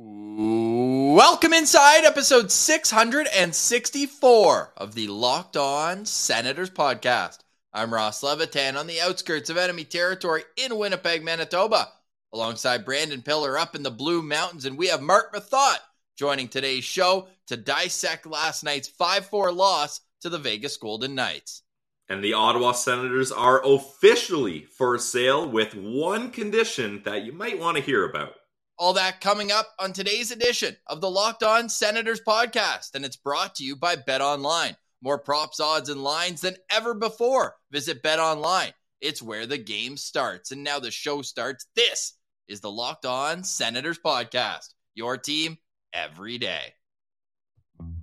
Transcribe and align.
Welcome 0.00 1.52
inside 1.52 2.04
episode 2.04 2.52
664 2.52 4.72
of 4.76 4.94
the 4.94 5.08
Locked 5.08 5.56
On 5.56 6.06
Senators 6.06 6.70
podcast. 6.70 7.38
I'm 7.72 7.92
Ross 7.92 8.22
Levitan 8.22 8.76
on 8.76 8.86
the 8.86 9.00
outskirts 9.00 9.50
of 9.50 9.56
enemy 9.56 9.82
territory 9.82 10.44
in 10.56 10.78
Winnipeg, 10.78 11.24
Manitoba, 11.24 11.88
alongside 12.32 12.84
Brandon 12.84 13.22
Pillar 13.22 13.58
up 13.58 13.74
in 13.74 13.82
the 13.82 13.90
Blue 13.90 14.22
Mountains. 14.22 14.66
And 14.66 14.78
we 14.78 14.86
have 14.86 15.02
Marc 15.02 15.34
Methot 15.34 15.78
joining 16.16 16.46
today's 16.46 16.84
show 16.84 17.26
to 17.48 17.56
dissect 17.56 18.24
last 18.24 18.62
night's 18.62 18.86
5 18.86 19.26
4 19.26 19.50
loss 19.50 20.02
to 20.20 20.28
the 20.28 20.38
Vegas 20.38 20.76
Golden 20.76 21.16
Knights. 21.16 21.64
And 22.08 22.22
the 22.22 22.34
Ottawa 22.34 22.70
Senators 22.70 23.32
are 23.32 23.66
officially 23.66 24.64
for 24.64 24.96
sale 24.98 25.48
with 25.48 25.74
one 25.74 26.30
condition 26.30 27.02
that 27.04 27.24
you 27.24 27.32
might 27.32 27.58
want 27.58 27.78
to 27.78 27.82
hear 27.82 28.08
about. 28.08 28.34
All 28.80 28.92
that 28.92 29.20
coming 29.20 29.50
up 29.50 29.66
on 29.80 29.92
today's 29.92 30.30
edition 30.30 30.76
of 30.86 31.00
the 31.00 31.10
Locked 31.10 31.42
On 31.42 31.68
Senators 31.68 32.20
podcast, 32.20 32.94
and 32.94 33.04
it's 33.04 33.16
brought 33.16 33.56
to 33.56 33.64
you 33.64 33.74
by 33.74 33.96
Bet 33.96 34.20
Online. 34.20 34.76
More 35.02 35.18
props, 35.18 35.58
odds, 35.58 35.88
and 35.88 36.04
lines 36.04 36.42
than 36.42 36.54
ever 36.70 36.94
before. 36.94 37.56
Visit 37.72 38.04
Bet 38.04 38.20
Online. 38.20 38.72
It's 39.00 39.20
where 39.20 39.46
the 39.46 39.58
game 39.58 39.96
starts. 39.96 40.52
And 40.52 40.62
now 40.62 40.78
the 40.78 40.92
show 40.92 41.22
starts. 41.22 41.66
This 41.74 42.12
is 42.46 42.60
the 42.60 42.70
Locked 42.70 43.04
On 43.04 43.42
Senators 43.42 43.98
podcast. 43.98 44.74
Your 44.94 45.16
team 45.16 45.58
every 45.92 46.38
day. 46.38 46.74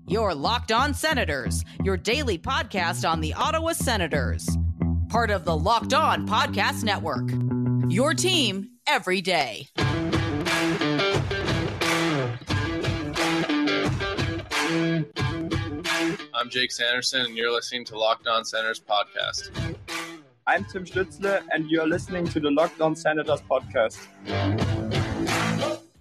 Your 0.08 0.36
Locked 0.36 0.74
On 0.74 0.94
Senators, 0.94 1.64
your 1.86 1.96
daily 1.96 2.38
podcast 2.38 3.10
on 3.10 3.22
the 3.22 3.34
Ottawa 3.34 3.72
Senators. 3.72 4.46
Part 5.08 5.32
of 5.32 5.46
the 5.46 5.56
Locked 5.56 5.94
On 5.94 6.28
Podcast 6.28 6.84
Network. 6.84 7.30
Your 7.90 8.14
team 8.14 8.72
every 8.86 9.22
day. 9.22 9.68
I'm 16.38 16.50
Jake 16.50 16.74
Sanderson, 16.74 17.22
and 17.22 17.38
you're 17.38 17.52
listening 17.52 17.86
to 17.86 17.98
Locked 17.98 18.28
On 18.28 18.44
Senators 18.44 18.82
podcast. 18.82 19.52
I'm 20.46 20.66
Tim 20.66 20.84
Stützle, 20.84 21.42
and 21.54 21.72
you're 21.72 21.88
listening 21.88 22.28
to 22.28 22.42
the 22.42 22.52
Locked 22.52 22.82
On 22.82 22.94
Senators 22.94 23.42
podcast. 23.50 23.98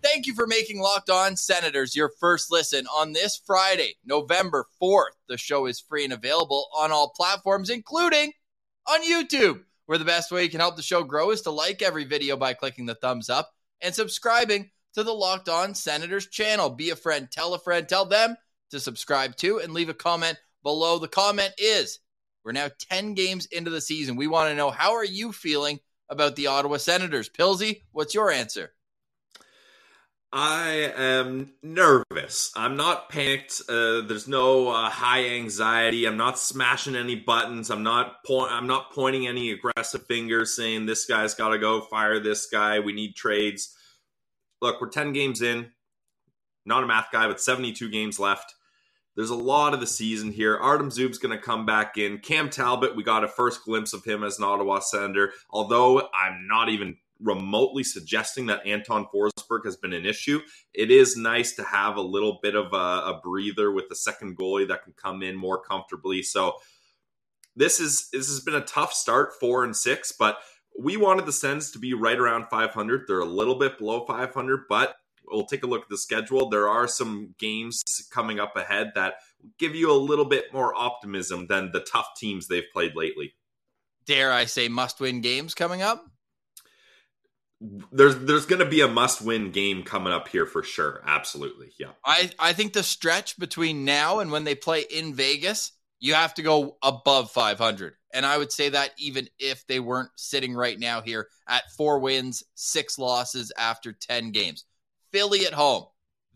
Thank 0.02 0.26
you 0.26 0.34
for 0.34 0.48
making 0.48 0.80
Locked 0.80 1.08
On 1.08 1.36
Senators 1.36 1.94
your 1.94 2.10
first 2.18 2.50
listen 2.50 2.84
on 2.88 3.12
this 3.12 3.40
Friday, 3.46 3.94
November 4.04 4.66
4th. 4.82 5.14
The 5.28 5.38
show 5.38 5.66
is 5.66 5.78
free 5.78 6.02
and 6.02 6.12
available 6.12 6.66
on 6.76 6.90
all 6.90 7.12
platforms, 7.16 7.70
including 7.70 8.32
on 8.88 9.04
YouTube, 9.04 9.60
where 9.86 9.98
the 9.98 10.04
best 10.04 10.32
way 10.32 10.42
you 10.42 10.50
can 10.50 10.58
help 10.58 10.74
the 10.74 10.82
show 10.82 11.04
grow 11.04 11.30
is 11.30 11.42
to 11.42 11.52
like 11.52 11.80
every 11.80 12.04
video 12.04 12.36
by 12.36 12.54
clicking 12.54 12.86
the 12.86 12.96
thumbs 12.96 13.30
up 13.30 13.52
and 13.80 13.94
subscribing 13.94 14.72
to 14.94 15.04
the 15.04 15.14
Locked 15.14 15.48
On 15.48 15.76
Senators 15.76 16.26
channel. 16.26 16.70
Be 16.70 16.90
a 16.90 16.96
friend, 16.96 17.28
tell 17.30 17.54
a 17.54 17.58
friend, 17.60 17.88
tell 17.88 18.04
them 18.04 18.36
to 18.74 18.80
subscribe 18.80 19.36
to 19.36 19.58
and 19.58 19.72
leave 19.72 19.88
a 19.88 19.94
comment 19.94 20.38
below. 20.62 20.98
The 20.98 21.08
comment 21.08 21.52
is 21.58 22.00
we're 22.44 22.52
now 22.52 22.68
10 22.90 23.14
games 23.14 23.46
into 23.46 23.70
the 23.70 23.80
season. 23.80 24.16
We 24.16 24.26
want 24.26 24.50
to 24.50 24.56
know 24.56 24.70
how 24.70 24.92
are 24.92 25.04
you 25.04 25.32
feeling 25.32 25.80
about 26.08 26.36
the 26.36 26.48
Ottawa 26.48 26.76
Senators? 26.76 27.30
Pilsy, 27.30 27.82
what's 27.92 28.14
your 28.14 28.30
answer? 28.30 28.72
I 30.36 30.92
am 30.96 31.52
nervous. 31.62 32.50
I'm 32.56 32.76
not 32.76 33.08
panicked. 33.08 33.62
Uh, 33.68 34.00
there's 34.00 34.26
no 34.26 34.68
uh, 34.68 34.90
high 34.90 35.26
anxiety. 35.26 36.06
I'm 36.06 36.16
not 36.16 36.40
smashing 36.40 36.96
any 36.96 37.14
buttons. 37.14 37.70
I'm 37.70 37.84
not 37.84 38.24
po- 38.26 38.48
I'm 38.48 38.66
not 38.66 38.92
pointing 38.92 39.28
any 39.28 39.52
aggressive 39.52 40.06
fingers 40.06 40.56
saying 40.56 40.86
this 40.86 41.06
guy's 41.06 41.34
got 41.34 41.50
to 41.50 41.58
go. 41.58 41.82
Fire 41.82 42.18
this 42.18 42.46
guy. 42.46 42.80
We 42.80 42.92
need 42.92 43.14
trades. 43.14 43.76
Look, 44.60 44.80
we're 44.80 44.88
10 44.88 45.12
games 45.12 45.40
in. 45.40 45.70
Not 46.66 46.82
a 46.82 46.86
math 46.88 47.12
guy, 47.12 47.28
but 47.28 47.40
72 47.40 47.88
games 47.90 48.18
left. 48.18 48.54
There's 49.16 49.30
a 49.30 49.36
lot 49.36 49.74
of 49.74 49.80
the 49.80 49.86
season 49.86 50.32
here. 50.32 50.56
Artem 50.56 50.90
Zub's 50.90 51.18
going 51.18 51.36
to 51.36 51.42
come 51.42 51.64
back 51.64 51.96
in. 51.96 52.18
Cam 52.18 52.50
Talbot, 52.50 52.96
we 52.96 53.02
got 53.02 53.24
a 53.24 53.28
first 53.28 53.64
glimpse 53.64 53.92
of 53.92 54.04
him 54.04 54.24
as 54.24 54.38
an 54.38 54.44
Ottawa 54.44 54.80
Senator. 54.80 55.32
Although 55.50 56.08
I'm 56.12 56.46
not 56.48 56.68
even 56.68 56.96
remotely 57.20 57.84
suggesting 57.84 58.46
that 58.46 58.66
Anton 58.66 59.06
Forsberg 59.14 59.64
has 59.64 59.76
been 59.76 59.92
an 59.92 60.04
issue, 60.04 60.40
it 60.72 60.90
is 60.90 61.16
nice 61.16 61.54
to 61.54 61.62
have 61.62 61.96
a 61.96 62.02
little 62.02 62.40
bit 62.42 62.56
of 62.56 62.72
a, 62.72 62.76
a 62.76 63.20
breather 63.22 63.70
with 63.70 63.88
the 63.88 63.96
second 63.96 64.36
goalie 64.36 64.68
that 64.68 64.82
can 64.82 64.94
come 64.94 65.22
in 65.22 65.36
more 65.36 65.60
comfortably. 65.60 66.22
So 66.22 66.56
this 67.56 67.78
is 67.78 68.08
this 68.12 68.28
has 68.28 68.40
been 68.40 68.56
a 68.56 68.60
tough 68.60 68.92
start, 68.92 69.34
four 69.38 69.64
and 69.64 69.76
six, 69.76 70.12
but 70.12 70.38
we 70.76 70.96
wanted 70.96 71.24
the 71.24 71.32
Sens 71.32 71.70
to 71.70 71.78
be 71.78 71.94
right 71.94 72.18
around 72.18 72.46
500. 72.50 73.04
They're 73.06 73.20
a 73.20 73.24
little 73.24 73.54
bit 73.54 73.78
below 73.78 74.04
500, 74.06 74.64
but 74.68 74.96
we'll 75.26 75.46
take 75.46 75.62
a 75.62 75.66
look 75.66 75.82
at 75.82 75.88
the 75.88 75.98
schedule. 75.98 76.48
There 76.48 76.68
are 76.68 76.88
some 76.88 77.34
games 77.38 77.82
coming 78.10 78.40
up 78.40 78.56
ahead 78.56 78.92
that 78.94 79.14
give 79.58 79.74
you 79.74 79.90
a 79.90 79.94
little 79.94 80.24
bit 80.24 80.52
more 80.52 80.74
optimism 80.74 81.46
than 81.46 81.72
the 81.72 81.80
tough 81.80 82.08
teams 82.16 82.48
they've 82.48 82.70
played 82.72 82.94
lately. 82.94 83.34
Dare 84.06 84.32
I 84.32 84.44
say 84.44 84.68
must 84.68 85.00
win 85.00 85.20
games 85.20 85.54
coming 85.54 85.82
up? 85.82 86.04
There's 87.92 88.16
there's 88.18 88.46
going 88.46 88.58
to 88.58 88.68
be 88.68 88.82
a 88.82 88.88
must 88.88 89.22
win 89.22 89.50
game 89.50 89.84
coming 89.84 90.12
up 90.12 90.28
here 90.28 90.44
for 90.44 90.62
sure. 90.62 91.00
Absolutely. 91.06 91.72
Yeah. 91.78 91.92
I 92.04 92.30
I 92.38 92.52
think 92.52 92.72
the 92.72 92.82
stretch 92.82 93.38
between 93.38 93.84
now 93.84 94.18
and 94.18 94.30
when 94.30 94.44
they 94.44 94.54
play 94.54 94.82
in 94.82 95.14
Vegas, 95.14 95.72
you 96.00 96.12
have 96.14 96.34
to 96.34 96.42
go 96.42 96.76
above 96.82 97.30
500. 97.30 97.94
And 98.12 98.26
I 98.26 98.36
would 98.36 98.52
say 98.52 98.68
that 98.68 98.90
even 98.98 99.28
if 99.38 99.66
they 99.66 99.80
weren't 99.80 100.10
sitting 100.16 100.54
right 100.54 100.78
now 100.78 101.00
here 101.00 101.28
at 101.48 101.70
4 101.76 101.98
wins, 101.98 102.44
6 102.54 102.98
losses 102.98 103.50
after 103.56 103.92
10 103.92 104.30
games. 104.32 104.64
Philly 105.14 105.46
at 105.46 105.52
home, 105.52 105.84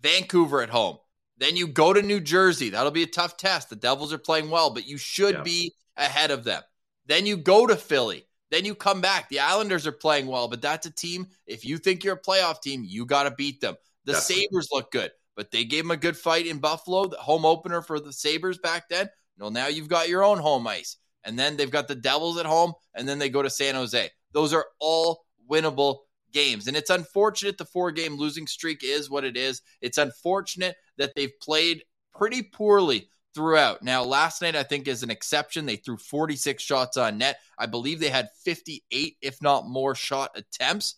Vancouver 0.01 0.63
at 0.63 0.71
home. 0.71 0.99
Then 1.37 1.57
you 1.57 1.67
go 1.67 1.93
to 1.93 2.01
New 2.01 2.21
Jersey. 2.21 2.71
That'll 2.71 2.93
be 2.93 3.03
a 3.03 3.09
tough 3.09 3.37
test. 3.37 3.71
The 3.71 3.77
Devils 3.77 4.13
are 4.13 4.19
playing 4.19 4.51
well, 4.51 4.71
but 4.71 4.87
you 4.87 4.97
should 4.97 5.35
yeah. 5.35 5.43
be 5.43 5.75
ahead 5.97 6.31
of 6.31 6.45
them. 6.45 6.63
Then 7.07 7.27
you 7.27 7.37
go 7.37 7.67
to 7.67 7.75
Philly. 7.75 8.29
Then 8.53 8.65
you 8.65 8.77
come 8.77 9.01
back. 9.01 9.29
The 9.29 9.41
Islanders 9.41 9.85
are 9.85 9.93
playing 9.93 10.29
well, 10.29 10.47
but 10.47 10.63
that's 10.63 10.87
a 10.87 10.93
team. 10.93 11.27
If 11.45 11.65
you 11.65 11.77
think 11.79 12.05
you're 12.05 12.15
a 12.15 12.23
playoff 12.23 12.63
team, 12.63 12.85
you 12.87 13.05
got 13.05 13.25
to 13.25 13.33
beat 13.33 13.61
them. 13.61 13.75
The 14.05 14.13
Definitely. 14.13 14.43
Sabres 14.45 14.69
look 14.71 14.93
good, 14.93 15.11
but 15.37 15.51
they 15.51 15.65
gave 15.65 15.83
them 15.83 15.91
a 15.91 15.97
good 15.97 16.17
fight 16.17 16.47
in 16.47 16.59
Buffalo, 16.59 17.07
the 17.07 17.17
home 17.17 17.45
opener 17.45 17.83
for 17.83 17.99
the 17.99 18.13
Sabres 18.13 18.59
back 18.59 18.89
then. 18.89 19.09
Well, 19.39 19.51
now 19.51 19.67
you've 19.67 19.89
got 19.89 20.09
your 20.09 20.23
own 20.23 20.39
home 20.39 20.67
ice. 20.69 20.99
And 21.25 21.37
then 21.37 21.57
they've 21.57 21.71
got 21.71 21.89
the 21.89 21.97
Devils 21.97 22.39
at 22.39 22.47
home, 22.47 22.75
and 22.95 23.09
then 23.09 23.19
they 23.19 23.29
go 23.29 23.43
to 23.43 23.51
San 23.51 23.75
Jose. 23.75 24.09
Those 24.33 24.55
are 24.55 24.67
all 24.79 25.25
winnable 25.51 25.99
games. 26.33 26.67
And 26.67 26.77
it's 26.77 26.91
unfortunate 26.91 27.59
the 27.59 27.65
four 27.65 27.91
game 27.93 28.17
losing 28.17 28.47
streak 28.47 28.83
is 28.83 29.11
what 29.11 29.25
it 29.25 29.37
is. 29.37 29.63
It's 29.81 29.99
unfortunate 29.99 30.77
that 30.97 31.15
they've 31.15 31.39
played 31.41 31.83
pretty 32.15 32.43
poorly 32.43 33.09
throughout. 33.35 33.83
Now, 33.83 34.05
last 34.05 34.43
night, 34.43 34.57
I 34.57 34.63
think, 34.63 34.89
is 34.89 35.03
an 35.03 35.11
exception. 35.11 35.67
They 35.67 35.77
threw 35.77 35.97
46 35.97 36.63
shots 36.63 36.97
on 36.97 37.19
net. 37.19 37.39
I 37.59 37.67
believe 37.67 38.01
they 38.01 38.09
had 38.09 38.31
58, 38.45 39.17
if 39.23 39.41
not 39.43 39.69
more, 39.69 39.95
shot 39.95 40.31
attempts. 40.35 40.97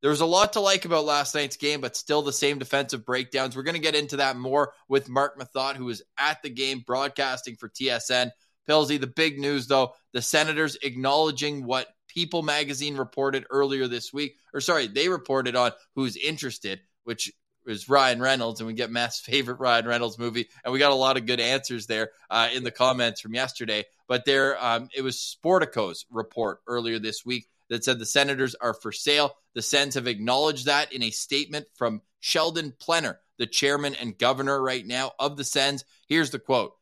There 0.00 0.10
was 0.10 0.20
a 0.20 0.26
lot 0.26 0.52
to 0.52 0.60
like 0.60 0.84
about 0.84 1.04
last 1.04 1.34
night's 1.34 1.56
game, 1.56 1.80
but 1.80 1.96
still 1.96 2.22
the 2.22 2.32
same 2.32 2.58
defensive 2.58 3.04
breakdowns. 3.04 3.56
We're 3.56 3.64
going 3.64 3.74
to 3.74 3.80
get 3.80 3.96
into 3.96 4.18
that 4.18 4.36
more 4.36 4.72
with 4.88 5.08
Marc 5.08 5.38
Methot, 5.38 5.74
who 5.74 5.88
is 5.88 6.02
at 6.18 6.40
the 6.42 6.50
game 6.50 6.84
broadcasting 6.86 7.56
for 7.56 7.68
TSN. 7.68 8.30
Pilsy, 8.68 9.00
the 9.00 9.08
big 9.08 9.38
news, 9.38 9.66
though, 9.66 9.94
the 10.12 10.22
Senators 10.22 10.76
acknowledging 10.82 11.64
what 11.64 11.88
People 12.18 12.42
magazine 12.42 12.96
reported 12.96 13.46
earlier 13.48 13.86
this 13.86 14.12
week, 14.12 14.38
or 14.52 14.60
sorry, 14.60 14.88
they 14.88 15.08
reported 15.08 15.54
on 15.54 15.70
who's 15.94 16.16
interested, 16.16 16.80
which 17.04 17.32
is 17.64 17.88
Ryan 17.88 18.20
Reynolds, 18.20 18.58
and 18.58 18.66
we 18.66 18.72
get 18.72 18.90
Matt's 18.90 19.20
favorite 19.24 19.60
Ryan 19.60 19.86
Reynolds 19.86 20.18
movie, 20.18 20.48
and 20.64 20.72
we 20.72 20.80
got 20.80 20.90
a 20.90 20.96
lot 20.96 21.16
of 21.16 21.26
good 21.26 21.38
answers 21.38 21.86
there 21.86 22.10
uh, 22.28 22.48
in 22.52 22.64
the 22.64 22.72
comments 22.72 23.20
from 23.20 23.34
yesterday. 23.34 23.84
But 24.08 24.24
there, 24.24 24.60
um, 24.60 24.88
it 24.96 25.02
was 25.02 25.16
Sportico's 25.16 26.06
report 26.10 26.58
earlier 26.66 26.98
this 26.98 27.24
week 27.24 27.46
that 27.70 27.84
said 27.84 28.00
the 28.00 28.04
Senators 28.04 28.56
are 28.56 28.74
for 28.74 28.90
sale. 28.90 29.36
The 29.54 29.62
Sens 29.62 29.94
have 29.94 30.08
acknowledged 30.08 30.66
that 30.66 30.92
in 30.92 31.04
a 31.04 31.10
statement 31.10 31.66
from 31.76 32.02
Sheldon 32.18 32.74
Plener, 32.80 33.18
the 33.38 33.46
chairman 33.46 33.94
and 33.94 34.18
governor 34.18 34.60
right 34.60 34.84
now 34.84 35.12
of 35.20 35.36
the 35.36 35.44
Sens. 35.44 35.84
Here's 36.08 36.32
the 36.32 36.40
quote. 36.40 36.72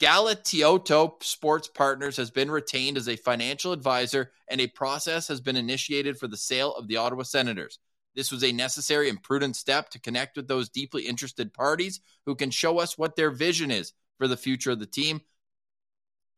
Galatioto 0.00 1.22
Sports 1.22 1.68
Partners 1.68 2.16
has 2.16 2.30
been 2.30 2.50
retained 2.50 2.96
as 2.96 3.08
a 3.08 3.16
financial 3.16 3.72
advisor, 3.72 4.32
and 4.48 4.60
a 4.60 4.66
process 4.66 5.28
has 5.28 5.42
been 5.42 5.56
initiated 5.56 6.18
for 6.18 6.26
the 6.26 6.38
sale 6.38 6.74
of 6.74 6.88
the 6.88 6.96
Ottawa 6.96 7.22
Senators. 7.22 7.78
This 8.14 8.32
was 8.32 8.42
a 8.42 8.50
necessary 8.50 9.10
and 9.10 9.22
prudent 9.22 9.56
step 9.56 9.90
to 9.90 10.00
connect 10.00 10.36
with 10.36 10.48
those 10.48 10.70
deeply 10.70 11.02
interested 11.02 11.52
parties 11.52 12.00
who 12.24 12.34
can 12.34 12.50
show 12.50 12.78
us 12.78 12.96
what 12.96 13.14
their 13.14 13.30
vision 13.30 13.70
is 13.70 13.92
for 14.18 14.26
the 14.26 14.38
future 14.38 14.70
of 14.70 14.80
the 14.80 14.86
team. 14.86 15.20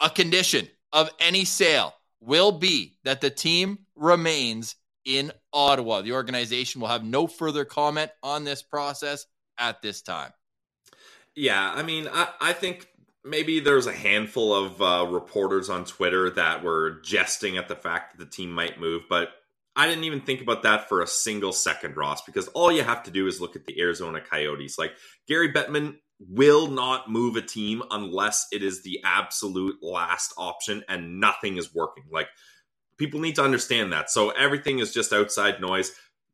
A 0.01 0.11
condition 0.11 0.69
of 0.93 1.11
any 1.21 1.45
sale 1.45 1.95
will 2.21 2.53
be 2.53 2.97
that 3.05 3.21
the 3.21 3.31
team 3.31 3.79
remains 3.95 4.75
in 5.05 5.33
Ottawa. 5.53 6.03
The 6.03 6.13
organization 6.13 6.81
will 6.81 6.89
have 6.89 7.05
no 7.05 7.29
further 7.29 7.65
comment 7.65 8.11
on 8.23 8.45
this 8.45 8.63
process 8.63 9.27
at 9.57 9.83
this 9.83 10.03
time. 10.03 10.33
Yeah, 11.35 11.73
I 11.75 11.83
mean, 11.83 12.09
I, 12.13 12.29
I 12.41 12.53
think 12.53 12.87
maybe 13.25 13.61
there's 13.61 13.87
a 13.87 13.93
handful 13.93 14.55
of 14.55 14.83
uh, 14.83 15.07
reporters 15.11 15.71
on 15.71 15.85
Twitter 15.85 16.31
that 16.31 16.63
were 16.63 17.01
jesting 17.03 17.57
at 17.57 17.69
the 17.69 17.77
fact 17.77 18.17
that 18.17 18.25
the 18.25 18.31
team 18.31 18.53
might 18.53 18.81
move, 18.81 19.03
but 19.09 19.31
I 19.75 19.87
didn't 19.87 20.05
even 20.05 20.21
think 20.21 20.43
about 20.43 20.65
that 20.65 20.89
for 20.89 21.01
a 21.01 21.07
single 21.07 21.53
second, 21.53 21.97
Ross, 21.97 22.23
because 22.23 22.49
all 22.49 22.71
you 22.71 22.83
have 22.83 23.05
to 23.05 23.11
do 23.11 23.27
is 23.27 23.41
look 23.41 23.57
at 23.57 23.65
the 23.65 23.81
Arizona 23.81 24.21
Coyotes. 24.21 24.79
Like 24.79 24.93
Gary 25.27 25.53
Bettman 25.53 25.97
will 26.21 26.69
not 26.69 27.11
move 27.11 27.37
a 27.37 27.43
team 27.43 27.83
unless 27.91 28.47
it 28.53 28.63
is 28.63 28.83
the 28.83 29.01
absolute 29.03 29.77
last 29.83 30.35
option 30.37 30.85
and 30.89 31.21
nothing 31.21 31.57
is 31.57 31.75
working. 31.75 32.05
Like 32.11 32.29
people 32.99 33.21
need 33.21 33.37
to 33.37 33.45
understand 33.45 33.93
that. 33.93 34.11
So 34.11 34.31
everything 34.31 34.79
is 34.79 34.93
just 34.93 35.13
outside 35.13 35.61
noise. 35.61 35.93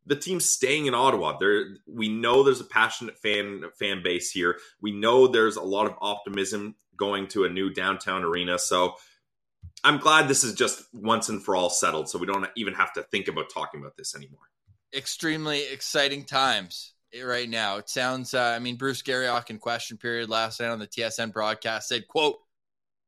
The 0.08 0.16
team's 0.16 0.48
staying 0.48 0.86
in 0.86 0.94
Ottawa. 0.94 1.36
There, 1.38 1.76
we 1.86 2.08
know 2.08 2.42
there's 2.42 2.60
a 2.60 2.64
passionate 2.64 3.18
fan 3.18 3.62
fan 3.78 4.02
base 4.02 4.30
here. 4.30 4.58
We 4.80 4.92
know 4.92 5.28
there's 5.28 5.56
a 5.56 5.62
lot 5.62 5.86
of 5.86 5.94
optimism 6.00 6.74
going 6.96 7.28
to 7.28 7.44
a 7.44 7.48
new 7.48 7.72
downtown 7.72 8.24
arena. 8.24 8.58
So 8.58 8.94
I'm 9.84 9.98
glad 9.98 10.26
this 10.26 10.44
is 10.44 10.54
just 10.54 10.82
once 10.92 11.28
and 11.28 11.42
for 11.42 11.54
all 11.54 11.70
settled. 11.70 12.08
So 12.08 12.18
we 12.18 12.26
don't 12.26 12.48
even 12.56 12.74
have 12.74 12.92
to 12.94 13.02
think 13.02 13.28
about 13.28 13.50
talking 13.52 13.80
about 13.80 13.96
this 13.96 14.16
anymore. 14.16 14.40
Extremely 14.94 15.64
exciting 15.70 16.24
times 16.24 16.94
right 17.22 17.48
now. 17.48 17.76
It 17.76 17.88
sounds. 17.88 18.34
Uh, 18.34 18.54
I 18.56 18.58
mean, 18.58 18.76
Bruce 18.76 19.02
Garrioch 19.02 19.50
in 19.50 19.58
question 19.58 19.98
period 19.98 20.28
last 20.28 20.60
night 20.60 20.70
on 20.70 20.78
the 20.78 20.86
TSN 20.86 21.32
broadcast 21.32 21.88
said, 21.88 22.08
"quote 22.08 22.38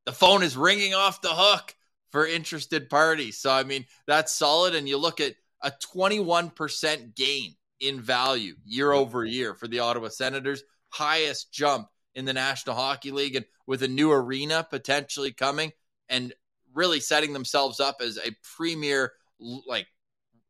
The 0.04 0.12
phone 0.12 0.42
is 0.42 0.56
ringing 0.56 0.94
off 0.94 1.22
the 1.22 1.32
hook." 1.32 1.74
for 2.10 2.26
interested 2.26 2.90
parties. 2.90 3.38
So, 3.38 3.50
I 3.50 3.62
mean, 3.64 3.86
that's 4.06 4.34
solid. 4.34 4.74
And 4.74 4.88
you 4.88 4.98
look 4.98 5.20
at 5.20 5.34
a 5.62 5.72
21% 5.94 7.14
gain 7.14 7.54
in 7.80 8.00
value 8.00 8.54
year 8.64 8.92
over 8.92 9.24
year 9.24 9.54
for 9.54 9.66
the 9.66 9.80
Ottawa 9.80 10.08
Senators, 10.08 10.62
highest 10.88 11.52
jump 11.52 11.88
in 12.14 12.24
the 12.24 12.32
National 12.32 12.76
Hockey 12.76 13.10
League. 13.10 13.36
And 13.36 13.44
with 13.66 13.82
a 13.82 13.88
new 13.88 14.12
arena 14.12 14.66
potentially 14.68 15.32
coming 15.32 15.72
and 16.08 16.34
really 16.74 17.00
setting 17.00 17.32
themselves 17.32 17.80
up 17.80 17.96
as 18.00 18.18
a 18.18 18.36
premier, 18.56 19.12
like, 19.66 19.86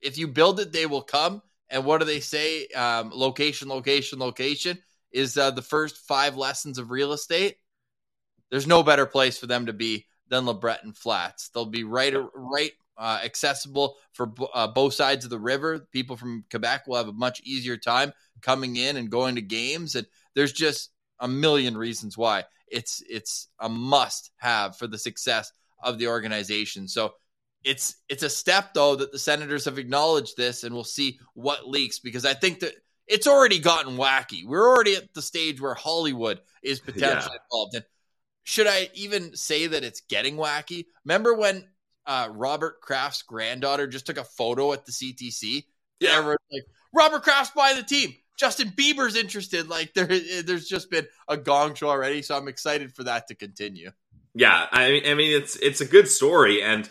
if 0.00 0.18
you 0.18 0.28
build 0.28 0.60
it, 0.60 0.72
they 0.72 0.86
will 0.86 1.02
come. 1.02 1.42
And 1.68 1.84
what 1.84 1.98
do 1.98 2.04
they 2.04 2.20
say? 2.20 2.66
Um, 2.68 3.10
location, 3.14 3.68
location, 3.68 4.18
location 4.18 4.78
is 5.12 5.36
uh, 5.36 5.50
the 5.50 5.62
first 5.62 5.98
five 5.98 6.36
lessons 6.36 6.78
of 6.78 6.90
real 6.90 7.12
estate. 7.12 7.56
There's 8.50 8.66
no 8.66 8.82
better 8.82 9.06
place 9.06 9.38
for 9.38 9.46
them 9.46 9.66
to 9.66 9.72
be 9.72 10.06
than 10.28 10.44
LeBreton 10.44 10.96
Flats. 10.96 11.50
They'll 11.50 11.66
be 11.66 11.84
right 11.84 12.14
right 12.34 12.72
uh, 13.00 13.18
accessible 13.24 13.96
for 14.12 14.30
uh, 14.54 14.68
both 14.68 14.92
sides 14.92 15.24
of 15.24 15.30
the 15.30 15.38
river. 15.38 15.88
People 15.90 16.16
from 16.16 16.44
Quebec 16.50 16.86
will 16.86 16.98
have 16.98 17.08
a 17.08 17.12
much 17.12 17.40
easier 17.42 17.78
time 17.78 18.12
coming 18.42 18.76
in 18.76 18.98
and 18.98 19.10
going 19.10 19.36
to 19.36 19.42
games, 19.42 19.96
and 19.96 20.06
there's 20.34 20.52
just 20.52 20.90
a 21.18 21.26
million 21.26 21.76
reasons 21.76 22.16
why 22.16 22.44
it's 22.68 23.02
it's 23.08 23.48
a 23.58 23.68
must 23.68 24.30
have 24.36 24.76
for 24.76 24.86
the 24.86 24.98
success 24.98 25.50
of 25.82 25.98
the 25.98 26.08
organization. 26.08 26.88
So 26.88 27.14
it's 27.64 27.96
it's 28.10 28.22
a 28.22 28.30
step 28.30 28.74
though 28.74 28.96
that 28.96 29.12
the 29.12 29.18
Senators 29.18 29.64
have 29.64 29.78
acknowledged 29.78 30.36
this, 30.36 30.62
and 30.62 30.74
we'll 30.74 30.84
see 30.84 31.18
what 31.34 31.66
leaks 31.66 31.98
because 31.98 32.26
I 32.26 32.34
think 32.34 32.60
that 32.60 32.74
it's 33.06 33.26
already 33.26 33.58
gotten 33.60 33.96
wacky. 33.96 34.44
We're 34.44 34.68
already 34.68 34.94
at 34.94 35.14
the 35.14 35.22
stage 35.22 35.58
where 35.58 35.74
Hollywood 35.74 36.40
is 36.62 36.80
potentially 36.80 37.34
yeah. 37.34 37.44
involved, 37.50 37.74
and 37.76 37.84
should 38.44 38.66
I 38.66 38.90
even 38.92 39.36
say 39.36 39.68
that 39.68 39.84
it's 39.84 40.02
getting 40.02 40.36
wacky? 40.36 40.84
Remember 41.04 41.34
when 41.34 41.66
uh, 42.10 42.28
Robert 42.32 42.80
Kraft's 42.80 43.22
granddaughter 43.22 43.86
just 43.86 44.04
took 44.04 44.18
a 44.18 44.24
photo 44.24 44.72
at 44.72 44.84
the 44.84 44.90
CTC? 44.90 45.64
Yeah, 46.00 46.16
Everyone's 46.16 46.38
like 46.50 46.64
Robert 46.92 47.22
Kraft's 47.22 47.54
by 47.54 47.74
the 47.74 47.84
team. 47.84 48.14
Justin 48.36 48.70
Bieber's 48.70 49.14
interested. 49.14 49.68
Like 49.68 49.94
there, 49.94 50.06
there's 50.06 50.66
just 50.66 50.90
been 50.90 51.06
a 51.28 51.36
gong 51.36 51.74
show 51.74 51.88
already, 51.88 52.22
so 52.22 52.36
I'm 52.36 52.48
excited 52.48 52.92
for 52.92 53.04
that 53.04 53.28
to 53.28 53.36
continue. 53.36 53.92
Yeah, 54.34 54.66
I, 54.72 55.02
I 55.06 55.14
mean 55.14 55.40
it's 55.40 55.54
it's 55.56 55.80
a 55.80 55.86
good 55.86 56.08
story, 56.08 56.62
and 56.62 56.88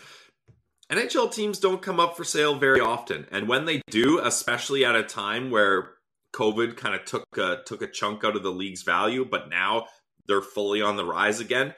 NHL 0.90 1.34
teams 1.34 1.60
don't 1.60 1.82
come 1.82 2.00
up 2.00 2.16
for 2.16 2.24
sale 2.24 2.56
very 2.56 2.80
often, 2.80 3.28
and 3.30 3.50
when 3.50 3.66
they 3.66 3.82
do, 3.90 4.22
especially 4.24 4.86
at 4.86 4.96
a 4.96 5.04
time 5.04 5.52
where 5.52 5.92
COVID 6.34 6.78
kind 6.78 6.96
of 6.96 7.04
took 7.04 7.26
a, 7.38 7.58
took 7.66 7.82
a 7.82 7.88
chunk 7.88 8.24
out 8.24 8.38
of 8.38 8.44
the 8.44 8.52
league's 8.52 8.84
value, 8.84 9.26
but 9.26 9.50
now 9.50 9.88
they're 10.28 10.42
fully 10.42 10.82
on 10.82 10.96
the 10.96 11.06
rise 11.06 11.40
again, 11.40 11.74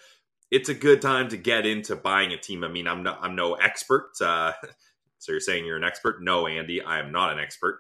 it's 0.52 0.70
a 0.70 0.74
good 0.74 1.02
time 1.02 1.30
to 1.30 1.38
get 1.38 1.66
into 1.66 1.96
buying 1.96 2.34
a 2.34 2.38
team. 2.38 2.64
I 2.64 2.68
mean, 2.68 2.88
I'm 2.88 3.04
no, 3.04 3.18
I'm 3.20 3.36
no 3.36 3.54
expert. 3.56 4.12
Uh, 4.22 4.52
so 5.18 5.32
you're 5.32 5.42
saying 5.42 5.66
you're 5.66 5.78
an 5.78 5.84
expert? 5.84 6.22
No, 6.22 6.46
Andy, 6.46 6.82
I 6.82 7.00
am 7.00 7.12
not 7.12 7.32
an 7.32 7.40
expert. 7.40 7.80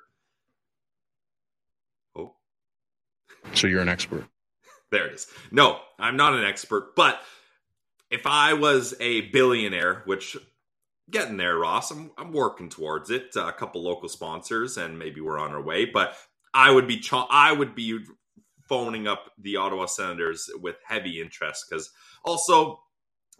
Oh, 2.18 2.33
so 3.53 3.68
you're 3.68 3.81
an 3.81 3.89
expert? 3.89 4.25
there 4.91 5.07
it 5.07 5.13
is. 5.13 5.27
No, 5.51 5.79
I'm 6.00 6.15
not 6.15 6.33
an 6.33 6.45
expert, 6.45 6.95
but 6.95 7.21
if 8.09 8.25
I 8.25 8.53
was 8.53 8.95
a 9.00 9.21
billionaire, 9.29 10.03
which 10.06 10.38
getting 11.09 11.38
there, 11.38 11.57
Ross, 11.57 11.91
I'm, 11.91 12.12
I'm 12.18 12.31
working 12.31 12.69
towards 12.69 13.09
it. 13.09 13.31
Uh, 13.35 13.47
a 13.47 13.53
couple 13.53 13.83
local 13.83 14.09
sponsors, 14.09 14.77
and 14.77 14.97
maybe 14.97 15.19
we're 15.19 15.39
on 15.39 15.51
our 15.51 15.62
way. 15.62 15.85
But 15.85 16.15
I 16.53 16.71
would 16.71 16.88
be 16.88 17.00
ch- 17.00 17.13
I 17.13 17.51
would 17.51 17.75
be 17.75 18.00
phoning 18.68 19.07
up 19.07 19.31
the 19.38 19.57
Ottawa 19.57 19.85
Senators 19.85 20.50
with 20.62 20.77
heavy 20.85 21.21
interest 21.21 21.65
because 21.69 21.91
also, 22.23 22.81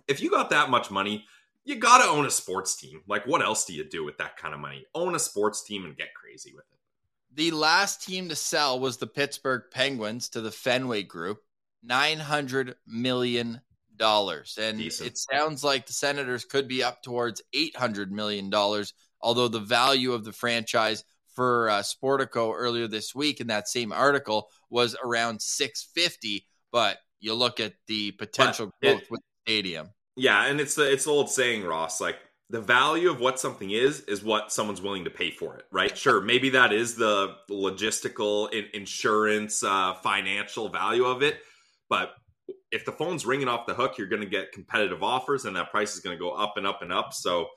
if 0.08 0.22
you 0.22 0.30
got 0.30 0.50
that 0.50 0.70
much 0.70 0.92
money, 0.92 1.26
you 1.64 1.76
got 1.76 2.04
to 2.04 2.10
own 2.10 2.26
a 2.26 2.32
sports 2.32 2.76
team. 2.76 3.02
Like, 3.08 3.28
what 3.28 3.42
else 3.42 3.66
do 3.66 3.74
you 3.74 3.84
do 3.84 4.04
with 4.04 4.18
that 4.18 4.38
kind 4.38 4.54
of 4.54 4.60
money? 4.60 4.86
Own 4.96 5.16
a 5.16 5.20
sports 5.20 5.64
team 5.64 5.86
and 5.86 5.96
get 5.96 6.14
crazy 6.14 6.52
with 6.54 6.66
it. 6.72 6.80
The 7.34 7.52
last 7.52 8.06
team 8.06 8.30
to 8.30 8.36
sell 8.36 8.80
was 8.80 8.98
the 8.98 9.08
Pittsburgh 9.08 9.64
Penguins 9.72 10.30
to 10.30 10.42
the 10.42 10.52
Fenway 10.52 11.04
Group, 11.04 11.42
$900 11.88 12.76
million. 12.86 13.62
And 14.02 14.78
Decent. 14.80 15.08
it 15.08 15.18
sounds 15.18 15.64
like 15.64 15.86
the 15.86 15.94
Senators 15.94 16.44
could 16.44 16.68
be 16.68 16.84
up 16.84 17.04
towards 17.04 17.44
$800 17.56 18.10
million, 18.10 18.52
although 19.22 19.48
the 19.48 19.60
value 19.60 20.14
of 20.14 20.26
the 20.26 20.34
franchise 20.34 21.04
for 21.36 21.70
uh, 21.70 21.82
Sportico 21.82 22.52
earlier 22.56 22.88
this 22.88 23.14
week 23.14 23.40
in 23.40 23.48
that 23.48 23.68
same 23.68 23.92
article 23.92 24.50
was 24.70 24.96
around 25.04 25.42
650. 25.42 26.48
But 26.72 26.98
you 27.22 27.34
look 27.34 27.60
at 27.60 27.74
the 27.88 28.12
potential 28.12 28.72
but 28.82 28.88
growth 28.88 29.02
it, 29.04 29.12
with 29.12 29.22
the 29.22 29.52
stadium. 29.52 29.90
Yeah, 30.18 30.46
and 30.46 30.60
it's 30.60 30.76
the 30.76 30.92
it's 30.92 31.06
the 31.06 31.12
old 31.12 31.30
saying, 31.30 31.64
Ross. 31.64 32.02
Like 32.02 32.18
the 32.50 32.60
value 32.60 33.10
of 33.10 33.22
what 33.22 33.40
something 33.40 33.72
is 33.72 34.02
is 34.02 34.24
what 34.24 34.52
someone's 34.52 34.82
willing 34.82 35.06
to 35.06 35.10
pay 35.10 35.32
for 35.32 35.56
it, 35.56 35.66
right? 35.72 35.98
Sure, 35.98 36.20
maybe 36.20 36.50
that 36.50 36.74
is 36.74 36.96
the 36.96 37.36
logistical, 37.50 38.52
in, 38.52 38.66
insurance, 38.74 39.64
uh, 39.64 39.94
financial 39.96 40.68
value 40.68 41.06
of 41.06 41.22
it, 41.22 41.38
but 41.90 42.16
if 42.72 42.86
the 42.86 42.92
phone's 42.92 43.26
ringing 43.26 43.48
off 43.48 43.66
the 43.66 43.74
hook, 43.74 43.98
you're 43.98 44.08
going 44.08 44.22
to 44.22 44.28
get 44.28 44.52
competitive 44.52 45.04
offers, 45.04 45.46
and 45.46 45.56
that 45.56 45.72
price 45.72 45.94
is 45.94 46.00
going 46.00 46.18
to 46.18 46.20
go 46.20 46.32
up 46.32 46.54
and 46.58 46.68
up 46.68 46.82
and 46.82 46.92
up. 46.92 47.14
So 47.14 47.48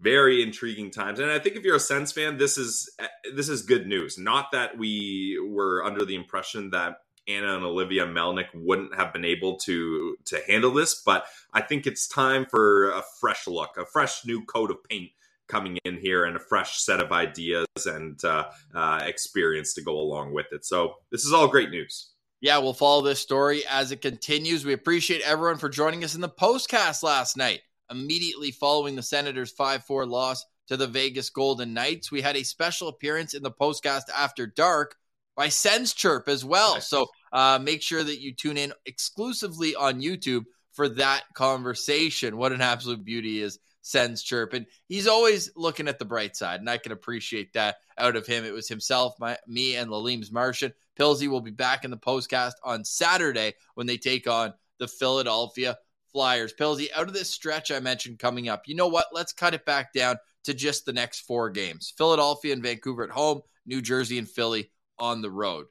very 0.00 0.42
intriguing 0.42 0.90
times 0.90 1.20
and 1.20 1.30
i 1.30 1.38
think 1.38 1.54
if 1.54 1.62
you're 1.62 1.76
a 1.76 1.80
sens 1.80 2.10
fan 2.10 2.36
this 2.36 2.58
is 2.58 2.90
this 3.34 3.48
is 3.48 3.62
good 3.62 3.86
news 3.86 4.18
not 4.18 4.50
that 4.50 4.76
we 4.76 5.38
were 5.48 5.84
under 5.84 6.04
the 6.04 6.16
impression 6.16 6.68
that 6.68 6.96
anna 7.28 7.54
and 7.54 7.64
olivia 7.64 8.06
melnyk 8.06 8.46
wouldn't 8.54 8.94
have 8.94 9.12
been 9.12 9.24
able 9.24 9.56
to 9.56 10.16
to 10.24 10.40
handle 10.46 10.72
this 10.72 11.02
but 11.04 11.26
i 11.52 11.60
think 11.60 11.86
it's 11.86 12.06
time 12.08 12.46
for 12.46 12.90
a 12.90 13.02
fresh 13.20 13.46
look 13.46 13.76
a 13.78 13.86
fresh 13.86 14.24
new 14.24 14.44
coat 14.44 14.70
of 14.70 14.82
paint 14.84 15.10
coming 15.46 15.78
in 15.84 15.98
here 15.98 16.24
and 16.24 16.36
a 16.36 16.40
fresh 16.40 16.78
set 16.78 17.00
of 17.00 17.12
ideas 17.12 17.66
and 17.84 18.24
uh, 18.24 18.44
uh, 18.74 19.00
experience 19.04 19.74
to 19.74 19.82
go 19.82 19.98
along 19.98 20.32
with 20.32 20.46
it 20.52 20.64
so 20.64 20.94
this 21.10 21.24
is 21.24 21.32
all 21.32 21.48
great 21.48 21.70
news 21.70 22.10
yeah, 22.40 22.58
we'll 22.58 22.74
follow 22.74 23.00
this 23.00 23.20
story 23.20 23.62
as 23.70 23.90
it 23.90 24.02
continues. 24.02 24.66
We 24.66 24.74
appreciate 24.74 25.22
everyone 25.22 25.56
for 25.56 25.70
joining 25.70 26.04
us 26.04 26.14
in 26.14 26.20
the 26.20 26.28
postcast 26.28 27.02
last 27.02 27.38
night 27.38 27.62
immediately 27.90 28.50
following 28.50 28.96
the 28.96 29.02
Senators' 29.02 29.52
5 29.52 29.84
4 29.84 30.06
loss 30.06 30.44
to 30.68 30.76
the 30.76 30.86
Vegas 30.86 31.30
Golden 31.30 31.74
Knights. 31.74 32.10
We 32.10 32.22
had 32.22 32.36
a 32.36 32.42
special 32.42 32.88
appearance 32.88 33.34
in 33.34 33.42
the 33.42 33.50
postcast 33.50 34.04
after 34.14 34.46
dark 34.46 34.96
by 35.36 35.48
Sens 35.48 35.92
Chirp 35.92 36.28
as 36.28 36.44
well. 36.44 36.74
Nice. 36.74 36.88
So 36.88 37.06
uh, 37.32 37.58
make 37.62 37.82
sure 37.82 38.02
that 38.02 38.20
you 38.20 38.34
tune 38.34 38.56
in 38.56 38.72
exclusively 38.86 39.74
on 39.74 40.00
YouTube 40.00 40.44
for 40.72 40.88
that 40.90 41.22
conversation. 41.34 42.36
What 42.36 42.52
an 42.52 42.60
absolute 42.60 43.04
beauty 43.04 43.40
is 43.40 43.58
Sens 43.82 44.22
Chirp. 44.22 44.54
And 44.54 44.66
he's 44.88 45.06
always 45.06 45.50
looking 45.56 45.88
at 45.88 45.98
the 45.98 46.04
bright 46.04 46.36
side, 46.36 46.60
and 46.60 46.70
I 46.70 46.78
can 46.78 46.92
appreciate 46.92 47.52
that 47.52 47.76
out 47.98 48.16
of 48.16 48.26
him. 48.26 48.44
It 48.44 48.52
was 48.52 48.68
himself, 48.68 49.14
my, 49.20 49.36
me, 49.46 49.76
and 49.76 49.90
Laleem's 49.90 50.32
Martian. 50.32 50.72
Pilsy 50.98 51.28
will 51.28 51.40
be 51.40 51.50
back 51.50 51.84
in 51.84 51.90
the 51.90 51.96
postcast 51.96 52.54
on 52.64 52.84
Saturday 52.84 53.54
when 53.74 53.86
they 53.86 53.96
take 53.96 54.26
on 54.26 54.54
the 54.78 54.88
Philadelphia 54.88 55.76
Flyers. 56.12 56.54
Pilsy, 56.58 56.88
out 56.94 57.08
of 57.08 57.14
this 57.14 57.30
stretch 57.30 57.70
I 57.70 57.80
mentioned 57.80 58.18
coming 58.18 58.48
up, 58.48 58.66
you 58.66 58.74
know 58.74 58.88
what? 58.88 59.06
Let's 59.12 59.32
cut 59.32 59.54
it 59.54 59.66
back 59.66 59.92
down 59.92 60.16
to 60.44 60.54
just 60.54 60.86
the 60.86 60.92
next 60.92 61.20
four 61.20 61.50
games 61.50 61.92
Philadelphia 61.96 62.52
and 62.52 62.62
Vancouver 62.62 63.04
at 63.04 63.10
home, 63.10 63.40
New 63.66 63.82
Jersey 63.82 64.18
and 64.18 64.28
Philly 64.28 64.70
on 64.98 65.22
the 65.22 65.30
road. 65.30 65.66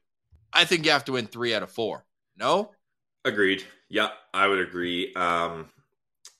I 0.52 0.64
think 0.64 0.84
you 0.84 0.92
have 0.92 1.04
to 1.06 1.12
win 1.12 1.26
three 1.26 1.54
out 1.54 1.62
of 1.62 1.70
four. 1.70 2.04
No? 2.36 2.72
Agreed. 3.24 3.64
Yeah, 3.88 4.08
I 4.32 4.46
would 4.46 4.60
agree. 4.60 5.12
Um, 5.14 5.68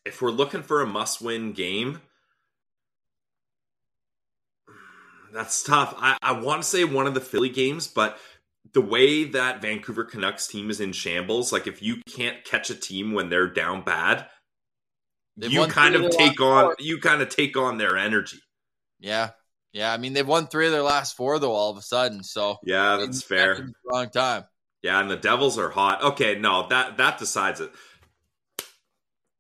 if 0.05 0.21
we're 0.21 0.31
looking 0.31 0.63
for 0.63 0.81
a 0.81 0.87
must 0.87 1.21
win 1.21 1.53
game, 1.53 2.01
that's 5.33 5.63
tough. 5.63 5.95
I, 5.99 6.17
I 6.23 6.33
want 6.33 6.63
to 6.63 6.69
say 6.69 6.85
one 6.85 7.07
of 7.07 7.15
the 7.15 7.21
Philly 7.21 7.49
games, 7.49 7.89
but 7.89 8.19
the 8.73 8.81
way 8.81 9.25
that 9.25 9.63
Vancouver 9.63 10.05
Canucks 10.05 10.47
team 10.47 10.71
is 10.71 10.81
in 10.81 10.93
shambles, 10.93 11.53
like 11.53 11.67
if 11.67 11.83
you 11.83 11.97
can't 12.09 12.45
catch 12.45 12.71
a 12.71 12.75
team 12.75 13.13
when 13.13 13.31
they're 13.31 13.49
down 13.49 13.83
bad, 13.83 14.27
They've 15.37 15.51
you 15.51 15.67
kind 15.67 15.97
of 15.97 16.11
take 16.11 16.41
on 16.41 16.75
you 16.79 16.99
kind 16.99 17.21
of 17.21 17.29
take 17.29 17.57
on 17.57 17.79
their 17.79 17.97
energy. 17.97 18.39
Yeah. 19.01 19.31
Yeah. 19.75 19.93
I 19.93 19.99
mean, 19.99 20.15
they've 20.15 20.27
won 20.27 20.47
three 20.47 20.67
of 20.67 20.73
their 20.73 20.83
last 20.83 21.17
four, 21.17 21.39
though, 21.39 21.53
all 21.53 21.71
of 21.71 21.77
a 21.77 21.83
sudden. 21.83 22.23
So, 22.23 22.59
Yeah, 22.65 22.97
that's 22.99 23.23
fair. 23.23 23.69
Wrong 23.85 24.09
time. 24.09 24.45
Yeah, 24.85 25.01
and 25.01 25.11
the 25.11 25.17
Devils 25.17 25.59
are 25.59 25.71
hot. 25.71 26.03
Okay, 26.03 26.39
no, 26.39 26.69
that 26.69 26.99
that 26.99 27.17
decides 27.17 27.61
it. 27.61 27.73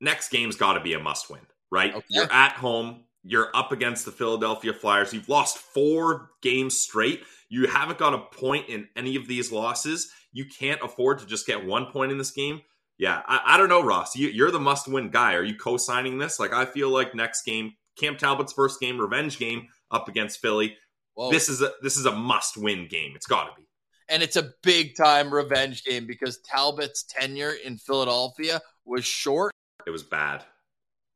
Next 0.00 0.30
game's 0.30 0.56
got 0.56 0.72
to 0.72 0.80
be 0.80 0.94
a 0.94 0.98
must 0.98 1.30
win, 1.30 1.42
right? 1.70 1.94
Okay. 1.94 2.06
You're 2.08 2.32
at 2.32 2.52
home. 2.52 3.04
You're 3.22 3.50
up 3.54 3.70
against 3.70 4.06
the 4.06 4.10
Philadelphia 4.10 4.72
Flyers. 4.72 5.12
You've 5.12 5.28
lost 5.28 5.58
four 5.58 6.30
games 6.40 6.78
straight. 6.78 7.24
You 7.50 7.66
haven't 7.66 7.98
got 7.98 8.14
a 8.14 8.18
point 8.18 8.70
in 8.70 8.88
any 8.96 9.16
of 9.16 9.28
these 9.28 9.52
losses. 9.52 10.10
You 10.32 10.46
can't 10.46 10.80
afford 10.82 11.18
to 11.18 11.26
just 11.26 11.46
get 11.46 11.66
one 11.66 11.86
point 11.92 12.10
in 12.10 12.16
this 12.16 12.30
game. 12.30 12.62
Yeah, 12.96 13.20
I, 13.26 13.40
I 13.44 13.56
don't 13.58 13.68
know, 13.68 13.82
Ross. 13.82 14.16
You, 14.16 14.28
you're 14.28 14.50
the 14.50 14.60
must 14.60 14.88
win 14.88 15.10
guy. 15.10 15.34
Are 15.34 15.42
you 15.42 15.56
co 15.56 15.76
signing 15.76 16.16
this? 16.16 16.40
Like, 16.40 16.54
I 16.54 16.64
feel 16.64 16.88
like 16.88 17.14
next 17.14 17.42
game, 17.42 17.74
Cam 17.98 18.16
Talbot's 18.16 18.54
first 18.54 18.80
game, 18.80 18.98
revenge 18.98 19.38
game 19.38 19.68
up 19.90 20.08
against 20.08 20.40
Philly. 20.40 20.76
Whoa. 21.14 21.30
This 21.30 21.48
is 21.48 21.62
a 21.62 21.72
this 21.82 21.96
is 21.96 22.06
a 22.06 22.12
must 22.12 22.56
win 22.56 22.88
game. 22.88 23.12
It's 23.14 23.26
got 23.26 23.44
to 23.44 23.50
be. 23.60 23.66
and 24.08 24.22
it's 24.22 24.36
a 24.36 24.52
big 24.62 24.96
time 24.96 25.32
revenge 25.32 25.84
game 25.84 26.06
because 26.06 26.38
Talbot's 26.40 27.04
tenure 27.04 27.52
in 27.64 27.78
Philadelphia 27.78 28.60
was 28.84 29.04
short 29.04 29.52
It 29.86 29.90
was 29.90 30.02
bad. 30.02 30.44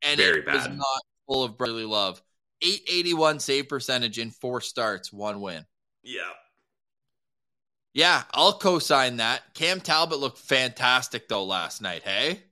and 0.03 0.17
Very 0.19 0.43
bad. 0.43 0.77
not 0.77 1.03
full 1.27 1.43
of 1.45 1.59
brotherly 1.59 1.85
love. 1.85 2.23
881 2.63 3.41
save 3.41 3.69
percentage 3.69 4.19
in 4.19 4.31
four 4.31 4.61
starts, 4.61 5.13
one 5.13 5.41
win. 5.41 5.65
Yeah, 6.03 6.31
Yeah, 7.95 8.23
I'll 8.33 8.53
co-sign 8.59 9.17
that. 9.19 9.43
Cam 9.55 9.81
Talbot 9.81 10.19
looked 10.19 10.39
fantastic 10.39 11.29
though 11.29 11.45
last 11.45 11.83
night. 11.83 12.03
Hey, 12.05 12.43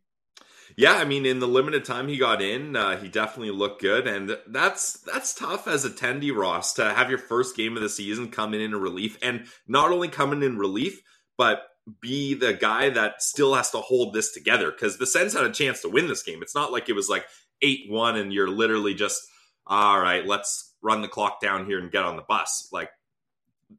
Yeah, 0.76 0.92
I 0.92 1.06
mean, 1.06 1.25
in 1.25 1.38
the 1.38 1.49
limited 1.49 1.87
time 1.87 2.06
he 2.06 2.18
got 2.18 2.42
in, 2.42 2.76
uh, 2.76 2.99
he 2.99 3.09
definitely 3.09 3.50
looked 3.50 3.80
good, 3.80 4.06
and 4.06 4.37
that's 4.47 5.00
that's 5.00 5.35
tough 5.35 5.66
as 5.66 5.87
attendee 5.87 6.37
Ross 6.37 6.75
to 6.75 6.92
have 6.92 7.09
your 7.09 7.18
first 7.18 7.56
game 7.56 7.76
of 7.76 7.83
the 7.83 7.88
season 7.88 8.30
come 8.30 8.52
in 8.52 8.61
in 8.61 8.75
relief, 8.75 9.16
and 9.23 9.47
not 9.66 9.90
only 9.90 10.09
coming 10.09 10.42
in 10.42 10.59
relief, 10.59 11.00
but 11.38 11.62
be 12.00 12.35
the 12.35 12.52
guy 12.52 12.90
that 12.90 13.23
still 13.23 13.54
has 13.54 13.71
to 13.71 13.78
hold 13.78 14.12
this 14.12 14.33
together 14.33 14.71
because 14.71 14.99
the 14.99 15.06
Sens 15.06 15.33
had 15.33 15.45
a 15.45 15.52
chance 15.52 15.80
to 15.80 15.88
win 15.88 16.09
this 16.09 16.23
game. 16.23 16.42
It's 16.42 16.54
not 16.54 16.73
like 16.73 16.90
it 16.90 16.95
was 16.95 17.09
like 17.09 17.25
eight 17.62 17.90
one, 17.90 18.16
and 18.16 18.30
you're 18.30 18.50
literally 18.50 18.92
just 18.92 19.23
all 19.66 19.99
right. 19.99 20.26
Let's 20.26 20.75
run 20.83 21.00
the 21.00 21.09
clock 21.09 21.40
down 21.40 21.64
here 21.64 21.78
and 21.78 21.90
get 21.90 22.04
on 22.04 22.16
the 22.16 22.23
bus. 22.28 22.68
Like 22.71 22.90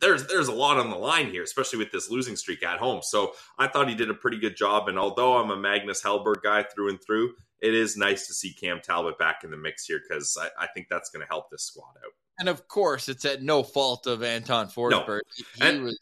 there's 0.01 0.27
there's 0.27 0.47
a 0.49 0.53
lot 0.53 0.77
on 0.77 0.89
the 0.89 0.97
line 0.97 1.29
here, 1.29 1.43
especially 1.43 1.79
with 1.79 1.91
this 1.91 2.09
losing 2.09 2.35
streak 2.35 2.63
at 2.63 2.77
home. 2.79 2.99
So 3.03 3.33
I 3.57 3.67
thought 3.67 3.87
he 3.89 3.95
did 3.95 4.09
a 4.09 4.13
pretty 4.13 4.37
good 4.37 4.55
job. 4.57 4.87
And 4.89 4.99
although 4.99 5.37
I'm 5.37 5.49
a 5.49 5.55
Magnus 5.57 6.01
Hellberg 6.01 6.41
guy 6.43 6.63
through 6.63 6.89
and 6.89 6.99
through, 7.01 7.33
it 7.61 7.73
is 7.73 7.95
nice 7.97 8.27
to 8.27 8.33
see 8.33 8.53
Cam 8.53 8.81
Talbot 8.81 9.17
back 9.17 9.43
in 9.43 9.51
the 9.51 9.57
mix 9.57 9.85
here 9.85 10.01
because 10.07 10.37
I, 10.39 10.63
I 10.63 10.67
think 10.67 10.87
that's 10.89 11.09
going 11.09 11.21
to 11.25 11.27
help 11.29 11.49
this 11.49 11.63
squad 11.63 11.93
out. 12.05 12.11
and 12.39 12.49
of 12.49 12.67
course 12.67 13.07
it's 13.09 13.23
at 13.25 13.41
no 13.41 13.63
fault 13.63 14.07
of 14.07 14.23
Anton 14.23 14.67
Forsberg. 14.67 15.21
He, 15.35 15.45
he 15.55 15.61
And- 15.69 15.83
was 15.83 15.99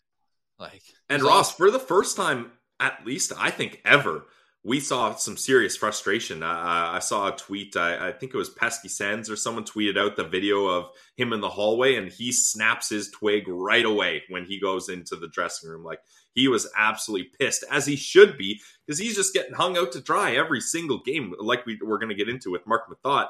like, 0.57 0.81
And 1.09 1.21
Ross, 1.21 1.53
for 1.55 1.69
the 1.69 1.79
first 1.79 2.15
time, 2.17 2.51
at 2.79 3.05
least 3.05 3.31
I 3.37 3.51
think 3.51 3.81
ever, 3.85 4.25
we 4.65 4.79
saw 4.79 5.13
some 5.13 5.37
serious 5.37 5.77
frustration. 5.77 6.41
Uh, 6.41 6.47
I 6.93 6.97
saw 6.97 7.27
a 7.27 7.37
tweet. 7.37 7.77
I, 7.77 8.09
I 8.09 8.11
think 8.11 8.33
it 8.33 8.37
was 8.37 8.49
Pesky 8.49 8.87
Sands 8.89 9.29
or 9.29 9.35
someone 9.35 9.63
tweeted 9.63 9.95
out 9.95 10.15
the 10.15 10.23
video 10.23 10.65
of 10.65 10.89
him 11.15 11.33
in 11.33 11.39
the 11.39 11.49
hallway, 11.49 11.95
and 11.95 12.11
he 12.11 12.31
snaps 12.31 12.89
his 12.89 13.11
twig 13.11 13.47
right 13.47 13.85
away 13.85 14.23
when 14.27 14.45
he 14.45 14.59
goes 14.59 14.89
into 14.89 15.17
the 15.17 15.27
dressing 15.27 15.69
room. 15.69 15.83
Like 15.83 15.99
he 16.33 16.47
was 16.47 16.67
absolutely 16.75 17.29
pissed, 17.39 17.63
as 17.69 17.85
he 17.85 17.95
should 17.95 18.39
be, 18.39 18.59
because 18.85 18.97
he's 18.97 19.15
just 19.15 19.35
getting 19.35 19.53
hung 19.53 19.77
out 19.77 19.91
to 19.91 20.01
dry 20.01 20.35
every 20.35 20.61
single 20.61 20.99
game. 20.99 21.35
Like 21.39 21.67
we, 21.67 21.77
we're 21.83 21.99
going 21.99 22.09
to 22.09 22.15
get 22.15 22.27
into 22.27 22.49
with 22.49 22.65
Marc 22.65 22.89
Methot. 22.89 23.27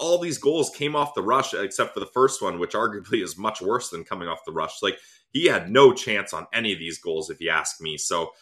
All 0.00 0.18
these 0.18 0.36
goals 0.36 0.70
came 0.70 0.96
off 0.96 1.14
the 1.14 1.22
rush, 1.22 1.54
except 1.54 1.94
for 1.94 2.00
the 2.00 2.06
first 2.06 2.42
one, 2.42 2.58
which 2.58 2.72
arguably 2.72 3.22
is 3.22 3.38
much 3.38 3.62
worse 3.62 3.90
than 3.90 4.02
coming 4.02 4.26
off 4.26 4.44
the 4.44 4.52
rush. 4.52 4.82
Like 4.82 4.98
he 5.30 5.46
had 5.46 5.70
no 5.70 5.92
chance 5.92 6.34
on 6.34 6.48
any 6.52 6.72
of 6.72 6.80
these 6.80 6.98
goals, 6.98 7.30
if 7.30 7.40
you 7.40 7.50
ask 7.50 7.80
me. 7.80 7.96
So 7.96 8.32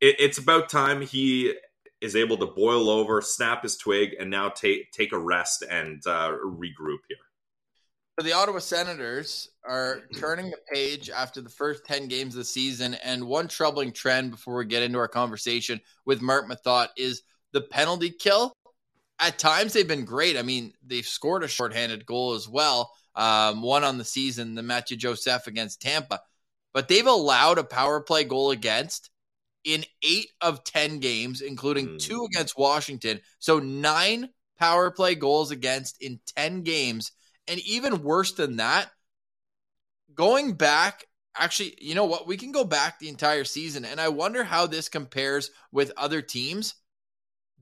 it, 0.00 0.16
it's 0.18 0.38
about 0.38 0.68
time 0.68 1.00
he 1.00 1.54
is 2.00 2.16
able 2.16 2.38
to 2.38 2.46
boil 2.46 2.88
over, 2.88 3.20
snap 3.20 3.62
his 3.62 3.76
twig, 3.76 4.14
and 4.18 4.30
now 4.30 4.48
take 4.48 4.90
take 4.92 5.12
a 5.12 5.18
rest 5.18 5.62
and 5.68 6.02
uh, 6.06 6.32
regroup 6.44 6.98
here. 7.08 7.18
So 8.18 8.24
the 8.24 8.34
Ottawa 8.34 8.58
Senators 8.58 9.48
are 9.64 10.02
turning 10.18 10.50
the 10.50 10.58
page 10.70 11.08
after 11.08 11.40
the 11.40 11.48
first 11.48 11.86
10 11.86 12.06
games 12.08 12.34
of 12.34 12.40
the 12.40 12.44
season. 12.44 12.92
And 13.02 13.24
one 13.24 13.48
troubling 13.48 13.92
trend 13.92 14.32
before 14.32 14.56
we 14.56 14.66
get 14.66 14.82
into 14.82 14.98
our 14.98 15.08
conversation 15.08 15.80
with 16.04 16.20
Marc 16.20 16.46
Methot 16.46 16.88
is 16.98 17.22
the 17.52 17.62
penalty 17.62 18.10
kill. 18.10 18.52
At 19.20 19.38
times 19.38 19.72
they've 19.72 19.88
been 19.88 20.04
great. 20.04 20.36
I 20.36 20.42
mean, 20.42 20.74
they've 20.86 21.06
scored 21.06 21.44
a 21.44 21.48
shorthanded 21.48 22.04
goal 22.04 22.34
as 22.34 22.46
well. 22.46 22.92
Um, 23.14 23.62
one 23.62 23.84
on 23.84 23.96
the 23.96 24.04
season, 24.04 24.54
the 24.54 24.62
Mathieu 24.62 24.98
Joseph 24.98 25.46
against 25.46 25.80
Tampa. 25.80 26.20
But 26.74 26.88
they've 26.88 27.06
allowed 27.06 27.56
a 27.56 27.64
power 27.64 28.02
play 28.02 28.24
goal 28.24 28.50
against 28.50 29.08
in 29.64 29.84
eight 30.02 30.28
of 30.40 30.64
10 30.64 31.00
games, 31.00 31.40
including 31.40 31.86
Hmm. 31.86 31.96
two 31.98 32.24
against 32.24 32.58
Washington. 32.58 33.20
So 33.38 33.58
nine 33.58 34.30
power 34.58 34.90
play 34.90 35.14
goals 35.14 35.50
against 35.50 36.00
in 36.02 36.20
10 36.36 36.62
games. 36.62 37.12
And 37.46 37.60
even 37.60 38.02
worse 38.02 38.32
than 38.32 38.56
that, 38.56 38.90
going 40.14 40.54
back, 40.54 41.06
actually, 41.36 41.76
you 41.80 41.94
know 41.94 42.04
what? 42.04 42.26
We 42.26 42.36
can 42.36 42.52
go 42.52 42.64
back 42.64 42.98
the 42.98 43.08
entire 43.08 43.44
season. 43.44 43.84
And 43.84 44.00
I 44.00 44.08
wonder 44.08 44.44
how 44.44 44.66
this 44.66 44.88
compares 44.88 45.50
with 45.72 45.92
other 45.96 46.22
teams. 46.22 46.74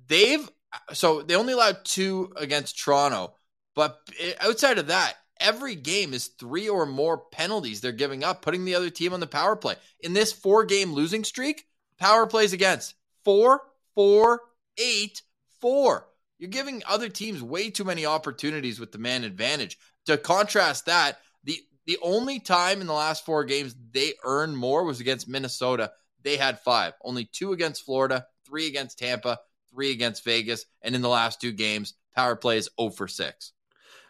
They've, 0.07 0.49
so 0.93 1.23
they 1.23 1.35
only 1.37 1.53
allowed 1.53 1.85
two 1.85 2.33
against 2.37 2.79
Toronto. 2.79 3.35
But 3.75 4.01
outside 4.41 4.79
of 4.79 4.89
that, 4.89 5.15
every 5.39 5.77
game 5.77 6.13
is 6.13 6.29
three 6.29 6.69
or 6.69 6.85
more 6.87 7.19
penalties 7.31 7.81
they're 7.81 7.93
giving 7.93 8.25
up, 8.25 8.43
putting 8.43 8.65
the 8.65 8.75
other 8.75 8.91
team 8.91 9.13
on 9.13 9.21
the 9.21 9.27
power 9.27 9.55
play. 9.55 9.77
In 10.01 10.13
this 10.13 10.33
four 10.33 10.65
game 10.65 10.93
losing 10.93 11.23
streak, 11.23 11.65
power 11.99 12.27
plays 12.27 12.53
against 12.53 12.95
four, 13.25 13.61
four, 13.95 14.41
eight, 14.79 15.23
four. 15.61 16.09
You're 16.39 16.51
giving 16.51 16.83
other 16.87 17.09
teams 17.09 17.43
way 17.43 17.71
too 17.71 17.85
many 17.85 18.07
opportunities 18.07 18.79
with 18.79 18.93
the 18.93 18.99
man 18.99 19.25
advantage. 19.25 19.77
To 20.07 20.17
contrast 20.17 20.87
that, 20.87 21.19
the 21.45 21.61
the 21.87 21.99
only 22.03 22.39
time 22.39 22.81
in 22.81 22.87
the 22.87 22.93
last 22.93 23.25
four 23.25 23.45
games 23.45 23.75
they 23.93 24.13
earned 24.25 24.57
more 24.57 24.85
was 24.85 25.01
against 25.01 25.29
Minnesota. 25.29 25.91
They 26.23 26.37
had 26.37 26.61
five, 26.61 26.95
only 27.03 27.25
two 27.25 27.53
against 27.53 27.85
Florida, 27.85 28.27
three 28.47 28.67
against 28.67 28.99
Tampa, 28.99 29.39
three 29.71 29.91
against 29.91 30.25
Vegas, 30.25 30.65
and 30.83 30.95
in 30.95 31.03
the 31.03 31.09
last 31.09 31.41
two 31.41 31.53
games, 31.53 31.95
power 32.15 32.37
play 32.37 32.59
is 32.59 32.69
0 32.81 32.91
for 32.91 33.09
6. 33.09 33.53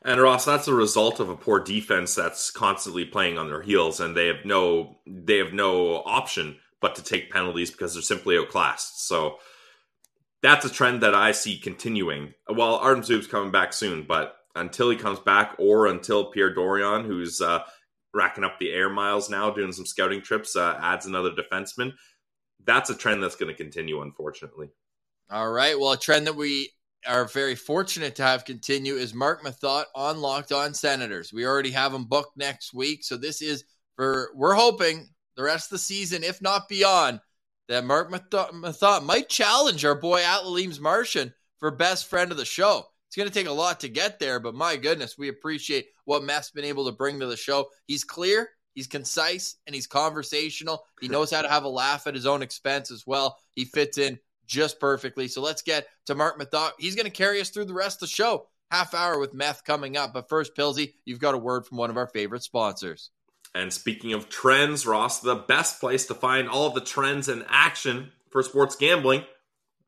And 0.04 0.20
Ross, 0.20 0.44
that's 0.44 0.68
a 0.68 0.74
result 0.74 1.20
of 1.20 1.28
a 1.28 1.36
poor 1.36 1.60
defense 1.60 2.14
that's 2.14 2.50
constantly 2.50 3.04
playing 3.04 3.36
on 3.36 3.48
their 3.48 3.62
heels, 3.62 4.00
and 4.00 4.16
they 4.16 4.28
have 4.28 4.44
no 4.44 4.98
they 5.06 5.38
have 5.38 5.52
no 5.52 6.02
option 6.04 6.56
but 6.80 6.94
to 6.96 7.02
take 7.02 7.30
penalties 7.30 7.70
because 7.70 7.94
they're 7.94 8.02
simply 8.02 8.36
outclassed. 8.36 9.06
So 9.06 9.38
that's 10.42 10.64
a 10.64 10.70
trend 10.70 11.02
that 11.02 11.14
I 11.14 11.32
see 11.32 11.58
continuing. 11.58 12.34
Well, 12.48 12.76
Artem 12.76 13.02
Zub's 13.02 13.26
coming 13.26 13.50
back 13.50 13.72
soon, 13.72 14.04
but 14.04 14.36
until 14.54 14.90
he 14.90 14.96
comes 14.96 15.18
back, 15.18 15.54
or 15.58 15.86
until 15.86 16.30
Pierre 16.30 16.54
Dorion, 16.54 17.04
who's 17.04 17.40
uh, 17.40 17.62
racking 18.14 18.44
up 18.44 18.58
the 18.58 18.72
air 18.72 18.88
miles 18.88 19.30
now, 19.30 19.50
doing 19.50 19.72
some 19.72 19.86
scouting 19.86 20.22
trips, 20.22 20.56
uh, 20.56 20.78
adds 20.80 21.06
another 21.06 21.30
defenseman, 21.30 21.92
that's 22.64 22.90
a 22.90 22.94
trend 22.96 23.22
that's 23.22 23.36
going 23.36 23.54
to 23.54 23.62
continue, 23.62 24.00
unfortunately. 24.02 24.68
All 25.30 25.50
right. 25.50 25.78
Well, 25.78 25.92
a 25.92 25.98
trend 25.98 26.26
that 26.26 26.36
we 26.36 26.70
are 27.06 27.26
very 27.26 27.54
fortunate 27.54 28.16
to 28.16 28.22
have 28.22 28.44
continue 28.44 28.94
is 28.94 29.14
Marc 29.14 29.44
Methot 29.44 29.84
on 29.94 30.20
Locked 30.20 30.52
On 30.52 30.74
Senators. 30.74 31.32
We 31.32 31.46
already 31.46 31.70
have 31.70 31.94
him 31.94 32.04
booked 32.04 32.36
next 32.36 32.74
week. 32.74 33.04
So 33.04 33.16
this 33.16 33.40
is 33.42 33.64
for, 33.96 34.30
we're 34.34 34.54
hoping 34.54 35.08
the 35.38 35.44
rest 35.44 35.66
of 35.66 35.70
the 35.70 35.78
season, 35.78 36.24
if 36.24 36.42
not 36.42 36.68
beyond, 36.68 37.20
that 37.68 37.84
Marc 37.84 38.10
Methot, 38.10 39.04
might 39.04 39.28
challenge 39.28 39.84
our 39.84 39.94
boy 39.94 40.20
Atleems 40.20 40.80
Martian 40.80 41.32
for 41.60 41.70
best 41.70 42.10
friend 42.10 42.32
of 42.32 42.36
the 42.36 42.44
show. 42.44 42.84
It's 43.06 43.16
going 43.16 43.28
to 43.28 43.34
take 43.34 43.46
a 43.46 43.52
lot 43.52 43.78
to 43.80 43.88
get 43.88 44.18
there, 44.18 44.40
but 44.40 44.56
my 44.56 44.76
goodness, 44.76 45.16
we 45.16 45.28
appreciate 45.28 45.86
what 46.06 46.24
Meth's 46.24 46.50
been 46.50 46.64
able 46.64 46.86
to 46.86 46.92
bring 46.92 47.20
to 47.20 47.26
the 47.26 47.36
show. 47.36 47.68
He's 47.86 48.02
clear, 48.02 48.48
he's 48.74 48.88
concise, 48.88 49.54
and 49.66 49.76
he's 49.76 49.86
conversational. 49.86 50.84
He 51.00 51.06
knows 51.06 51.30
how 51.30 51.42
to 51.42 51.48
have 51.48 51.62
a 51.62 51.68
laugh 51.68 52.08
at 52.08 52.16
his 52.16 52.26
own 52.26 52.42
expense 52.42 52.90
as 52.90 53.04
well. 53.06 53.38
He 53.54 53.64
fits 53.64 53.96
in 53.96 54.18
just 54.44 54.80
perfectly. 54.80 55.28
So 55.28 55.40
let's 55.40 55.62
get 55.62 55.86
to 56.06 56.16
Marc 56.16 56.40
Methot. 56.40 56.72
He's 56.80 56.96
going 56.96 57.06
to 57.06 57.12
carry 57.12 57.40
us 57.40 57.50
through 57.50 57.66
the 57.66 57.74
rest 57.74 57.98
of 58.02 58.08
the 58.08 58.14
show. 58.14 58.48
Half 58.72 58.92
hour 58.92 59.20
with 59.20 59.34
Meth 59.34 59.62
coming 59.64 59.96
up. 59.96 60.12
But 60.12 60.28
first, 60.28 60.56
Pilsy, 60.56 60.94
you've 61.04 61.20
got 61.20 61.34
a 61.36 61.38
word 61.38 61.64
from 61.64 61.78
one 61.78 61.90
of 61.90 61.96
our 61.96 62.08
favorite 62.08 62.42
sponsors. 62.42 63.10
And 63.54 63.72
speaking 63.72 64.12
of 64.12 64.28
trends, 64.28 64.86
Ross, 64.86 65.20
the 65.20 65.34
best 65.34 65.80
place 65.80 66.06
to 66.06 66.14
find 66.14 66.48
all 66.48 66.70
the 66.70 66.80
trends 66.80 67.28
and 67.28 67.44
action 67.48 68.12
for 68.30 68.42
sports 68.42 68.76
gambling, 68.76 69.24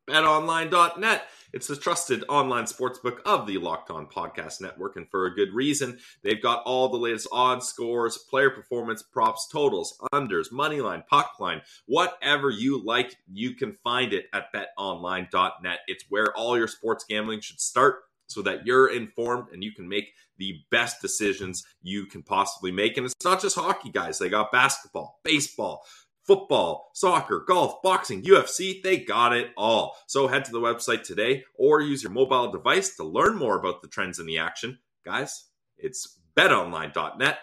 betonline.net. 0.09 1.25
It's 1.53 1.67
the 1.67 1.75
trusted 1.75 2.23
online 2.29 2.65
sportsbook 2.65 3.19
of 3.27 3.47
the 3.47 3.59
Locked 3.59 3.91
On 3.91 4.07
Podcast 4.07 4.61
Network, 4.61 4.95
and 4.95 5.09
for 5.11 5.27
a 5.27 5.35
good 5.35 5.53
reason. 5.53 5.99
They've 6.23 6.41
got 6.41 6.63
all 6.65 6.89
the 6.89 6.97
latest 6.97 7.27
odds, 7.33 7.67
scores, 7.67 8.17
player 8.17 8.51
performance, 8.51 9.03
props, 9.03 9.49
totals, 9.53 9.99
unders, 10.15 10.53
money 10.53 10.81
line, 10.81 11.03
puck 11.11 11.33
line, 11.41 11.63
whatever 11.87 12.51
you 12.51 12.81
like, 12.85 13.17
you 13.33 13.55
can 13.55 13.77
find 13.83 14.13
it 14.13 14.27
at 14.33 14.53
betonline.net. 14.55 15.79
It's 15.89 16.05
where 16.09 16.33
all 16.37 16.57
your 16.57 16.69
sports 16.69 17.05
gambling 17.09 17.41
should 17.41 17.61
start. 17.61 18.05
so 18.29 18.43
that 18.43 18.65
you're 18.65 18.87
informed 18.95 19.49
and 19.53 19.65
you 19.65 19.73
can 19.73 19.89
make 19.89 20.15
the 20.41 20.59
best 20.71 21.01
decisions 21.01 21.65
you 21.83 22.07
can 22.07 22.23
possibly 22.25 22.73
make. 22.73 22.97
And 22.97 23.07
it's 23.07 23.15
not 23.23 23.41
just 23.41 23.57
hockey, 23.57 23.91
guys. 23.91 24.19
They 24.19 24.29
got 24.29 24.51
basketball, 24.51 25.21
baseball, 25.23 25.85
football, 26.27 26.91
soccer, 26.95 27.45
golf, 27.47 27.83
boxing, 27.83 28.23
UFC, 28.23 28.83
they 28.83 28.99
got 28.99 29.33
it 29.33 29.51
all. 29.57 29.97
So 30.07 30.27
head 30.27 30.45
to 30.47 30.51
the 30.51 30.61
website 30.61 31.03
today 31.03 31.45
or 31.55 31.81
use 31.81 32.03
your 32.03 32.13
mobile 32.13 32.51
device 32.51 32.97
to 32.97 33.05
learn 33.05 33.37
more 33.37 33.59
about 33.59 33.83
the 33.83 33.89
trends 33.89 34.19
in 34.19 34.27
the 34.27 34.39
action. 34.39 34.79
Guys, 35.05 35.45
it's 35.77 36.19
betonline.net 36.37 37.39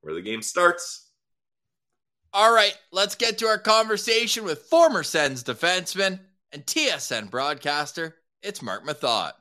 where 0.00 0.14
the 0.14 0.22
game 0.22 0.42
starts. 0.42 1.10
All 2.32 2.54
right, 2.54 2.76
let's 2.92 3.16
get 3.16 3.38
to 3.38 3.46
our 3.46 3.58
conversation 3.58 4.44
with 4.44 4.62
former 4.62 5.02
Sens 5.02 5.44
defenseman 5.44 6.20
and 6.52 6.64
TSN 6.64 7.30
broadcaster. 7.30 8.16
It's 8.42 8.62
Marc 8.62 8.86
Methot. 8.86 9.32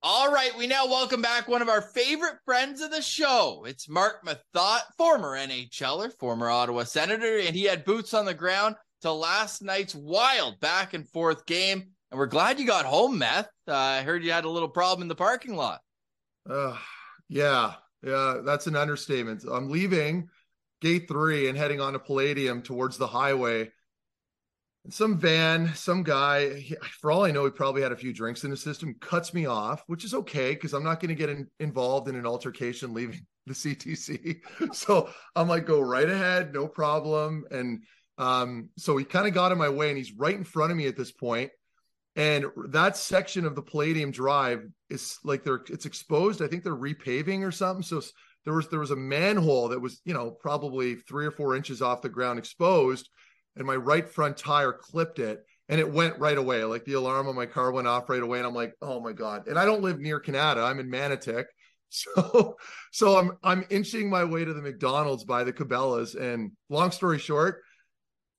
All 0.00 0.32
right, 0.32 0.56
we 0.56 0.68
now 0.68 0.86
welcome 0.86 1.20
back 1.20 1.48
one 1.48 1.60
of 1.60 1.68
our 1.68 1.82
favorite 1.82 2.36
friends 2.44 2.80
of 2.80 2.92
the 2.92 3.02
show. 3.02 3.64
It's 3.66 3.88
Marc 3.88 4.24
Methot, 4.24 4.78
former 4.96 5.36
NHLer, 5.36 6.12
former 6.20 6.48
Ottawa 6.48 6.84
Senator, 6.84 7.38
and 7.38 7.56
he 7.56 7.64
had 7.64 7.84
boots 7.84 8.14
on 8.14 8.24
the 8.24 8.32
ground 8.32 8.76
to 9.02 9.10
last 9.10 9.60
night's 9.60 9.96
wild 9.96 10.60
back 10.60 10.94
and 10.94 11.08
forth 11.08 11.46
game. 11.46 11.88
And 12.12 12.18
we're 12.18 12.26
glad 12.26 12.60
you 12.60 12.66
got 12.66 12.84
home, 12.84 13.18
Meth. 13.18 13.48
Uh, 13.66 13.74
I 13.74 14.02
heard 14.02 14.22
you 14.22 14.30
had 14.30 14.44
a 14.44 14.48
little 14.48 14.68
problem 14.68 15.02
in 15.02 15.08
the 15.08 15.16
parking 15.16 15.56
lot. 15.56 15.80
Uh, 16.48 16.76
yeah, 17.28 17.72
yeah, 18.00 18.38
that's 18.44 18.68
an 18.68 18.76
understatement. 18.76 19.42
I'm 19.50 19.68
leaving 19.68 20.28
gate 20.80 21.08
three 21.08 21.48
and 21.48 21.58
heading 21.58 21.80
on 21.80 21.94
to 21.94 21.98
Palladium 21.98 22.62
towards 22.62 22.98
the 22.98 23.08
highway 23.08 23.72
some 24.90 25.18
van, 25.18 25.72
some 25.74 26.02
guy, 26.02 26.54
he, 26.58 26.76
for 27.00 27.10
all 27.10 27.24
I 27.24 27.30
know, 27.30 27.44
he 27.44 27.50
probably 27.50 27.82
had 27.82 27.92
a 27.92 27.96
few 27.96 28.12
drinks 28.12 28.44
in 28.44 28.50
the 28.50 28.56
system, 28.56 28.94
cuts 29.00 29.34
me 29.34 29.46
off, 29.46 29.82
which 29.86 30.04
is 30.04 30.14
okay 30.14 30.54
because 30.54 30.72
I'm 30.72 30.84
not 30.84 31.00
going 31.00 31.10
to 31.10 31.14
get 31.14 31.28
in, 31.28 31.46
involved 31.60 32.08
in 32.08 32.16
an 32.16 32.26
altercation 32.26 32.94
leaving 32.94 33.26
the 33.46 33.54
CTC. 33.54 34.40
so 34.72 35.10
I'm 35.34 35.48
like, 35.48 35.66
go 35.66 35.80
right 35.80 36.08
ahead, 36.08 36.52
no 36.52 36.66
problem. 36.66 37.44
And 37.50 37.82
um, 38.18 38.70
so 38.76 38.96
he 38.96 39.04
kind 39.04 39.26
of 39.26 39.34
got 39.34 39.52
in 39.52 39.58
my 39.58 39.68
way 39.68 39.88
and 39.88 39.98
he's 39.98 40.12
right 40.12 40.34
in 40.34 40.44
front 40.44 40.70
of 40.70 40.76
me 40.76 40.86
at 40.86 40.96
this 40.96 41.12
point. 41.12 41.50
And 42.16 42.46
that 42.70 42.96
section 42.96 43.44
of 43.44 43.54
the 43.54 43.62
Palladium 43.62 44.10
Drive 44.10 44.66
is 44.90 45.18
like 45.22 45.44
they're 45.44 45.62
it's 45.68 45.86
exposed. 45.86 46.42
I 46.42 46.48
think 46.48 46.64
they're 46.64 46.74
repaving 46.74 47.46
or 47.46 47.52
something. 47.52 47.84
So 47.84 48.02
there 48.44 48.54
was 48.54 48.68
there 48.68 48.80
was 48.80 48.90
a 48.90 48.96
manhole 48.96 49.68
that 49.68 49.80
was, 49.80 50.00
you 50.04 50.14
know, 50.14 50.32
probably 50.32 50.96
three 50.96 51.26
or 51.26 51.30
four 51.30 51.54
inches 51.54 51.80
off 51.80 52.02
the 52.02 52.08
ground 52.08 52.40
exposed 52.40 53.08
and 53.58 53.66
my 53.66 53.76
right 53.76 54.08
front 54.08 54.36
tire 54.36 54.72
clipped 54.72 55.18
it 55.18 55.44
and 55.68 55.80
it 55.80 55.92
went 55.92 56.18
right 56.18 56.38
away. 56.38 56.64
Like 56.64 56.84
the 56.84 56.94
alarm 56.94 57.28
on 57.28 57.34
my 57.34 57.46
car 57.46 57.70
went 57.72 57.88
off 57.88 58.08
right 58.08 58.22
away. 58.22 58.38
And 58.38 58.46
I'm 58.46 58.54
like, 58.54 58.72
oh 58.80 59.00
my 59.00 59.12
God. 59.12 59.48
And 59.48 59.58
I 59.58 59.64
don't 59.64 59.82
live 59.82 59.98
near 59.98 60.20
Kanata. 60.20 60.64
I'm 60.64 60.80
in 60.80 60.90
Manotick. 60.90 61.44
So 61.90 62.58
so 62.92 63.16
I'm 63.16 63.38
I'm 63.42 63.64
inching 63.70 64.10
my 64.10 64.22
way 64.22 64.44
to 64.44 64.52
the 64.52 64.60
McDonald's 64.60 65.24
by 65.24 65.42
the 65.42 65.54
Cabela's. 65.54 66.16
And 66.16 66.52
long 66.68 66.90
story 66.90 67.18
short, 67.18 67.62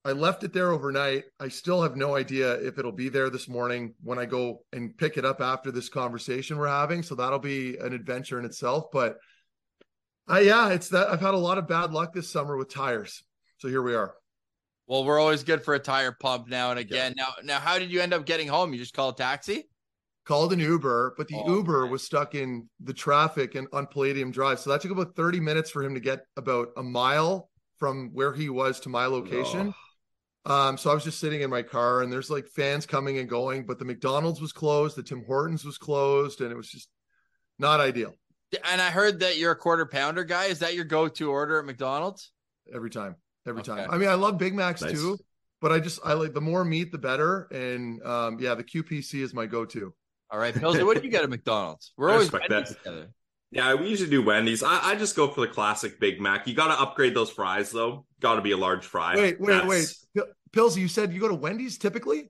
I 0.05 0.11
left 0.11 0.43
it 0.43 0.53
there 0.53 0.71
overnight. 0.71 1.23
I 1.39 1.47
still 1.47 1.81
have 1.81 1.95
no 1.95 2.15
idea 2.15 2.53
if 2.61 2.77
it'll 2.77 2.91
be 2.91 3.09
there 3.09 3.31
this 3.31 3.49
morning 3.49 3.95
when 4.03 4.19
I 4.19 4.25
go 4.25 4.59
and 4.71 4.95
pick 4.95 5.17
it 5.17 5.25
up 5.25 5.41
after 5.41 5.71
this 5.71 5.89
conversation 5.89 6.59
we're 6.59 6.67
having. 6.67 7.01
So 7.01 7.15
that'll 7.15 7.39
be 7.39 7.75
an 7.77 7.91
adventure 7.93 8.37
in 8.37 8.45
itself. 8.45 8.91
But 8.93 9.17
I 10.27 10.41
yeah, 10.41 10.69
it's 10.69 10.89
that 10.89 11.09
I've 11.09 11.19
had 11.19 11.33
a 11.33 11.37
lot 11.37 11.57
of 11.57 11.67
bad 11.67 11.91
luck 11.91 12.13
this 12.13 12.29
summer 12.29 12.55
with 12.55 12.71
tires. 12.71 13.23
So 13.57 13.67
here 13.67 13.81
we 13.81 13.95
are. 13.95 14.13
Well, 14.89 15.05
we're 15.05 15.19
always 15.19 15.43
good 15.43 15.61
for 15.63 15.75
a 15.75 15.79
tire 15.79 16.11
pump 16.11 16.47
now 16.47 16.71
and 16.71 16.79
again. 16.79 17.13
Yeah. 17.15 17.23
Now, 17.23 17.33
now, 17.43 17.59
how 17.59 17.77
did 17.77 17.91
you 17.91 18.01
end 18.01 18.11
up 18.11 18.25
getting 18.25 18.47
home? 18.47 18.73
You 18.73 18.79
just 18.79 18.95
call 18.95 19.09
a 19.09 19.15
taxi? 19.15 19.69
Called 20.25 20.51
an 20.51 20.59
Uber, 20.59 21.13
but 21.15 21.27
the 21.27 21.35
oh, 21.37 21.57
Uber 21.57 21.83
man. 21.83 21.91
was 21.91 22.03
stuck 22.03 22.33
in 22.33 22.67
the 22.79 22.93
traffic 22.93 23.53
and 23.53 23.67
on 23.71 23.85
Palladium 23.85 24.31
Drive. 24.31 24.59
So 24.59 24.71
that 24.71 24.81
took 24.81 24.89
about 24.89 25.15
30 25.15 25.41
minutes 25.41 25.69
for 25.69 25.83
him 25.83 25.93
to 25.93 25.99
get 25.99 26.25
about 26.37 26.69
a 26.75 26.81
mile 26.81 27.51
from 27.77 28.09
where 28.13 28.33
he 28.33 28.49
was 28.49 28.79
to 28.79 28.89
my 28.89 29.05
location. 29.05 29.75
Oh. 30.47 30.51
Um, 30.51 30.75
so 30.75 30.89
I 30.89 30.95
was 30.95 31.03
just 31.03 31.19
sitting 31.19 31.41
in 31.41 31.51
my 31.51 31.61
car 31.61 32.01
and 32.01 32.11
there's 32.11 32.31
like 32.31 32.47
fans 32.47 32.87
coming 32.87 33.19
and 33.19 33.29
going, 33.29 33.67
but 33.67 33.77
the 33.77 33.85
McDonald's 33.85 34.41
was 34.41 34.51
closed, 34.51 34.95
the 34.95 35.03
Tim 35.03 35.23
Hortons 35.23 35.63
was 35.65 35.77
closed, 35.77 36.41
and 36.41 36.51
it 36.51 36.55
was 36.55 36.69
just 36.69 36.89
not 37.59 37.79
ideal. 37.79 38.15
And 38.67 38.81
I 38.81 38.89
heard 38.89 39.19
that 39.19 39.37
you're 39.37 39.51
a 39.51 39.55
quarter 39.55 39.85
pounder 39.85 40.23
guy. 40.23 40.45
Is 40.45 40.59
that 40.59 40.73
your 40.73 40.85
go-to 40.85 41.29
order 41.29 41.59
at 41.59 41.65
McDonald's? 41.65 42.31
Every 42.73 42.89
time 42.89 43.15
every 43.49 43.61
okay. 43.61 43.75
time. 43.75 43.89
I 43.91 43.97
mean, 43.97 44.09
I 44.09 44.13
love 44.13 44.37
Big 44.37 44.53
Macs 44.53 44.81
nice. 44.81 44.91
too, 44.91 45.17
but 45.61 45.71
I 45.71 45.79
just 45.79 45.99
I 46.05 46.13
like 46.13 46.33
the 46.33 46.41
more 46.41 46.63
meat 46.63 46.91
the 46.91 46.97
better. 46.97 47.47
And 47.51 48.03
um, 48.05 48.39
yeah, 48.39 48.55
the 48.55 48.63
QPC 48.63 49.21
is 49.21 49.33
my 49.33 49.45
go-to. 49.45 49.93
All 50.31 50.39
right, 50.39 50.53
Pilsy, 50.53 50.85
what 50.85 50.97
do 50.97 51.03
you 51.03 51.09
get 51.09 51.23
at 51.23 51.29
McDonald's? 51.29 51.93
We're 51.97 52.09
I 52.09 52.13
always 52.13 52.29
that. 52.29 52.67
together. 52.67 53.09
Yeah, 53.51 53.73
we 53.73 53.87
usually 53.87 54.11
do 54.11 54.21
Wendy's. 54.21 54.61
I, 54.61 54.91
I, 54.91 54.95
just 54.95 55.15
go 55.15 55.27
for 55.27 55.41
the 55.41 55.47
classic 55.47 55.99
Big 55.99 56.21
Mac. 56.21 56.47
You 56.47 56.53
got 56.53 56.67
to 56.67 56.79
upgrade 56.79 57.15
those 57.15 57.31
fries 57.31 57.71
though. 57.71 58.05
Got 58.19 58.35
to 58.35 58.41
be 58.41 58.51
a 58.51 58.57
large 58.57 58.85
fry. 58.85 59.15
Wait, 59.15 59.41
wait, 59.41 59.47
That's... 59.47 60.05
wait. 60.15 60.25
Pilsy, 60.51 60.77
you 60.77 60.87
said 60.87 61.13
you 61.13 61.19
go 61.19 61.27
to 61.27 61.35
Wendy's 61.35 61.79
typically? 61.79 62.29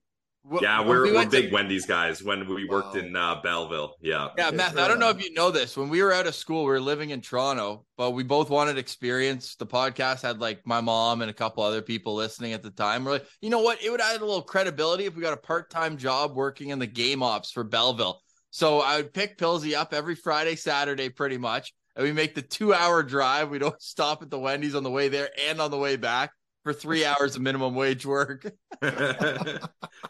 Yeah, 0.61 0.81
we're, 0.81 1.03
we 1.03 1.13
we're 1.13 1.25
big 1.27 1.49
to... 1.49 1.53
Wendy's 1.53 1.85
guys 1.85 2.23
when 2.23 2.47
we 2.47 2.65
worked 2.65 2.95
wow. 2.95 3.01
in 3.01 3.15
uh, 3.15 3.41
Belleville. 3.41 3.95
Yeah. 4.01 4.29
Yeah, 4.37 4.51
Matt, 4.51 4.77
I 4.77 4.87
don't 4.87 4.99
know 4.99 5.09
if 5.09 5.23
you 5.23 5.33
know 5.33 5.51
this. 5.51 5.77
When 5.77 5.89
we 5.89 6.01
were 6.01 6.13
out 6.13 6.27
of 6.27 6.35
school, 6.35 6.63
we 6.63 6.71
were 6.71 6.79
living 6.79 7.11
in 7.11 7.21
Toronto, 7.21 7.85
but 7.97 8.11
we 8.11 8.23
both 8.23 8.49
wanted 8.49 8.77
experience. 8.77 9.55
The 9.55 9.67
podcast 9.67 10.21
had 10.21 10.39
like 10.39 10.65
my 10.65 10.81
mom 10.81 11.21
and 11.21 11.29
a 11.29 11.33
couple 11.33 11.63
other 11.63 11.81
people 11.81 12.15
listening 12.15 12.53
at 12.53 12.63
the 12.63 12.71
time. 12.71 13.05
We're 13.05 13.13
like, 13.13 13.25
you 13.41 13.49
know 13.49 13.61
what? 13.61 13.83
It 13.83 13.89
would 13.89 14.01
add 14.01 14.21
a 14.21 14.25
little 14.25 14.41
credibility 14.41 15.05
if 15.05 15.15
we 15.15 15.21
got 15.21 15.33
a 15.33 15.37
part 15.37 15.69
time 15.69 15.97
job 15.97 16.35
working 16.35 16.69
in 16.69 16.79
the 16.79 16.87
game 16.87 17.21
ops 17.21 17.51
for 17.51 17.63
Belleville. 17.63 18.19
So 18.51 18.79
I 18.79 18.97
would 18.97 19.13
pick 19.13 19.37
Pilsy 19.37 19.75
up 19.75 19.93
every 19.93 20.15
Friday, 20.15 20.55
Saturday, 20.55 21.09
pretty 21.09 21.37
much. 21.37 21.73
And 21.95 22.03
we 22.05 22.11
make 22.11 22.33
the 22.33 22.41
two 22.41 22.73
hour 22.73 23.03
drive. 23.03 23.49
We 23.49 23.59
don't 23.59 23.79
stop 23.81 24.23
at 24.23 24.29
the 24.29 24.39
Wendy's 24.39 24.75
on 24.75 24.83
the 24.83 24.89
way 24.89 25.09
there 25.09 25.29
and 25.47 25.61
on 25.61 25.69
the 25.69 25.77
way 25.77 25.97
back 25.97 26.31
for 26.63 26.73
three 26.73 27.05
hours 27.05 27.35
of 27.35 27.41
minimum 27.41 27.75
wage 27.75 28.05
work. 28.05 28.51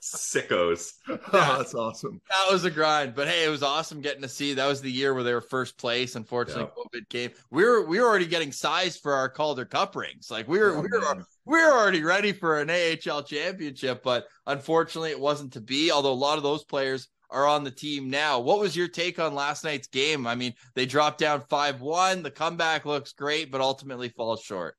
Sickos. 0.01 0.93
Yeah, 1.31 1.51
oh, 1.51 1.57
that's 1.57 1.75
awesome. 1.75 2.21
That 2.29 2.51
was 2.51 2.63
a 2.65 2.71
grind, 2.71 3.13
but 3.13 3.27
hey, 3.27 3.45
it 3.45 3.49
was 3.49 3.62
awesome 3.62 4.01
getting 4.01 4.21
to 4.21 4.27
see. 4.27 4.53
That 4.55 4.67
was 4.67 4.81
the 4.81 4.91
year 4.91 5.13
where 5.13 5.23
they 5.23 5.33
were 5.33 5.41
first 5.41 5.77
place. 5.77 6.15
Unfortunately, 6.15 6.63
yeah. 6.75 6.99
COVID 7.01 7.09
came. 7.09 7.31
We 7.51 7.63
were 7.63 7.85
we 7.85 7.99
were 7.99 8.07
already 8.07 8.25
getting 8.25 8.51
sized 8.51 9.01
for 9.01 9.13
our 9.13 9.29
Calder 9.29 9.65
Cup 9.65 9.95
rings. 9.95 10.31
Like 10.31 10.47
we 10.47 10.59
were 10.59 10.75
oh, 10.75 10.81
we 10.81 10.88
were 10.88 11.15
man. 11.15 11.25
we 11.45 11.62
were 11.62 11.71
already 11.71 12.03
ready 12.03 12.31
for 12.31 12.59
an 12.59 12.69
AHL 12.69 13.23
championship, 13.23 14.01
but 14.03 14.25
unfortunately, 14.47 15.12
it 15.12 15.19
wasn't 15.19 15.53
to 15.53 15.62
be. 15.62 15.91
Although 15.91 16.13
a 16.13 16.13
lot 16.13 16.38
of 16.38 16.43
those 16.43 16.63
players 16.63 17.07
are 17.29 17.47
on 17.47 17.63
the 17.63 17.71
team 17.71 18.09
now. 18.09 18.39
What 18.39 18.59
was 18.59 18.75
your 18.75 18.88
take 18.88 19.19
on 19.19 19.35
last 19.35 19.63
night's 19.63 19.88
game? 19.88 20.25
I 20.25 20.35
mean, 20.35 20.53
they 20.75 20.85
dropped 20.85 21.19
down 21.19 21.41
5 21.41 21.81
1. 21.81 22.23
The 22.23 22.31
comeback 22.31 22.85
looks 22.85 23.13
great, 23.13 23.51
but 23.51 23.62
ultimately 23.62 24.09
falls 24.09 24.41
short. 24.41 24.75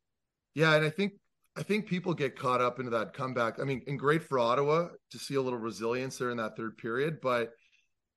Yeah. 0.55 0.75
And 0.75 0.85
I 0.85 0.91
think 0.91 1.13
I 1.61 1.63
think 1.63 1.87
people 1.87 2.15
get 2.15 2.39
caught 2.39 2.63
up 2.63 2.79
into 2.79 2.91
that 2.93 3.13
comeback. 3.13 3.61
I 3.61 3.65
mean, 3.65 3.83
and 3.87 3.99
great 3.99 4.23
for 4.23 4.39
Ottawa 4.39 4.89
to 5.11 5.19
see 5.19 5.35
a 5.35 5.43
little 5.43 5.59
resilience 5.59 6.17
there 6.17 6.31
in 6.31 6.39
that 6.39 6.57
third 6.57 6.79
period. 6.79 7.21
But 7.21 7.51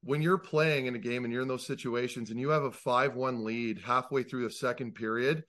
when 0.01 0.21
you're 0.21 0.38
playing 0.38 0.86
in 0.86 0.95
a 0.95 0.99
game 0.99 1.25
and 1.25 1.34
you're 1.34 1.41
in 1.41 1.47
those 1.49 1.67
situations 1.67 2.29
and 2.29 2.39
you 2.39 2.49
have 2.49 2.63
a 2.63 2.71
5-1 2.71 3.43
lead 3.43 3.79
halfway 3.79 4.23
through 4.23 4.45
the 4.45 4.51
second 4.51 4.95
period, 4.95 5.43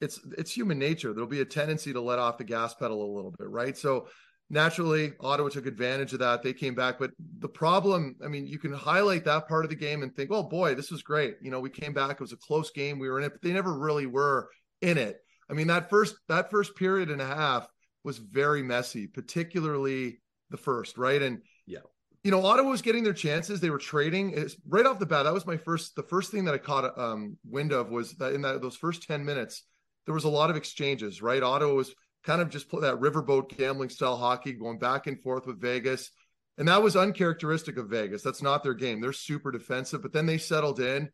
it's 0.00 0.20
it's 0.38 0.52
human 0.52 0.78
nature. 0.78 1.12
There'll 1.12 1.28
be 1.28 1.40
a 1.40 1.44
tendency 1.44 1.92
to 1.92 2.00
let 2.00 2.20
off 2.20 2.38
the 2.38 2.44
gas 2.44 2.74
pedal 2.74 3.02
a 3.02 3.14
little 3.14 3.32
bit, 3.36 3.48
right? 3.48 3.76
So 3.76 4.06
naturally, 4.48 5.14
Ottawa 5.20 5.48
took 5.48 5.66
advantage 5.66 6.12
of 6.12 6.20
that. 6.20 6.44
They 6.44 6.52
came 6.52 6.76
back. 6.76 6.98
But 6.98 7.10
the 7.38 7.48
problem, 7.48 8.14
I 8.24 8.28
mean, 8.28 8.46
you 8.46 8.60
can 8.60 8.72
highlight 8.72 9.24
that 9.24 9.48
part 9.48 9.64
of 9.64 9.70
the 9.70 9.76
game 9.76 10.04
and 10.04 10.14
think, 10.14 10.30
oh 10.30 10.44
boy, 10.44 10.76
this 10.76 10.92
was 10.92 11.02
great. 11.02 11.36
You 11.42 11.50
know, 11.50 11.58
we 11.58 11.70
came 11.70 11.92
back. 11.92 12.12
It 12.12 12.20
was 12.20 12.32
a 12.32 12.36
close 12.36 12.70
game. 12.70 13.00
We 13.00 13.08
were 13.08 13.18
in 13.18 13.24
it, 13.24 13.32
but 13.32 13.42
they 13.42 13.52
never 13.52 13.76
really 13.76 14.06
were 14.06 14.48
in 14.80 14.96
it. 14.96 15.18
I 15.50 15.54
mean, 15.54 15.68
that 15.68 15.90
first 15.90 16.16
that 16.28 16.50
first 16.50 16.76
period 16.76 17.10
and 17.10 17.20
a 17.20 17.26
half 17.26 17.68
was 18.04 18.18
very 18.18 18.62
messy, 18.62 19.06
particularly 19.06 20.20
the 20.50 20.56
first, 20.56 20.98
right? 20.98 21.20
And 21.20 21.42
yeah, 21.66 21.80
you 22.24 22.30
know, 22.30 22.44
Ottawa 22.44 22.70
was 22.70 22.82
getting 22.82 23.04
their 23.04 23.12
chances. 23.12 23.60
They 23.60 23.70
were 23.70 23.78
trading. 23.78 24.32
It's, 24.34 24.56
right 24.66 24.86
off 24.86 24.98
the 24.98 25.06
bat, 25.06 25.24
that 25.24 25.34
was 25.34 25.46
my 25.46 25.56
first. 25.56 25.94
The 25.94 26.02
first 26.02 26.30
thing 26.30 26.44
that 26.46 26.54
I 26.54 26.58
caught 26.58 26.98
um, 26.98 27.36
wind 27.48 27.72
of 27.72 27.90
was 27.90 28.14
that 28.14 28.32
in 28.32 28.42
that 28.42 28.60
those 28.60 28.76
first 28.76 29.04
ten 29.04 29.24
minutes, 29.24 29.62
there 30.04 30.14
was 30.14 30.24
a 30.24 30.28
lot 30.28 30.50
of 30.50 30.56
exchanges. 30.56 31.22
Right, 31.22 31.42
Ottawa 31.42 31.74
was 31.74 31.94
kind 32.24 32.40
of 32.40 32.50
just 32.50 32.68
that 32.70 33.00
riverboat 33.00 33.56
gambling 33.56 33.90
style 33.90 34.16
hockey, 34.16 34.52
going 34.52 34.78
back 34.78 35.06
and 35.06 35.22
forth 35.22 35.46
with 35.46 35.60
Vegas, 35.60 36.10
and 36.58 36.66
that 36.66 36.82
was 36.82 36.96
uncharacteristic 36.96 37.76
of 37.76 37.88
Vegas. 37.88 38.22
That's 38.22 38.42
not 38.42 38.64
their 38.64 38.74
game. 38.74 39.00
They're 39.00 39.12
super 39.12 39.52
defensive, 39.52 40.02
but 40.02 40.12
then 40.12 40.26
they 40.26 40.38
settled 40.38 40.80
in. 40.80 41.10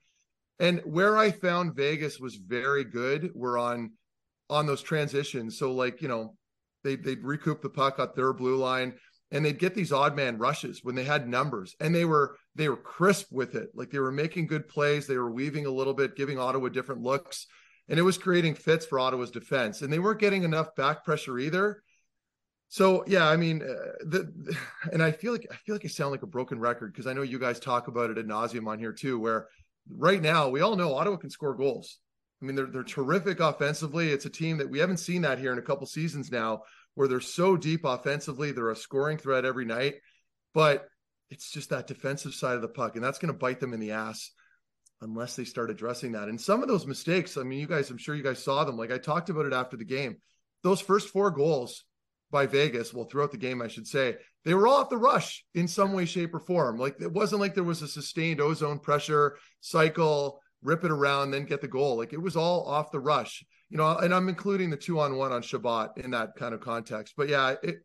And 0.59 0.81
where 0.85 1.17
I 1.17 1.31
found 1.31 1.75
Vegas 1.75 2.21
was 2.21 2.37
very 2.37 2.85
good 2.85 3.33
were 3.35 3.59
on 3.59 3.93
on 4.53 4.67
those 4.67 4.83
transitions. 4.83 5.59
So 5.59 5.73
like, 5.73 6.03
you 6.03 6.09
know, 6.09 6.35
they 6.85 6.97
they'd 6.97 7.25
recoup 7.25 7.63
the 7.63 7.71
puck 7.71 7.99
at 7.99 8.15
their 8.15 8.33
blue 8.33 8.57
line 8.57 8.95
and 9.31 9.45
they'd 9.45 9.59
get 9.59 9.75
these 9.75 9.93
odd 9.93 10.15
man 10.15 10.37
rushes 10.39 10.81
when 10.83 10.95
they 10.95 11.05
had 11.05 11.29
numbers 11.29 11.75
and 11.81 11.95
they 11.95 12.05
were 12.05 12.37
they 12.55 12.69
were 12.69 12.77
crisp 12.77 13.29
with 13.33 13.55
it. 13.55 13.71
Like 13.75 13.91
they 13.91 13.99
were 13.99 14.13
making 14.13 14.47
good 14.47 14.69
plays, 14.69 15.07
they 15.07 15.17
were 15.17 15.31
weaving 15.31 15.67
a 15.67 15.71
little 15.71 15.95
bit, 15.95 16.17
giving 16.17 16.39
Ottawa 16.39 16.69
different 16.69 17.03
looks, 17.03 17.47
and 17.89 17.99
it 17.99 18.03
was 18.03 18.19
creating 18.19 18.55
fits 18.55 18.85
for 18.85 19.01
Ottawa's 19.01 19.31
defense. 19.31 19.83
And 19.83 19.93
they 19.93 19.99
weren't 19.99 20.21
getting 20.21 20.45
enough 20.45 20.75
back 20.77 21.05
pressure 21.05 21.39
either. 21.39 21.83
So 22.69 23.05
yeah, 23.07 23.29
I 23.29 23.37
mean, 23.37 23.63
uh, 23.63 24.05
the, 24.05 24.57
and 24.93 25.03
I 25.03 25.13
feel 25.13 25.33
like 25.33 25.47
I 25.51 25.57
feel 25.57 25.75
like 25.75 25.85
I 25.85 25.89
sound 25.89 26.11
like 26.11 26.23
a 26.23 26.27
broken 26.27 26.61
record 26.61 26.93
because 26.93 27.07
I 27.07 27.15
know 27.15 27.23
you 27.23 27.39
guys 27.39 27.59
talk 27.59 27.89
about 27.89 28.11
it 28.11 28.19
ad 28.19 28.27
nauseum 28.27 28.69
on 28.69 28.79
here 28.79 28.93
too. 28.93 29.19
Where 29.19 29.49
right 29.89 30.21
now 30.21 30.51
we 30.51 30.61
all 30.61 30.77
know 30.77 30.95
Ottawa 30.95 31.17
can 31.17 31.31
score 31.31 31.55
goals. 31.55 31.99
I 32.43 32.45
mean, 32.45 32.57
they're 32.57 32.67
they're 32.67 32.83
terrific 32.83 33.41
offensively. 33.41 34.11
It's 34.11 34.27
a 34.27 34.31
team 34.31 34.59
that 34.59 34.69
we 34.69 34.81
haven't 34.81 34.97
seen 34.99 35.23
that 35.23 35.39
here 35.39 35.53
in 35.53 35.59
a 35.59 35.63
couple 35.63 35.87
seasons 35.87 36.33
now, 36.33 36.63
where 36.95 37.07
they're 37.09 37.21
so 37.21 37.57
deep 37.57 37.85
offensively. 37.85 38.51
They're 38.51 38.71
a 38.71 38.77
scoring 38.77 39.19
threat 39.19 39.45
every 39.45 39.65
night, 39.65 39.95
but 40.53 40.89
it's 41.31 41.51
just 41.51 41.71
that 41.71 41.87
defensive 41.87 42.35
side 42.35 42.57
of 42.57 42.63
the 42.63 42.69
puck, 42.69 42.97
and 42.97 43.05
that's 43.05 43.19
going 43.19 43.33
to 43.33 43.39
bite 43.39 43.61
them 43.61 43.73
in 43.73 43.81
the 43.81 43.93
ass 43.93 44.33
unless 45.01 45.37
they 45.37 45.45
start 45.45 45.71
addressing 45.71 46.13
that. 46.13 46.29
And 46.29 46.41
some 46.41 46.63
of 46.63 46.69
those 46.69 46.87
mistakes, 46.87 47.37
I 47.37 47.43
mean, 47.43 47.59
you 47.59 47.67
guys, 47.67 47.91
I'm 47.91 47.99
sure 47.99 48.15
you 48.15 48.23
guys 48.23 48.43
saw 48.43 48.65
them. 48.65 48.77
Like 48.77 48.93
I 48.93 48.99
talked 48.99 49.31
about 49.31 49.47
it 49.47 49.53
after 49.53 49.77
the 49.77 49.85
game. 49.85 50.19
Those 50.63 50.81
first 50.81 51.09
four 51.09 51.31
goals 51.31 51.85
by 52.31 52.47
Vegas, 52.47 52.93
well, 52.93 53.05
throughout 53.05 53.33
the 53.33 53.39
game, 53.39 53.63
I 53.63 53.69
should 53.69 53.87
say, 53.87 54.17
they 54.45 54.55
were 54.55 54.67
all 54.67 54.81
off 54.81 54.91
the 54.91 54.97
rush 54.97 55.45
in 55.55 55.69
some 55.69 55.93
way, 55.93 56.05
shape, 56.05 56.35
or 56.35 56.41
form. 56.41 56.77
Like 56.77 57.01
it 57.01 57.13
wasn't 57.13 57.41
like 57.41 57.55
there 57.55 57.65
was 57.65 57.83
a 57.83 57.89
sustained 57.89 58.41
ozone 58.41 58.79
pressure 58.79 59.37
cycle, 59.61 60.42
rip 60.63 60.85
it 60.85 60.91
around, 60.91 61.31
then 61.31 61.45
get 61.45 61.61
the 61.61 61.69
goal. 61.69 61.97
Like 61.97 62.13
it 62.13 62.23
was 62.23 62.37
all 62.37 62.67
off 62.67 62.91
the 62.91 63.01
rush, 63.01 63.45
you 63.71 63.77
know. 63.77 63.97
And 63.97 64.15
I'm 64.15 64.29
including 64.29 64.71
the 64.71 64.77
two 64.77 65.01
on 65.01 65.17
one 65.17 65.33
on 65.33 65.43
Chabot 65.43 65.91
in 65.97 66.11
that 66.13 66.37
kind 66.37 66.55
of 66.55 66.61
context. 66.61 67.15
But 67.17 67.29
yeah, 67.29 67.55
it, 67.63 67.77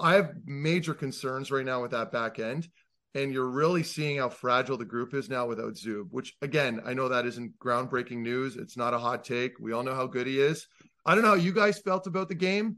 I 0.00 0.14
have 0.14 0.32
major 0.44 0.94
concerns 0.94 1.50
right 1.50 1.64
now 1.64 1.82
with 1.82 1.92
that 1.92 2.12
back 2.12 2.38
end. 2.38 2.68
And 3.12 3.32
you're 3.32 3.50
really 3.50 3.82
seeing 3.82 4.18
how 4.18 4.28
fragile 4.28 4.76
the 4.76 4.84
group 4.84 5.14
is 5.14 5.28
now 5.28 5.44
without 5.46 5.74
Zub, 5.74 6.06
which 6.10 6.32
again, 6.42 6.80
I 6.84 6.94
know 6.94 7.08
that 7.08 7.26
isn't 7.26 7.58
groundbreaking 7.58 8.18
news. 8.18 8.54
It's 8.54 8.76
not 8.76 8.94
a 8.94 8.98
hot 8.98 9.24
take. 9.24 9.58
We 9.58 9.72
all 9.72 9.82
know 9.82 9.96
how 9.96 10.06
good 10.06 10.28
he 10.28 10.40
is. 10.40 10.68
I 11.04 11.14
don't 11.14 11.24
know 11.24 11.30
how 11.30 11.34
you 11.34 11.52
guys 11.52 11.80
felt 11.80 12.06
about 12.06 12.28
the 12.28 12.36
game 12.36 12.76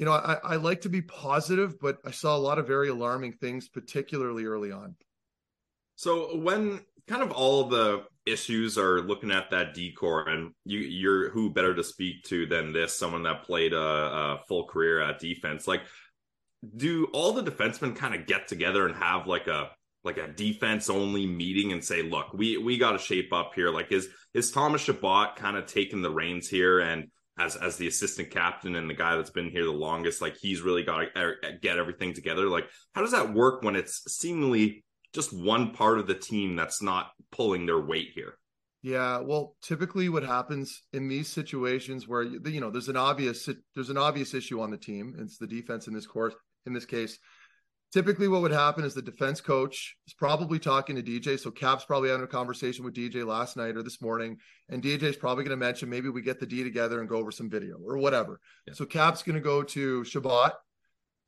you 0.00 0.06
know, 0.06 0.12
I, 0.12 0.38
I 0.42 0.56
like 0.56 0.80
to 0.80 0.88
be 0.88 1.02
positive, 1.02 1.78
but 1.78 1.98
I 2.06 2.10
saw 2.10 2.34
a 2.34 2.38
lot 2.38 2.58
of 2.58 2.66
very 2.66 2.88
alarming 2.88 3.34
things, 3.34 3.68
particularly 3.68 4.46
early 4.46 4.72
on. 4.72 4.96
So 5.96 6.38
when 6.38 6.80
kind 7.06 7.22
of 7.22 7.32
all 7.32 7.64
the 7.64 8.04
issues 8.32 8.78
are 8.78 9.00
looking 9.00 9.30
at 9.30 9.50
that 9.50 9.74
decor, 9.74 10.28
and 10.28 10.52
you 10.64 10.78
you're 10.80 11.30
who 11.30 11.50
better 11.50 11.74
to 11.74 11.84
speak 11.84 12.24
to 12.24 12.46
than 12.46 12.72
this, 12.72 12.96
someone 12.96 13.22
that 13.24 13.44
played 13.44 13.72
a, 13.72 13.78
a 13.78 14.40
full 14.48 14.66
career 14.66 15.00
at 15.00 15.18
defense. 15.18 15.66
Like, 15.66 15.82
do 16.76 17.06
all 17.12 17.32
the 17.32 17.48
defensemen 17.48 17.96
kind 17.96 18.14
of 18.14 18.26
get 18.26 18.48
together 18.48 18.86
and 18.86 18.94
have 18.96 19.26
like 19.26 19.46
a 19.46 19.70
like 20.02 20.16
a 20.16 20.28
defense 20.28 20.88
only 20.88 21.26
meeting 21.26 21.72
and 21.72 21.84
say, 21.84 22.02
look, 22.02 22.32
we 22.32 22.56
we 22.56 22.78
got 22.78 22.92
to 22.92 22.98
shape 22.98 23.32
up 23.32 23.52
here. 23.54 23.70
Like, 23.70 23.92
is 23.92 24.08
is 24.34 24.50
Thomas 24.50 24.82
Chabot 24.82 25.36
kind 25.36 25.56
of 25.56 25.66
taking 25.66 26.02
the 26.02 26.10
reins 26.10 26.48
here 26.48 26.80
and 26.80 27.08
as 27.38 27.56
as 27.56 27.76
the 27.76 27.88
assistant 27.88 28.30
captain 28.30 28.76
and 28.76 28.88
the 28.88 28.94
guy 28.94 29.16
that's 29.16 29.30
been 29.30 29.50
here 29.50 29.64
the 29.64 29.70
longest, 29.70 30.20
like 30.20 30.36
he's 30.36 30.62
really 30.62 30.82
got 30.82 30.98
to 30.98 31.20
er, 31.20 31.36
get 31.60 31.78
everything 31.78 32.12
together. 32.12 32.48
Like, 32.48 32.68
how 32.94 33.00
does 33.00 33.12
that 33.12 33.32
work 33.32 33.62
when 33.62 33.76
it's 33.76 34.02
seemingly 34.12 34.84
just 35.14 35.32
one 35.32 35.72
part 35.72 35.98
of 35.98 36.06
the 36.06 36.14
team 36.14 36.56
that's 36.56 36.82
not 36.82 37.10
pulling 37.32 37.66
their 37.66 37.80
weight 37.80 38.10
here? 38.14 38.34
Yeah, 38.82 39.18
well, 39.18 39.56
typically 39.62 40.08
what 40.08 40.22
happens 40.22 40.82
in 40.92 41.06
these 41.06 41.28
situations 41.28 42.08
where 42.08 42.22
you 42.22 42.60
know 42.60 42.70
there's 42.70 42.88
an 42.88 42.96
obvious 42.96 43.48
there's 43.74 43.90
an 43.90 43.98
obvious 43.98 44.34
issue 44.34 44.60
on 44.60 44.70
the 44.70 44.78
team. 44.78 45.14
It's 45.18 45.38
the 45.38 45.46
defense 45.46 45.86
in 45.86 45.94
this 45.94 46.06
course 46.06 46.34
in 46.66 46.72
this 46.72 46.86
case 46.86 47.18
typically 47.92 48.28
what 48.28 48.42
would 48.42 48.52
happen 48.52 48.84
is 48.84 48.94
the 48.94 49.02
defense 49.02 49.40
coach 49.40 49.96
is 50.06 50.14
probably 50.14 50.58
talking 50.58 50.96
to 50.96 51.02
DJ. 51.02 51.38
So 51.38 51.50
Cap's 51.50 51.84
probably 51.84 52.10
having 52.10 52.24
a 52.24 52.28
conversation 52.28 52.84
with 52.84 52.94
DJ 52.94 53.26
last 53.26 53.56
night 53.56 53.76
or 53.76 53.82
this 53.82 54.00
morning, 54.00 54.38
and 54.68 54.82
DJ 54.82 55.04
is 55.04 55.16
probably 55.16 55.44
going 55.44 55.58
to 55.58 55.64
mention 55.64 55.88
maybe 55.88 56.08
we 56.08 56.22
get 56.22 56.40
the 56.40 56.46
D 56.46 56.62
together 56.62 57.00
and 57.00 57.08
go 57.08 57.16
over 57.16 57.30
some 57.30 57.50
video 57.50 57.76
or 57.84 57.98
whatever. 57.98 58.40
Yeah. 58.66 58.74
So 58.74 58.84
Cap's 58.84 59.22
going 59.22 59.34
to 59.34 59.40
go 59.40 59.62
to 59.62 60.04
Chabot, 60.04 60.52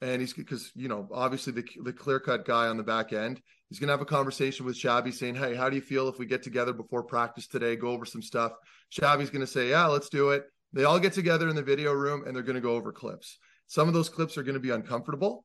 and 0.02 0.20
he's 0.20 0.34
because 0.34 0.70
you 0.74 0.88
know 0.88 1.08
obviously 1.12 1.52
the 1.54 1.64
the 1.84 1.92
clear 1.92 2.20
cut 2.20 2.44
guy 2.44 2.66
on 2.66 2.76
the 2.76 2.82
back 2.82 3.12
end. 3.12 3.40
He's 3.70 3.78
going 3.78 3.88
to 3.88 3.92
have 3.92 4.02
a 4.02 4.04
conversation 4.04 4.66
with 4.66 4.76
Shabby 4.76 5.12
saying, 5.12 5.36
"Hey, 5.36 5.54
how 5.54 5.70
do 5.70 5.76
you 5.76 5.82
feel 5.82 6.08
if 6.08 6.18
we 6.18 6.26
get 6.26 6.42
together 6.42 6.74
before 6.74 7.02
practice 7.02 7.46
today, 7.46 7.76
go 7.76 7.88
over 7.88 8.04
some 8.04 8.22
stuff?" 8.22 8.52
Shabby's 8.90 9.30
going 9.30 9.40
to 9.40 9.46
say, 9.46 9.70
"Yeah, 9.70 9.86
let's 9.86 10.10
do 10.10 10.30
it." 10.30 10.44
They 10.74 10.84
all 10.84 10.98
get 10.98 11.14
together 11.14 11.48
in 11.48 11.56
the 11.56 11.62
video 11.62 11.92
room 11.92 12.24
and 12.26 12.36
they're 12.36 12.42
going 12.42 12.56
to 12.56 12.60
go 12.60 12.74
over 12.74 12.92
clips. 12.92 13.38
Some 13.66 13.88
of 13.88 13.94
those 13.94 14.08
clips 14.08 14.36
are 14.36 14.42
going 14.42 14.54
to 14.54 14.60
be 14.60 14.70
uncomfortable 14.70 15.44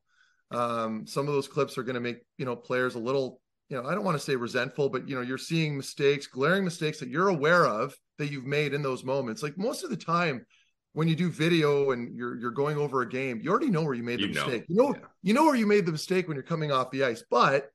um, 0.50 1.06
some 1.06 1.28
of 1.28 1.34
those 1.34 1.48
clips 1.48 1.76
are 1.76 1.82
going 1.82 1.94
to 1.94 2.00
make 2.00 2.18
you 2.38 2.44
know 2.44 2.56
players 2.56 2.94
a 2.94 2.98
little 2.98 3.40
you 3.68 3.76
know 3.76 3.86
I 3.86 3.94
don't 3.94 4.04
want 4.04 4.16
to 4.16 4.24
say 4.24 4.36
resentful, 4.36 4.88
but 4.88 5.08
you 5.08 5.14
know 5.14 5.20
you're 5.20 5.38
seeing 5.38 5.76
mistakes, 5.76 6.26
glaring 6.26 6.64
mistakes 6.64 6.98
that 7.00 7.08
you're 7.08 7.28
aware 7.28 7.66
of 7.66 7.94
that 8.18 8.30
you've 8.30 8.46
made 8.46 8.72
in 8.72 8.82
those 8.82 9.04
moments. 9.04 9.42
Like 9.42 9.58
most 9.58 9.84
of 9.84 9.90
the 9.90 9.96
time 9.96 10.44
when 10.92 11.08
you 11.08 11.16
do 11.16 11.30
video 11.30 11.90
and 11.90 12.16
you're 12.16 12.36
you're 12.36 12.50
going 12.50 12.76
over 12.76 13.02
a 13.02 13.08
game, 13.08 13.40
you 13.42 13.50
already 13.50 13.70
know 13.70 13.82
where 13.82 13.94
you 13.94 14.02
made 14.02 14.18
the 14.18 14.28
you 14.28 14.34
mistake. 14.34 14.68
Know. 14.68 14.74
You 14.74 14.76
know 14.76 14.94
yeah. 14.94 15.06
you 15.22 15.34
know 15.34 15.44
where 15.44 15.54
you 15.54 15.66
made 15.66 15.86
the 15.86 15.92
mistake 15.92 16.28
when 16.28 16.36
you're 16.36 16.42
coming 16.42 16.72
off 16.72 16.90
the 16.90 17.04
ice, 17.04 17.22
but 17.30 17.70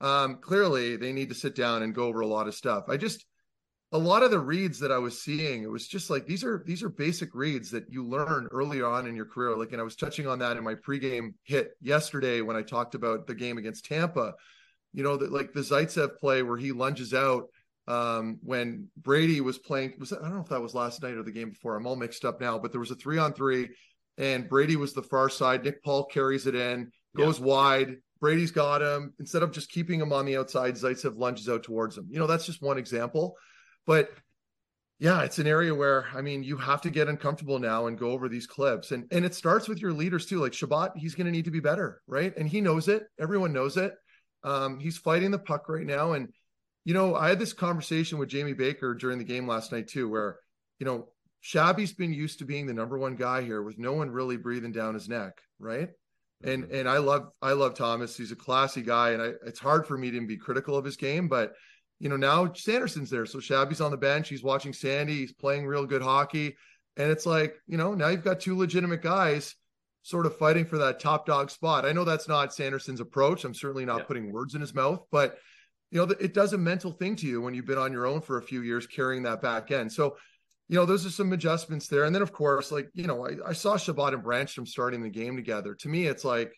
um, 0.00 0.36
clearly 0.36 0.96
they 0.96 1.12
need 1.12 1.28
to 1.28 1.34
sit 1.34 1.54
down 1.54 1.82
and 1.82 1.94
go 1.94 2.06
over 2.06 2.20
a 2.20 2.26
lot 2.26 2.48
of 2.48 2.54
stuff. 2.54 2.84
I 2.88 2.96
just 2.96 3.24
a 3.92 3.98
lot 3.98 4.24
of 4.24 4.32
the 4.32 4.40
reads 4.40 4.80
that 4.80 4.90
I 4.90 4.98
was 4.98 5.22
seeing, 5.22 5.62
it 5.62 5.70
was 5.70 5.86
just 5.86 6.10
like 6.10 6.26
these 6.26 6.42
are 6.42 6.64
these 6.66 6.82
are 6.82 6.88
basic 6.88 7.32
reads 7.32 7.70
that 7.70 7.84
you 7.88 8.04
learn 8.04 8.48
early 8.50 8.82
on 8.82 9.06
in 9.06 9.14
your 9.14 9.24
career. 9.24 9.56
Like, 9.56 9.70
and 9.70 9.80
I 9.80 9.84
was 9.84 9.94
touching 9.94 10.26
on 10.26 10.40
that 10.40 10.56
in 10.56 10.64
my 10.64 10.74
pregame 10.74 11.34
hit 11.44 11.76
yesterday 11.80 12.40
when 12.40 12.56
I 12.56 12.62
talked 12.62 12.96
about 12.96 13.28
the 13.28 13.36
game 13.36 13.56
against 13.56 13.84
Tampa. 13.84 14.34
You 14.92 15.04
know, 15.04 15.16
that 15.16 15.32
like 15.32 15.52
the 15.52 15.60
Zaitsev 15.60 16.18
play 16.18 16.42
where 16.42 16.56
he 16.56 16.72
lunges 16.72 17.14
out 17.14 17.48
um, 17.86 18.38
when 18.42 18.88
Brady 18.96 19.40
was 19.40 19.58
playing. 19.58 19.94
Was 19.98 20.10
that, 20.10 20.20
I 20.20 20.24
don't 20.24 20.36
know 20.36 20.42
if 20.42 20.48
that 20.48 20.62
was 20.62 20.74
last 20.74 21.02
night 21.02 21.14
or 21.14 21.22
the 21.22 21.32
game 21.32 21.50
before. 21.50 21.76
I'm 21.76 21.86
all 21.86 21.96
mixed 21.96 22.24
up 22.24 22.40
now. 22.40 22.58
But 22.58 22.72
there 22.72 22.80
was 22.80 22.90
a 22.90 22.96
three 22.96 23.18
on 23.18 23.32
three, 23.32 23.70
and 24.18 24.48
Brady 24.48 24.76
was 24.76 24.92
the 24.92 25.02
far 25.02 25.28
side. 25.28 25.64
Nick 25.64 25.82
Paul 25.82 26.04
carries 26.04 26.46
it 26.46 26.54
in, 26.54 26.90
goes 27.16 27.38
yeah. 27.38 27.46
wide. 27.46 27.96
Brady's 28.20 28.52
got 28.52 28.80
him. 28.80 29.12
Instead 29.18 29.42
of 29.42 29.52
just 29.52 29.70
keeping 29.70 30.00
him 30.00 30.12
on 30.12 30.24
the 30.24 30.36
outside, 30.36 30.76
Zaitsev 30.76 31.18
lunges 31.18 31.48
out 31.48 31.62
towards 31.62 31.98
him. 31.98 32.06
You 32.08 32.18
know, 32.18 32.26
that's 32.26 32.46
just 32.46 32.62
one 32.62 32.78
example. 32.78 33.36
But 33.86 34.10
yeah, 34.98 35.22
it's 35.22 35.38
an 35.38 35.46
area 35.46 35.74
where 35.74 36.06
I 36.14 36.22
mean 36.22 36.42
you 36.42 36.56
have 36.56 36.80
to 36.82 36.90
get 36.90 37.08
uncomfortable 37.08 37.58
now 37.58 37.86
and 37.86 37.98
go 37.98 38.10
over 38.10 38.28
these 38.28 38.46
clips. 38.46 38.92
And 38.92 39.04
and 39.10 39.24
it 39.24 39.34
starts 39.34 39.68
with 39.68 39.82
your 39.82 39.92
leaders 39.92 40.24
too. 40.24 40.40
Like 40.40 40.54
Chabot, 40.54 40.92
he's 40.96 41.14
gonna 41.14 41.30
need 41.30 41.44
to 41.44 41.50
be 41.50 41.60
better, 41.60 42.00
right? 42.06 42.34
And 42.36 42.48
he 42.48 42.60
knows 42.60 42.88
it. 42.88 43.02
Everyone 43.20 43.52
knows 43.52 43.76
it. 43.76 43.92
Um, 44.44 44.78
he's 44.78 44.96
fighting 44.96 45.30
the 45.30 45.38
puck 45.38 45.68
right 45.68 45.86
now. 45.86 46.12
And 46.12 46.28
you 46.84 46.94
know, 46.94 47.14
I 47.14 47.28
had 47.28 47.38
this 47.38 47.52
conversation 47.52 48.18
with 48.18 48.28
Jamie 48.28 48.52
Baker 48.52 48.94
during 48.94 49.18
the 49.18 49.24
game 49.24 49.46
last 49.46 49.72
night 49.72 49.88
too, 49.88 50.08
where 50.08 50.38
you 50.78 50.86
know, 50.86 51.08
Shabby's 51.40 51.92
been 51.92 52.12
used 52.12 52.38
to 52.38 52.44
being 52.44 52.66
the 52.66 52.74
number 52.74 52.98
one 52.98 53.16
guy 53.16 53.42
here 53.42 53.62
with 53.62 53.78
no 53.78 53.92
one 53.92 54.10
really 54.10 54.36
breathing 54.36 54.72
down 54.72 54.94
his 54.94 55.08
neck, 55.08 55.40
right? 55.58 55.90
And 56.42 56.64
mm-hmm. 56.64 56.74
and 56.74 56.88
I 56.88 56.98
love 56.98 57.28
I 57.40 57.52
love 57.52 57.74
Thomas. 57.74 58.16
He's 58.16 58.32
a 58.32 58.36
classy 58.36 58.82
guy, 58.82 59.10
and 59.10 59.22
I, 59.22 59.32
it's 59.46 59.60
hard 59.60 59.86
for 59.86 59.96
me 59.96 60.10
to 60.10 60.26
be 60.26 60.36
critical 60.36 60.76
of 60.76 60.84
his 60.84 60.96
game, 60.96 61.28
but 61.28 61.52
you 62.00 62.08
know, 62.08 62.16
now 62.16 62.52
Sanderson's 62.52 63.10
there. 63.10 63.26
So 63.26 63.40
Shabby's 63.40 63.80
on 63.80 63.90
the 63.90 63.96
bench. 63.96 64.28
He's 64.28 64.42
watching 64.42 64.72
Sandy. 64.72 65.14
He's 65.14 65.32
playing 65.32 65.66
real 65.66 65.86
good 65.86 66.02
hockey. 66.02 66.56
And 66.96 67.10
it's 67.10 67.26
like, 67.26 67.54
you 67.66 67.76
know, 67.76 67.94
now 67.94 68.08
you've 68.08 68.24
got 68.24 68.40
two 68.40 68.56
legitimate 68.56 69.02
guys 69.02 69.54
sort 70.02 70.26
of 70.26 70.36
fighting 70.36 70.66
for 70.66 70.78
that 70.78 71.00
top 71.00 71.24
dog 71.24 71.50
spot. 71.50 71.86
I 71.86 71.92
know 71.92 72.04
that's 72.04 72.28
not 72.28 72.52
Sanderson's 72.52 73.00
approach. 73.00 73.44
I'm 73.44 73.54
certainly 73.54 73.84
not 73.84 74.00
yeah. 74.00 74.04
putting 74.04 74.32
words 74.32 74.54
in 74.54 74.60
his 74.60 74.74
mouth, 74.74 75.00
but 75.10 75.38
you 75.94 76.04
know, 76.04 76.12
it 76.18 76.34
does 76.34 76.52
a 76.54 76.58
mental 76.58 76.90
thing 76.90 77.14
to 77.14 77.26
you 77.26 77.40
when 77.40 77.54
you've 77.54 77.66
been 77.66 77.78
on 77.78 77.92
your 77.92 78.04
own 78.04 78.20
for 78.20 78.38
a 78.38 78.42
few 78.42 78.62
years 78.62 78.84
carrying 78.84 79.22
that 79.22 79.40
back 79.40 79.70
end. 79.70 79.92
So, 79.92 80.16
you 80.66 80.74
know, 80.74 80.84
those 80.84 81.06
are 81.06 81.10
some 81.10 81.32
adjustments 81.32 81.86
there. 81.86 82.02
And 82.02 82.12
then 82.12 82.20
of 82.20 82.32
course, 82.32 82.72
like, 82.72 82.90
you 82.94 83.06
know, 83.06 83.24
I, 83.24 83.50
I 83.50 83.52
saw 83.52 83.76
Chabot 83.76 84.12
and 84.12 84.24
Brännström 84.24 84.66
starting 84.66 85.04
the 85.04 85.08
game 85.08 85.36
together. 85.36 85.72
To 85.72 85.88
me, 85.88 86.08
it's 86.08 86.24
like, 86.24 86.52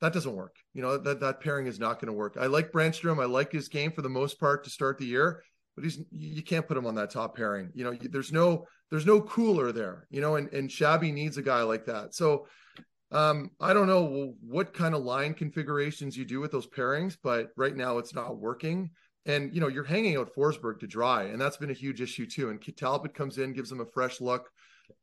that 0.00 0.12
doesn't 0.12 0.36
work. 0.36 0.54
You 0.72 0.82
know, 0.82 0.98
that, 0.98 1.18
that 1.18 1.40
pairing 1.40 1.66
is 1.66 1.80
not 1.80 2.00
going 2.00 2.06
to 2.06 2.16
work. 2.16 2.36
I 2.40 2.46
like 2.46 2.70
Brännström. 2.70 3.20
I 3.20 3.26
like 3.26 3.50
his 3.50 3.68
game 3.68 3.90
for 3.90 4.02
the 4.02 4.08
most 4.08 4.38
part 4.38 4.62
to 4.62 4.70
start 4.70 4.98
the 4.98 5.04
year, 5.04 5.42
but 5.74 5.82
he's, 5.82 5.98
you 6.12 6.44
can't 6.44 6.68
put 6.68 6.76
him 6.76 6.86
on 6.86 6.94
that 6.94 7.10
top 7.10 7.36
pairing. 7.36 7.70
You 7.74 7.82
know, 7.82 7.98
there's 8.00 8.30
no, 8.32 8.68
there's 8.88 9.04
no 9.04 9.20
cooler 9.20 9.72
there, 9.72 10.06
you 10.10 10.20
know, 10.20 10.36
and, 10.36 10.48
and 10.52 10.70
Shabby 10.70 11.10
needs 11.10 11.38
a 11.38 11.42
guy 11.42 11.62
like 11.62 11.86
that. 11.86 12.14
So, 12.14 12.46
um, 13.12 13.50
I 13.60 13.72
don't 13.72 13.86
know 13.86 14.34
what 14.40 14.72
kind 14.72 14.94
of 14.94 15.02
line 15.02 15.34
configurations 15.34 16.16
you 16.16 16.24
do 16.24 16.40
with 16.40 16.52
those 16.52 16.66
pairings, 16.66 17.16
but 17.22 17.50
right 17.56 17.76
now 17.76 17.98
it's 17.98 18.14
not 18.14 18.38
working. 18.38 18.90
And, 19.26 19.54
you 19.54 19.60
know, 19.60 19.68
you're 19.68 19.84
hanging 19.84 20.16
out 20.16 20.34
Forsberg 20.34 20.80
to 20.80 20.86
dry, 20.86 21.24
and 21.24 21.40
that's 21.40 21.58
been 21.58 21.70
a 21.70 21.74
huge 21.74 22.00
issue 22.00 22.26
too. 22.26 22.48
And 22.48 22.76
Talbot 22.76 23.14
comes 23.14 23.38
in, 23.38 23.52
gives 23.52 23.70
him 23.70 23.80
a 23.80 23.86
fresh 23.86 24.20
look. 24.20 24.48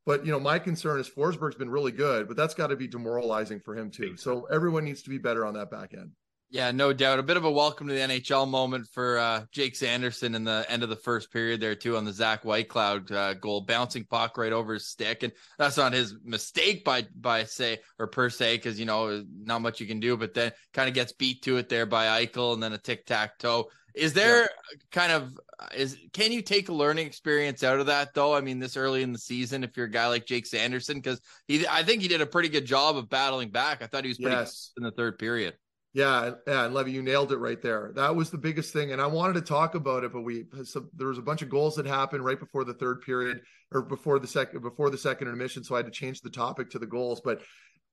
But 0.05 0.25
you 0.25 0.31
know, 0.31 0.39
my 0.39 0.59
concern 0.59 0.99
is 0.99 1.09
Forsberg's 1.09 1.55
been 1.55 1.69
really 1.69 1.91
good, 1.91 2.27
but 2.27 2.37
that's 2.37 2.53
got 2.53 2.67
to 2.67 2.75
be 2.75 2.87
demoralizing 2.87 3.59
for 3.59 3.75
him 3.75 3.91
too. 3.91 4.17
So 4.17 4.45
everyone 4.51 4.83
needs 4.83 5.01
to 5.03 5.09
be 5.09 5.17
better 5.17 5.45
on 5.45 5.53
that 5.55 5.71
back 5.71 5.93
end. 5.93 6.11
Yeah, 6.49 6.71
no 6.71 6.93
doubt. 6.93 7.19
A 7.19 7.23
bit 7.23 7.35
of 7.35 7.43
a 7.43 7.51
welcome 7.51 7.89
to 7.89 7.93
the 7.93 7.99
NHL 7.99 8.47
moment 8.47 8.87
for 8.93 9.17
uh, 9.17 9.45
Jake 9.51 9.75
Sanderson 9.75 10.33
in 10.33 10.45
the 10.45 10.65
end 10.69 10.81
of 10.81 10.87
the 10.87 10.95
first 10.95 11.29
period 11.29 11.59
there 11.59 11.75
too 11.75 11.97
on 11.97 12.05
the 12.05 12.13
Zach 12.13 12.43
Whitecloud 12.43 13.11
uh, 13.11 13.33
goal, 13.33 13.61
bouncing 13.61 14.05
puck 14.05 14.37
right 14.37 14.53
over 14.53 14.75
his 14.75 14.87
stick, 14.87 15.23
and 15.23 15.33
that's 15.57 15.75
not 15.75 15.91
his 15.91 16.15
mistake 16.23 16.85
by 16.85 17.05
by 17.19 17.43
say 17.43 17.79
or 17.99 18.07
per 18.07 18.29
se 18.29 18.55
because 18.57 18.79
you 18.79 18.85
know 18.85 19.25
not 19.43 19.61
much 19.61 19.81
you 19.81 19.87
can 19.87 19.99
do, 19.99 20.15
but 20.15 20.33
then 20.33 20.53
kind 20.73 20.87
of 20.87 20.95
gets 20.95 21.11
beat 21.11 21.41
to 21.43 21.57
it 21.57 21.67
there 21.67 21.85
by 21.85 22.23
Eichel, 22.25 22.53
and 22.53 22.63
then 22.63 22.71
a 22.71 22.77
tic 22.77 23.05
tac 23.05 23.37
toe 23.39 23.69
Is 23.93 24.13
there 24.13 24.49
kind 24.91 25.11
of 25.11 25.37
is 25.75 25.97
can 26.13 26.31
you 26.31 26.41
take 26.41 26.69
a 26.69 26.73
learning 26.73 27.07
experience 27.07 27.61
out 27.61 27.81
of 27.81 27.87
that 27.87 28.13
though? 28.13 28.33
I 28.33 28.39
mean, 28.39 28.59
this 28.59 28.77
early 28.77 29.01
in 29.03 29.11
the 29.11 29.19
season, 29.19 29.65
if 29.65 29.75
you're 29.75 29.87
a 29.87 29.91
guy 29.91 30.07
like 30.07 30.25
Jake 30.25 30.45
Sanderson, 30.45 30.95
because 30.99 31.19
he 31.45 31.67
I 31.67 31.83
think 31.83 32.01
he 32.01 32.07
did 32.07 32.21
a 32.21 32.25
pretty 32.25 32.47
good 32.47 32.65
job 32.65 32.95
of 32.95 33.09
battling 33.09 33.49
back. 33.49 33.81
I 33.81 33.87
thought 33.87 34.05
he 34.05 34.09
was 34.09 34.17
pretty 34.19 34.37
Yes. 34.37 34.71
good 34.75 34.83
in 34.83 34.85
the 34.85 34.95
third 34.95 35.19
period. 35.19 35.55
Yeah, 35.97 36.33
yeah, 36.45 36.65
and 36.65 36.75
Levy, 36.75 36.91
you 36.91 37.01
nailed 37.01 37.31
it 37.31 37.37
right 37.37 37.59
there. 37.59 37.91
That 37.95 38.15
was 38.15 38.29
the 38.29 38.37
biggest 38.37 38.71
thing, 38.71 38.91
and 38.91 39.01
I 39.01 39.07
wanted 39.07 39.33
to 39.33 39.41
talk 39.41 39.73
about 39.73 40.03
it, 40.03 40.13
but 40.13 40.21
we 40.21 40.45
so 40.63 40.85
there 40.93 41.07
was 41.07 41.17
a 41.17 41.23
bunch 41.23 41.41
of 41.41 41.49
goals 41.49 41.75
that 41.75 41.87
happened 41.87 42.23
right 42.23 42.39
before 42.39 42.63
the 42.63 42.75
third 42.75 43.01
period 43.01 43.41
or 43.71 43.81
before 43.81 44.19
the 44.19 44.27
second 44.27 44.61
before 44.61 44.91
the 44.91 44.97
second 44.99 45.27
intermission, 45.27 45.63
so 45.63 45.73
I 45.73 45.79
had 45.79 45.87
to 45.87 45.91
change 45.91 46.21
the 46.21 46.29
topic 46.29 46.69
to 46.69 46.77
the 46.77 46.85
goals. 46.85 47.19
But 47.25 47.41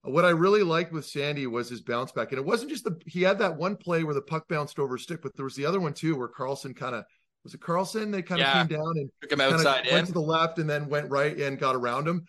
what 0.02 0.26
I 0.26 0.30
really 0.30 0.62
liked 0.62 0.92
with 0.92 1.06
Sandy 1.06 1.46
was 1.46 1.70
his 1.70 1.80
bounce 1.80 2.12
back, 2.12 2.32
and 2.32 2.38
it 2.38 2.44
wasn't 2.44 2.72
just 2.72 2.84
the 2.84 3.00
he 3.06 3.22
had 3.22 3.38
that 3.38 3.56
one 3.56 3.74
play 3.74 4.04
where 4.04 4.12
the 4.14 4.20
puck 4.20 4.48
bounced 4.48 4.78
over 4.78 4.96
his 4.96 5.04
stick, 5.04 5.22
but 5.22 5.34
there 5.34 5.46
was 5.46 5.56
the 5.56 5.64
other 5.64 5.80
one 5.80 5.94
too 5.94 6.14
where 6.14 6.28
Karlsson 6.28 6.76
kind 6.76 6.94
of 6.94 7.04
was 7.42 7.54
it 7.54 7.60
Karlsson? 7.62 8.12
They 8.12 8.20
kind 8.20 8.42
of 8.42 8.48
Yeah. 8.48 8.66
came 8.66 8.76
down 8.78 8.98
and 8.98 9.10
Took 9.22 9.32
him 9.32 9.40
outside 9.40 9.90
went 9.90 10.08
to 10.08 10.12
the 10.12 10.20
left 10.20 10.58
and 10.58 10.68
then 10.68 10.90
went 10.90 11.10
right 11.10 11.34
and 11.38 11.58
got 11.58 11.74
around 11.74 12.06
him. 12.06 12.26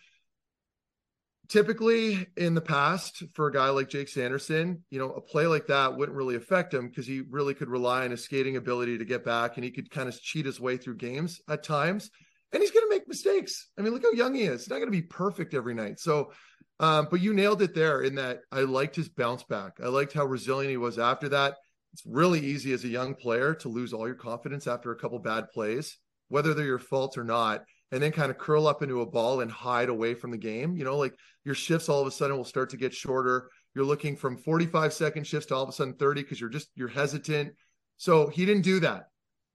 Typically, 1.49 2.27
in 2.38 2.53
the 2.53 2.62
past, 2.62 3.23
for 3.34 3.47
a 3.47 3.51
guy 3.51 3.69
like 3.69 3.89
Jake 3.89 4.08
Sanderson, 4.08 4.84
you 4.89 4.99
know, 4.99 5.12
a 5.12 5.21
play 5.21 5.47
like 5.47 5.67
that 5.67 5.95
wouldn't 5.95 6.17
really 6.17 6.36
affect 6.36 6.73
him 6.73 6.88
because 6.88 7.05
he 7.05 7.21
really 7.29 7.53
could 7.53 7.69
rely 7.69 8.03
on 8.03 8.12
his 8.12 8.23
skating 8.23 8.58
ability 8.58 8.97
to 8.97 9.05
get 9.05 9.23
back 9.23 9.58
and 9.58 9.63
he 9.63 9.71
could 9.71 9.91
kind 9.91 10.08
of 10.08 10.19
cheat 10.19 10.45
his 10.45 10.60
way 10.60 10.77
through 10.77 10.95
games 10.95 11.41
at 11.49 11.63
times. 11.63 12.10
And 12.51 12.62
he's 12.62 12.71
going 12.71 12.86
to 12.89 12.95
make 12.95 13.08
mistakes. 13.08 13.69
I 13.77 13.81
mean, 13.81 13.93
look 13.93 14.03
how 14.03 14.12
young 14.12 14.34
he 14.34 14.43
is. 14.43 14.62
He's 14.62 14.69
not 14.69 14.77
going 14.77 14.88
to 14.88 14.91
be 14.91 15.01
perfect 15.01 15.53
every 15.53 15.73
night. 15.73 15.99
So, 15.99 16.31
um, 16.79 17.08
but 17.12 17.21
you 17.21 17.34
nailed 17.34 17.62
it 17.62 17.75
there 17.75 18.01
in 18.01 18.15
that 18.15 18.39
I 18.51 18.62
liked 18.62 18.95
his 18.95 19.10
bounce 19.10 19.43
back. 19.43 19.73
I 19.84 19.88
liked 19.88 20.13
how 20.13 20.25
resilient 20.25 20.71
he 20.71 20.77
was 20.77 20.97
after 20.97 21.29
that. 21.29 21.55
It's 21.93 22.05
really 22.05 22.39
easy 22.39 22.73
as 22.73 22.84
a 22.84 22.89
young 22.89 23.15
player 23.15 23.53
to 23.55 23.69
lose 23.69 23.93
all 23.93 24.08
your 24.08 24.15
confidence 24.15 24.67
after 24.67 24.91
a 24.91 24.97
couple 24.97 25.19
bad 25.19 25.49
plays, 25.53 25.97
whether 26.27 26.53
they're 26.53 26.65
your 26.65 26.79
fault 26.79 27.17
or 27.17 27.23
not, 27.23 27.63
and 27.95 28.03
then 28.03 28.12
kind 28.12 28.29
of 28.29 28.38
curl 28.38 28.67
up 28.67 28.84
into 28.84 28.99
a 28.99 29.05
ball 29.05 29.39
and 29.39 29.49
hide 29.49 29.88
away 29.88 30.13
from 30.13 30.29
the 30.29 30.38
game. 30.38 30.75
You 30.75 30.84
know, 30.84 30.97
like 30.97 31.15
your 31.45 31.55
shifts 31.55 31.88
all 31.88 32.01
of 32.01 32.08
a 32.08 32.12
sudden 32.12 32.36
will 32.36 32.43
start 32.43 32.69
to 32.71 32.77
get 32.77 32.93
shorter. 32.93 33.49
You're 33.73 33.86
looking 33.86 34.17
from 34.17 34.36
45 34.36 34.91
second 34.91 35.25
shifts 35.25 35.45
to 35.47 35.55
all 35.55 35.63
of 35.63 35.69
a 35.69 35.71
sudden 35.71 35.93
30 35.93 36.23
because 36.23 36.41
you're 36.41 36.49
just 36.49 36.67
you're 36.75 36.89
hesitant. 36.89 37.53
So 37.95 38.27
he 38.27 38.45
didn't 38.45 38.63
do 38.63 38.81
that. 38.81 39.05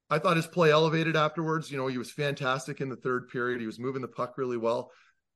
I 0.09 0.19
thought 0.19 0.39
his 0.39 0.47
play 0.47 0.71
elevated 0.71 1.17
afterwards. 1.17 1.71
You 1.71 1.77
know, 1.77 1.87
he 1.87 1.99
was 1.99 2.11
fantastic 2.11 2.81
in 2.81 2.89
the 2.89 2.97
third 2.97 3.29
period. 3.29 3.61
He 3.61 3.67
was 3.67 3.79
moving 3.79 4.01
the 4.01 4.09
puck 4.09 4.39
really 4.39 4.57
well. 4.57 4.91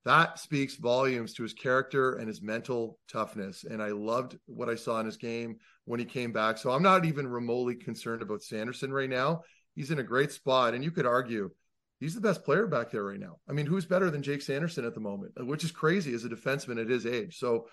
That 0.06 0.38
speaks 0.38 0.76
volumes 0.76 1.34
to 1.34 1.42
his 1.42 1.52
character 1.52 2.14
and 2.14 2.26
his 2.26 2.40
mental 2.40 2.98
toughness. 3.12 3.64
And 3.64 3.82
I 3.82 3.90
loved 3.90 4.38
what 4.46 4.70
I 4.70 4.76
saw 4.76 4.98
in 5.00 5.04
his 5.04 5.18
game 5.18 5.56
when 5.84 6.00
he 6.00 6.06
came 6.06 6.32
back. 6.32 6.56
So 6.56 6.70
I'm 6.70 6.82
not 6.82 7.04
even 7.04 7.28
remotely 7.28 7.74
concerned 7.74 8.22
about 8.22 8.42
Sanderson 8.42 8.90
right 8.90 9.10
now. 9.10 9.42
He's 9.74 9.90
in 9.90 9.98
a 9.98 10.02
great 10.02 10.32
spot. 10.32 10.72
And 10.72 10.82
you 10.82 10.90
could 10.90 11.06
argue 11.06 11.50
he's 12.00 12.14
the 12.14 12.20
best 12.20 12.44
player 12.44 12.66
back 12.66 12.90
there 12.90 13.04
right 13.04 13.20
now. 13.20 13.36
I 13.48 13.52
mean, 13.52 13.66
who's 13.66 13.84
better 13.86 14.10
than 14.10 14.22
Jake 14.22 14.42
Sanderson 14.42 14.84
at 14.84 14.94
the 14.94 15.00
moment, 15.00 15.32
which 15.38 15.64
is 15.64 15.70
crazy 15.72 16.14
as 16.14 16.24
a 16.24 16.28
defenseman 16.28 16.80
at 16.80 16.88
his 16.88 17.06
age. 17.06 17.38
So 17.38 17.68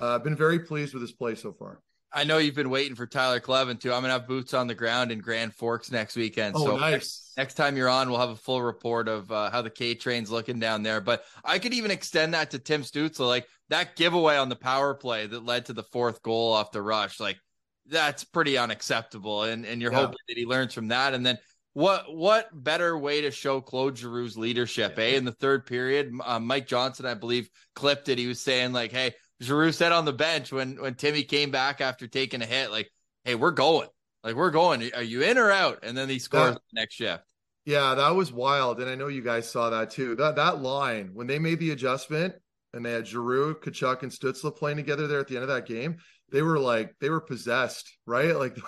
uh, 0.00 0.14
I've 0.14 0.24
been 0.24 0.36
very 0.36 0.60
pleased 0.60 0.92
with 0.94 1.02
his 1.02 1.12
play 1.12 1.34
so 1.34 1.52
far. 1.52 1.80
I 2.16 2.22
know 2.22 2.38
you've 2.38 2.54
been 2.54 2.70
waiting 2.70 2.94
for 2.94 3.08
Tyler 3.08 3.40
Kleven 3.40 3.80
too. 3.80 3.92
I'm 3.92 4.02
gonna 4.02 4.12
have 4.12 4.28
boots 4.28 4.54
on 4.54 4.68
the 4.68 4.74
ground 4.74 5.10
in 5.10 5.18
Grand 5.18 5.52
Forks 5.52 5.90
next 5.90 6.14
weekend. 6.14 6.54
Oh, 6.56 6.64
so 6.64 6.76
nice. 6.76 7.32
next 7.36 7.54
time 7.54 7.76
you're 7.76 7.88
on, 7.88 8.08
we'll 8.08 8.20
have 8.20 8.30
a 8.30 8.36
full 8.36 8.62
report 8.62 9.08
of 9.08 9.32
uh, 9.32 9.50
how 9.50 9.62
the 9.62 9.70
K 9.70 9.96
train's 9.96 10.30
looking 10.30 10.60
down 10.60 10.84
there. 10.84 11.00
But 11.00 11.24
I 11.44 11.58
could 11.58 11.74
even 11.74 11.90
extend 11.90 12.34
that 12.34 12.52
to 12.52 12.60
Tim 12.60 12.82
Stützle, 12.82 13.26
like 13.26 13.48
that 13.68 13.96
giveaway 13.96 14.36
on 14.36 14.48
the 14.48 14.54
power 14.54 14.94
play 14.94 15.26
that 15.26 15.44
led 15.44 15.66
to 15.66 15.72
the 15.72 15.82
fourth 15.82 16.22
goal 16.22 16.52
off 16.52 16.70
the 16.70 16.82
rush. 16.82 17.18
Like 17.18 17.38
that's 17.86 18.22
pretty 18.22 18.58
unacceptable, 18.58 19.42
and 19.42 19.66
and 19.66 19.82
you're 19.82 19.90
Yeah. 19.92 20.02
hoping 20.02 20.18
that 20.28 20.36
he 20.36 20.46
learns 20.46 20.72
from 20.72 20.88
that. 20.88 21.14
And 21.14 21.26
then 21.26 21.36
what 21.74 22.14
what 22.14 22.48
better 22.52 22.96
way 22.96 23.20
to 23.20 23.30
show 23.30 23.60
Claude 23.60 23.96
Giroux's 23.96 24.38
leadership? 24.38 24.98
Eh, 24.98 25.16
in 25.16 25.24
the 25.24 25.32
third 25.32 25.66
period, 25.66 26.12
uh, 26.24 26.40
Mike 26.40 26.66
Johnson, 26.66 27.04
I 27.06 27.14
believe, 27.14 27.50
clipped 27.74 28.08
it. 28.08 28.18
He 28.18 28.26
was 28.26 28.40
saying 28.40 28.72
like, 28.72 28.90
"Hey." 28.92 29.14
Giroux 29.42 29.72
said 29.72 29.90
on 29.90 30.04
the 30.04 30.12
bench 30.12 30.52
when 30.52 30.80
when 30.80 30.94
Timmy 30.94 31.24
came 31.24 31.50
back 31.50 31.80
after 31.80 32.06
taking 32.06 32.40
a 32.40 32.46
hit, 32.46 32.70
like, 32.70 32.90
"Hey, 33.24 33.34
we're 33.34 33.50
going, 33.50 33.88
like 34.22 34.36
we're 34.36 34.52
going. 34.52 34.90
Are 34.94 35.02
you 35.02 35.22
in 35.22 35.36
or 35.38 35.50
out?" 35.50 35.80
And 35.82 35.98
then 35.98 36.08
he 36.08 36.20
scores 36.20 36.54
That- 36.54 36.62
the 36.72 36.80
next 36.80 36.94
shift. 36.94 37.24
Yeah, 37.64 37.96
that 37.96 38.10
was 38.10 38.32
wild. 38.32 38.80
And 38.80 38.88
I 38.88 38.94
know 38.94 39.08
you 39.08 39.22
guys 39.22 39.50
saw 39.50 39.70
that 39.70 39.90
too. 39.90 40.14
That 40.14 40.36
that 40.36 40.62
line, 40.62 41.10
when 41.14 41.26
they 41.26 41.40
made 41.40 41.58
the 41.58 41.72
adjustment 41.72 42.34
and 42.72 42.86
they 42.86 42.92
had 42.92 43.08
Giroux, 43.08 43.56
Tkachuk, 43.56 44.02
and 44.02 44.12
Stützle 44.12 44.56
playing 44.56 44.76
together 44.76 45.08
there 45.08 45.18
at 45.18 45.26
the 45.26 45.34
end 45.34 45.42
of 45.42 45.48
that 45.48 45.66
game, 45.66 45.96
they 46.34 46.42
were 46.42 46.58
like 46.58 46.96
they 47.00 47.10
were 47.10 47.20
possessed, 47.20 47.96
right? 48.06 48.34
Like 48.44 48.58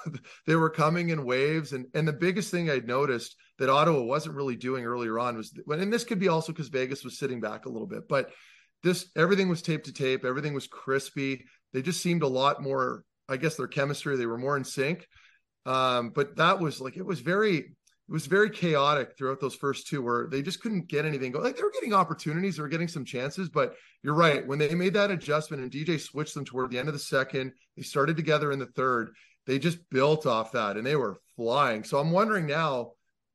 they 0.47 0.55
were 0.55 0.71
coming 0.71 1.09
in 1.11 1.25
waves. 1.25 1.73
And 1.73 1.87
and 1.95 2.07
the 2.07 2.13
biggest 2.13 2.53
thing 2.53 2.71
I'd 2.71 2.87
noticed 2.87 3.35
that 3.59 3.69
Ottawa 3.69 4.03
wasn't 4.03 4.37
really 4.37 4.55
doing 4.55 4.85
earlier 4.85 5.19
on 5.19 5.37
was 5.37 5.53
when 5.65 5.81
and 5.81 5.93
this 5.93 6.05
could 6.05 6.21
be 6.21 6.29
also 6.29 6.53
because 6.53 6.69
Vegas 6.69 7.03
was 7.03 7.19
sitting 7.19 7.41
back 7.41 7.67
a 7.67 7.69
little 7.69 7.89
bit, 7.89 8.09
but 8.09 8.31
this 8.85 9.11
everything 9.17 9.49
was 9.49 9.63
tape 9.63 9.83
to 9.85 9.93
tape, 9.93 10.25
everything 10.25 10.55
was 10.55 10.69
crispy. 10.69 11.45
They 11.73 11.83
just 11.83 12.01
seemed 12.01 12.23
a 12.23 12.29
lot 12.29 12.63
more, 12.63 13.03
I 13.29 13.37
guess 13.37 13.57
their 13.57 13.67
chemistry, 13.67 14.17
they 14.17 14.27
were 14.27 14.39
more 14.39 14.57
in 14.57 14.65
sync. 14.65 15.05
Um, 15.67 16.13
but 16.15 16.37
that 16.37 16.61
was 16.61 16.81
like 16.81 16.97
it 16.97 17.05
was 17.05 17.19
very 17.19 17.76
it 18.09 18.13
was 18.13 18.27
very 18.27 18.51
chaotic 18.51 19.17
throughout 19.17 19.41
those 19.41 19.57
first 19.57 19.89
two 19.89 20.01
where 20.01 20.29
they 20.29 20.41
just 20.41 20.61
couldn't 20.61 20.87
get 20.87 21.05
anything 21.05 21.33
going. 21.33 21.45
Like 21.45 21.57
they 21.57 21.63
were 21.63 21.73
getting 21.73 21.93
opportunities, 21.93 22.57
they 22.57 22.63
were 22.63 22.69
getting 22.69 22.87
some 22.87 23.05
chances, 23.05 23.49
but 23.49 23.75
you're 24.03 24.15
right. 24.15 24.47
When 24.47 24.59
they 24.59 24.75
made 24.75 24.95
that 24.95 25.11
adjustment 25.11 25.63
and 25.63 25.73
DJ 25.73 26.01
switched 26.01 26.35
them 26.35 26.45
toward 26.45 26.71
the 26.71 26.79
end 26.79 26.89
of 26.89 26.95
the 26.95 27.01
second, 27.01 27.53
they 27.77 27.83
started 27.83 28.17
together 28.17 28.53
in 28.53 28.61
the 28.61 28.67
third. 28.67 29.11
They 29.47 29.59
just 29.59 29.79
built 29.91 30.25
off 30.25 30.53
that 30.53 30.77
and 30.77 30.87
they 30.87 30.95
were 30.95 31.19
flying. 31.35 31.83
So 31.83 31.99
I'm 31.99 32.13
wondering 32.13 32.47
now, 32.47 32.93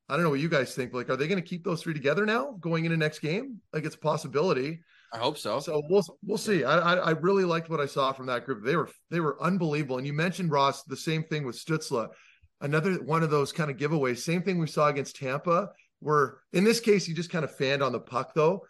I 0.08 0.16
don't 0.16 0.24
know 0.24 0.30
what 0.30 0.40
you 0.40 0.50
guys 0.50 0.74
think. 0.74 0.94
Like, 0.94 1.10
are 1.10 1.18
they 1.18 1.28
going 1.28 1.42
to 1.42 1.48
keep 1.48 1.64
those 1.66 1.82
three 1.82 1.94
together 1.94 2.26
now 2.26 2.58
going 2.60 2.86
into 2.86 2.98
next 2.98 3.20
game? 3.20 3.60
Like 3.74 3.86
it's 3.86 3.96
a 3.96 4.00
possibility. 4.00 4.80
I 5.14 5.18
hope 5.18 5.38
so. 5.38 5.60
So 5.60 5.82
we'll 5.90 6.04
we'll 6.26 6.38
see. 6.38 6.64
I, 6.64 6.80
I 6.80 6.96
I 6.96 7.10
really 7.12 7.44
liked 7.44 7.70
what 7.70 7.82
I 7.82 7.86
saw 7.86 8.14
from 8.14 8.28
that 8.28 8.46
group. 8.46 8.64
They 8.64 8.78
were 8.78 8.90
they 9.10 9.20
were 9.20 9.42
unbelievable. 9.44 9.98
And 9.98 10.08
you 10.08 10.14
mentioned 10.14 10.52
Ross 10.52 10.84
the 10.84 10.96
same 10.96 11.24
thing 11.24 11.46
with 11.46 11.58
Stützle, 11.58 12.08
another 12.62 12.94
one 13.04 13.24
of 13.24 13.30
those 13.30 13.52
kind 13.52 13.70
of 13.70 13.78
giveaways. 13.78 14.20
Same 14.20 14.42
thing 14.42 14.60
we 14.60 14.68
saw 14.68 14.88
against 14.88 15.16
Tampa, 15.18 15.70
where 16.00 16.38
in 16.54 16.64
this 16.64 16.80
case 16.80 17.06
he 17.06 17.14
just 17.14 17.30
kind 17.30 17.44
of 17.44 17.56
fanned 17.56 17.84
on 17.84 17.92
the 17.92 18.00
puck 18.00 18.34
though, 18.34 18.66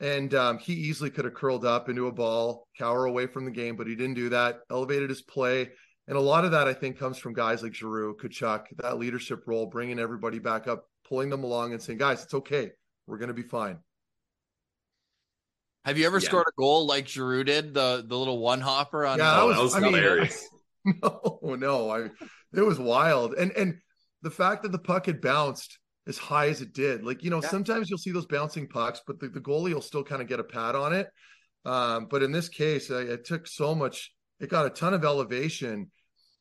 and 0.00 0.34
um, 0.34 0.58
he 0.58 0.72
easily 0.74 1.10
could 1.10 1.24
have 1.24 1.34
curled 1.34 1.64
up 1.64 1.88
into 1.88 2.06
a 2.08 2.12
ball, 2.12 2.66
cower 2.76 3.04
away 3.06 3.26
from 3.26 3.44
the 3.44 3.50
game, 3.50 3.76
but 3.76 3.86
he 3.86 3.94
didn't 3.94 4.14
do 4.14 4.28
that. 4.30 4.60
Elevated 4.70 5.08
his 5.10 5.22
play. 5.22 5.70
And 6.08 6.16
a 6.16 6.20
lot 6.20 6.44
of 6.44 6.52
that, 6.52 6.68
I 6.68 6.74
think, 6.74 6.98
comes 6.98 7.18
from 7.18 7.32
guys 7.32 7.62
like 7.64 7.74
Giroux, 7.74 8.16
Tkachuk, 8.16 8.66
that 8.78 8.96
leadership 8.98 9.42
role, 9.46 9.66
bringing 9.66 9.98
everybody 9.98 10.38
back 10.38 10.68
up, 10.68 10.84
pulling 11.08 11.30
them 11.30 11.42
along, 11.42 11.72
and 11.72 11.82
saying, 11.82 11.98
"Guys, 11.98 12.22
it's 12.22 12.34
okay. 12.34 12.70
We're 13.08 13.18
going 13.18 13.26
to 13.28 13.34
be 13.34 13.42
fine." 13.42 13.78
Have 15.84 15.98
you 15.98 16.06
ever 16.06 16.18
Yeah. 16.18 16.28
scored 16.28 16.46
a 16.48 16.52
goal 16.60 16.86
like 16.86 17.08
Giroux 17.08 17.44
did, 17.44 17.74
the 17.74 18.04
the 18.06 18.16
little 18.16 18.38
one 18.38 18.60
hopper 18.60 19.04
on? 19.06 19.18
Yeah, 19.18 19.32
Oh, 19.34 19.36
that 19.36 19.46
was- 19.46 19.56
that 19.56 19.62
was 19.62 19.74
I 19.74 19.80
mean, 19.80 19.94
hilarious. 19.94 20.48
no, 20.84 21.40
no, 21.42 21.90
I 21.90 22.10
it 22.58 22.64
was 22.64 22.78
wild. 22.78 23.34
And 23.34 23.52
and 23.52 23.78
the 24.22 24.30
fact 24.30 24.62
that 24.62 24.72
the 24.72 24.78
puck 24.78 25.06
had 25.06 25.20
bounced 25.20 25.78
as 26.06 26.18
high 26.18 26.48
as 26.48 26.60
it 26.60 26.72
did, 26.72 27.04
like 27.04 27.22
you 27.22 27.30
know, 27.30 27.42
Yeah. 27.42 27.48
sometimes 27.48 27.90
you'll 27.90 27.98
see 27.98 28.12
those 28.12 28.26
bouncing 28.26 28.68
pucks, 28.68 29.00
but 29.06 29.18
the, 29.18 29.28
the 29.28 29.40
goalie 29.40 29.74
will 29.74 29.82
still 29.82 30.04
kind 30.04 30.22
of 30.22 30.28
get 30.28 30.40
a 30.40 30.44
pad 30.44 30.74
on 30.74 30.92
it. 30.92 31.08
Um, 31.64 32.06
but 32.08 32.22
in 32.22 32.30
this 32.30 32.48
case, 32.48 32.90
I, 32.90 33.00
it 33.00 33.24
took 33.24 33.46
so 33.46 33.74
much, 33.74 34.12
it 34.38 34.48
got 34.48 34.66
a 34.66 34.70
ton 34.70 34.94
of 34.94 35.04
elevation. 35.04 35.90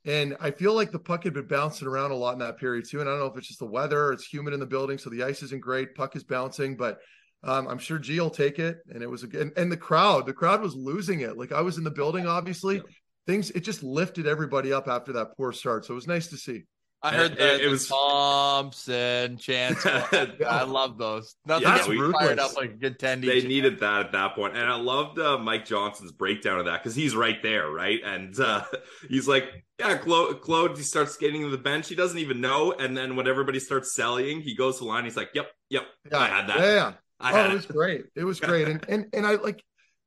And 0.06 0.38
I 0.40 0.52
feel 0.52 0.76
like 0.76 0.92
the 0.92 1.00
puck 1.00 1.24
had 1.24 1.34
been 1.34 1.48
bouncing 1.48 1.88
around 1.88 2.12
a 2.12 2.16
lot 2.16 2.34
in 2.34 2.40
that 2.40 2.58
period 2.60 2.86
too. 2.88 3.00
And 3.00 3.10
I 3.10 3.14
don't 3.14 3.22
know 3.22 3.26
if 3.26 3.38
it's 3.38 3.48
just 3.48 3.60
the 3.60 3.66
weather, 3.66 4.06
or 4.06 4.14
it's 4.14 4.28
humid 4.28 4.54
in 4.54 4.60
the 4.60 4.66
building, 4.68 5.00
so 5.00 5.10
the 5.10 5.24
ice 5.24 5.42
isn't 5.42 5.62
great. 5.62 5.96
Puck 5.96 6.16
is 6.16 6.24
bouncing, 6.24 6.78
but 6.78 7.00
um, 7.44 7.68
I'm 7.68 7.80
sure 7.80 7.98
G 7.98 8.20
will 8.20 8.30
take 8.30 8.60
it. 8.60 8.78
And 8.94 9.02
it 9.02 9.10
was 9.10 9.24
a 9.24 9.28
good, 9.28 9.42
and, 9.42 9.52
and 9.58 9.72
the 9.72 9.78
crowd, 9.78 10.28
the 10.28 10.34
crowd 10.34 10.62
was 10.62 10.76
losing 10.76 11.22
it. 11.22 11.38
Like 11.38 11.52
I 11.52 11.62
was 11.62 11.80
in 11.80 11.84
the 11.84 11.90
building, 11.90 12.28
obviously. 12.28 12.84
Things 13.28 13.50
it 13.52 13.62
just 13.62 13.84
lifted 13.84 14.28
everybody 14.28 14.72
up 14.74 14.88
after 14.88 15.14
that 15.14 15.36
poor 15.38 15.52
start. 15.52 15.86
So 15.86 15.94
it 15.94 15.96
was 15.96 16.08
nice 16.08 16.28
to 16.28 16.38
see. 16.38 16.64
I 17.02 17.12
heard 17.14 17.32
It- 17.34 17.38
the, 17.38 17.56
it 17.56 17.64
the 17.66 17.70
was- 17.70 17.88
Thompson 17.88 19.38
chance. 19.38 19.86
I 19.86 20.64
love 20.64 20.98
those. 20.98 21.36
Nothing 21.46 21.68
Yeah, 21.68 21.76
gets 21.78 21.90
me 21.90 22.12
fired 22.12 22.40
up 22.40 22.56
like 22.56 22.72
a 22.72 22.74
good 22.74 22.98
ten. 23.00 23.22
they 23.22 23.42
needed 23.42 23.80
that 23.82 24.06
at 24.08 24.12
that 24.14 24.36
point, 24.36 24.56
and 24.56 24.66
I 24.68 24.76
loved 24.76 25.20
uh, 25.20 25.38
Mike 25.38 25.66
Johnson's 25.66 26.12
breakdown 26.12 26.60
of 26.60 26.66
that 26.66 26.82
because 26.82 26.96
he's 26.96 27.16
right 27.16 27.42
there, 27.44 27.70
right? 27.70 28.00
And 28.04 28.40
uh, 28.40 28.64
he's 29.10 29.28
like, 29.28 29.46
"Yeah, 29.80 29.98
Claude, 29.98 30.42
Claude." 30.42 30.78
He 30.78 30.84
starts 30.84 31.14
skating 31.14 31.42
to 31.44 31.50
the 31.50 31.58
bench. 31.58 31.88
He 31.90 31.96
doesn't 31.96 32.18
even 32.18 32.42
know, 32.42 32.72
and 32.72 32.96
then 32.98 33.16
when 33.16 33.28
everybody 33.28 33.60
starts 33.60 33.94
selling, 33.94 34.42
he 34.42 34.56
goes 34.56 34.78
to 34.80 34.84
the 34.86 34.90
line. 34.90 35.04
He's 35.04 35.18
like, 35.18 35.30
"Yep, 35.36 35.48
yep, 35.70 35.84
Yeah, 36.12 36.18
I 36.18 36.28
had 36.28 36.48
that. 36.50 36.60
Yeah, 36.60 36.74
yeah. 36.74 36.94
I 37.20 37.32
oh, 37.32 37.36
had 37.36 37.46
it 37.48 37.52
it." 37.52 37.56
was 37.56 37.66
great. 37.68 38.06
It 38.16 38.24
was 38.24 38.40
great. 38.40 38.68
And 38.68 38.84
and 38.90 39.06
and 39.14 39.28
I 39.28 39.36
like, 39.36 39.64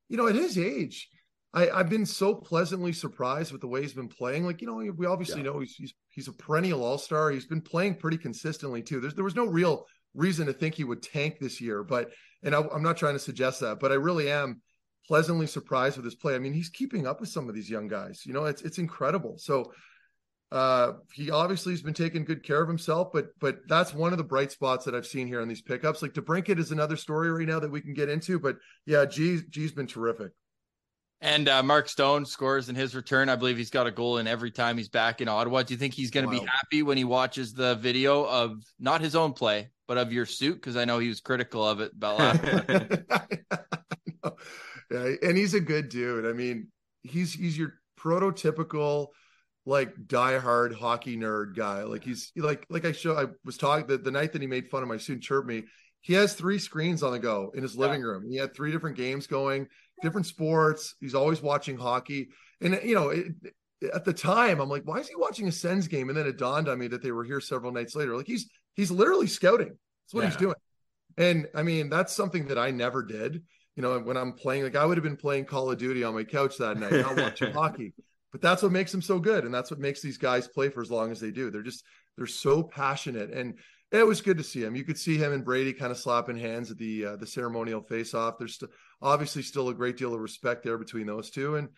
you 0.09 0.17
know, 0.17 0.27
at 0.27 0.35
his 0.35 0.59
age, 0.59 1.09
I, 1.55 1.71
I've 1.71 1.89
been 1.89 2.07
so 2.07 2.35
pleasantly 2.35 2.93
surprised 2.93 3.53
with 3.53 3.61
the 3.61 3.69
way 3.69 3.83
he's 3.83 3.95
been 3.95 4.09
playing. 4.09 4.45
Like, 4.45 4.61
you 4.61 4.67
know, 4.67 4.93
we 4.97 5.07
obviously 5.07 5.43
know 5.43 5.61
he's 5.61 5.75
he's 5.75 5.95
he's 6.11 6.29
a 6.29 6.33
perennial 6.33 6.85
all 6.85 6.99
star. 6.99 7.31
He's 7.31 7.47
been 7.47 7.63
playing 7.63 7.97
pretty 7.97 8.19
consistently 8.19 8.83
too. 8.83 9.01
There's 9.01 9.15
there 9.15 9.25
was 9.25 9.35
no 9.35 9.47
real 9.47 9.87
reason 10.15 10.47
to 10.47 10.53
think 10.53 10.75
he 10.75 10.85
would 10.85 11.03
tank 11.03 11.39
this 11.41 11.61
year, 11.61 11.83
but 11.83 12.11
and 12.43 12.55
I, 12.55 12.63
I'm 12.73 12.83
not 12.83 12.97
trying 12.97 13.15
to 13.15 13.19
suggest 13.19 13.61
that, 13.61 13.81
but 13.81 13.93
I 13.93 13.95
really 13.95 14.31
am 14.31 14.61
pleasantly 15.07 15.47
surprised 15.47 15.97
with 15.97 16.05
his 16.05 16.15
play. 16.15 16.35
I 16.35 16.39
mean, 16.39 16.53
he's 16.53 16.69
keeping 16.69 17.07
up 17.07 17.21
with 17.21 17.31
some 17.31 17.49
of 17.49 17.55
these 17.55 17.71
young 17.71 17.89
guys. 17.89 18.27
You 18.27 18.33
know, 18.35 18.45
it's 18.45 18.63
it's 18.63 18.79
incredible. 18.79 19.37
So 19.39 19.73
Uh, 20.51 20.95
he 21.13 21.31
obviously 21.31 21.75
has 21.75 21.83
been 21.83 21.93
taking 21.93 22.25
good 22.25 22.43
care 22.43 22.63
of 22.63 22.69
himself, 22.69 23.09
but 23.13 23.27
but 23.39 23.59
that's 23.69 23.93
one 23.93 24.13
of 24.13 24.19
the 24.19 24.25
bright 24.25 24.51
spots 24.51 24.87
that 24.87 24.95
I've 24.95 25.07
seen 25.07 25.27
here 25.27 25.43
on 25.43 25.49
these 25.49 25.61
pickups. 25.61 26.01
Like 26.01 26.15
DeBrincat 26.15 26.59
is 26.59 26.73
another 26.73 26.97
story 26.97 27.31
right 27.31 27.47
now 27.47 27.61
that 27.61 27.71
we 27.71 27.83
can 27.83 27.93
get 27.93 28.09
into, 28.09 28.39
but 28.39 28.57
yeah, 28.87 29.05
G 29.05 29.41
G's 29.51 29.73
been 29.73 29.87
terrific. 29.87 30.33
And 31.21 31.49
uh, 31.49 31.65
Mark 31.65 31.89
Stone 31.89 32.27
scores 32.27 32.69
in 32.69 32.77
his 32.77 32.95
return. 32.95 33.29
I 33.29 33.35
believe 33.35 33.57
he's 33.57 33.71
got 33.71 33.89
a 33.89 33.91
goal 33.91 34.19
in 34.19 34.29
every 34.29 34.53
time 34.53 34.79
he's 34.79 34.89
back 34.89 35.21
in 35.21 35.27
Ottawa. 35.27 35.65
Do 35.65 35.75
you 35.75 35.79
think 35.79 35.95
he's 35.95 36.13
going 36.13 36.27
to 36.27 36.31
be 36.31 36.39
happy 36.39 36.83
when 36.85 36.97
he 36.97 37.03
watches 37.03 37.53
the 37.53 37.75
video 37.75 38.25
of 38.25 38.63
not 38.79 39.01
his 39.01 39.17
own 39.17 39.33
play, 39.33 39.71
but 39.89 39.99
of 39.99 40.13
your 40.13 40.27
suit? 40.27 40.55
Because 40.55 40.77
I 40.77 40.85
know 40.85 41.01
he 41.01 41.09
was 41.09 41.21
critical 41.21 41.67
of 41.67 41.81
it 41.81 41.91
about 41.93 42.19
last. 42.21 42.41
yeah, 44.93 45.15
and 45.23 45.37
he's 45.37 45.55
a 45.55 45.61
good 45.61 45.89
dude. 45.89 46.25
I 46.25 46.33
mean, 46.33 46.69
he's 47.03 47.33
he's 47.33 47.59
your 47.59 47.75
prototypical 47.99 49.09
like 49.67 49.95
diehard 50.07 50.73
hockey 50.73 51.17
nerd 51.17 51.57
guy. 51.57 51.83
Like 51.83 52.05
he's 52.05 52.31
like 52.37 52.65
like 52.71 52.85
I 52.85 52.93
show 52.93 53.19
I 53.19 53.27
was 53.45 53.59
talking 53.59 53.89
the, 53.89 53.99
the 53.99 54.13
night 54.13 54.33
that 54.35 54.43
he 54.43 54.47
made 54.47 54.71
fun 54.71 54.85
of 54.85 54.89
my 54.89 54.99
suit 54.99 55.21
chirp 55.21 55.47
me. 55.47 55.65
He 56.01 56.15
has 56.15 56.35
three 56.35 56.61
screens 56.61 57.03
on 57.03 57.11
the 57.11 57.19
go 57.19 57.51
in 57.55 57.63
his 57.63 57.77
living 57.77 58.03
room. 58.03 58.25
He 58.31 58.37
had 58.37 58.55
three 58.55 58.71
different 58.71 58.97
games 58.97 59.27
going 59.27 59.67
different 60.03 60.27
sports. 60.27 60.95
He's 61.01 61.15
always 61.15 61.43
watching 61.43 61.77
hockey. 61.77 62.29
And, 62.61 62.81
you 62.83 62.95
know, 62.95 63.11
it, 63.11 63.27
at 63.95 64.05
the 64.05 64.13
time, 64.13 64.61
I'm 64.61 64.69
like, 64.69 64.83
why 64.85 64.99
is 64.99 65.09
he 65.09 65.15
watching 65.15 65.49
a 65.49 65.53
Sens 65.53 65.89
game? 65.89 66.09
And 66.09 66.19
then 66.19 66.27
it 66.27 66.39
dawned 66.39 66.69
on 66.69 66.79
me 66.79 66.89
that 66.89 67.03
they 67.03 67.13
were 67.13 67.25
here 67.25 67.41
several 67.41 67.73
nights 67.73 67.95
later. 67.95 68.17
Like 68.17 68.27
he's 68.27 68.49
he's 68.75 68.91
literally 68.91 69.27
scouting. 69.27 69.69
That's 69.69 70.15
what 70.15 70.23
yeah. 70.23 70.31
he's 70.31 70.37
doing. 70.37 70.55
And 71.17 71.49
I 71.55 71.63
mean, 71.63 71.89
that's 71.89 72.15
something 72.15 72.47
that 72.49 72.59
I 72.59 72.71
never 72.71 73.03
did. 73.03 73.43
You 73.77 73.83
know, 73.83 73.99
when 74.01 74.17
I'm 74.17 74.33
playing, 74.33 74.65
like 74.65 74.77
I 74.77 74.85
would 74.85 74.97
have 74.97 75.05
been 75.05 75.17
playing 75.17 75.45
Call 75.45 75.71
of 75.71 75.79
Duty 75.79 76.03
on 76.03 76.15
my 76.15 76.25
couch 76.25 76.59
that 76.59 76.79
night, 76.79 76.93
not 76.93 77.17
watching 77.17 77.53
hockey. 77.53 77.95
But 78.33 78.43
that's 78.43 78.63
what 78.63 78.73
makes 78.73 78.93
them 78.93 79.01
so 79.01 79.19
good, 79.19 79.45
and 79.45 79.55
that's 79.55 79.71
what 79.71 79.81
makes 79.81 80.03
these 80.03 80.19
guys 80.19 80.49
play 80.49 80.69
for 80.69 80.83
as 80.83 80.91
long 80.91 81.11
as 81.11 81.19
they 81.19 81.31
do. 81.31 81.51
They're 81.51 81.63
just 81.63 81.85
they're 82.17 82.27
so 82.27 82.63
passionate, 82.63 83.31
and 83.31 83.55
it 83.91 84.07
was 84.07 84.21
good 84.21 84.37
to 84.37 84.45
see 84.45 84.63
him. 84.63 84.77
You 84.77 84.85
could 84.85 84.99
see 84.99 85.17
him 85.17 85.33
and 85.33 85.45
Brady 85.45 85.73
kind 85.73 85.91
of 85.91 85.99
slapping 85.99 86.37
hands 86.37 86.71
at 86.71 86.79
the 86.79 87.07
uh, 87.07 87.17
the 87.17 87.27
ceremonial 87.27 87.81
face 87.81 88.15
off. 88.15 88.39
There's 88.39 88.57
st- 88.57 88.71
obviously 89.01 89.43
still 89.43 89.69
a 89.69 89.75
great 89.75 89.97
deal 89.97 90.15
of 90.15 90.21
respect 90.21 90.65
there 90.65 90.79
between 90.79 91.07
those 91.07 91.31
two, 91.31 91.57
and 91.57 91.69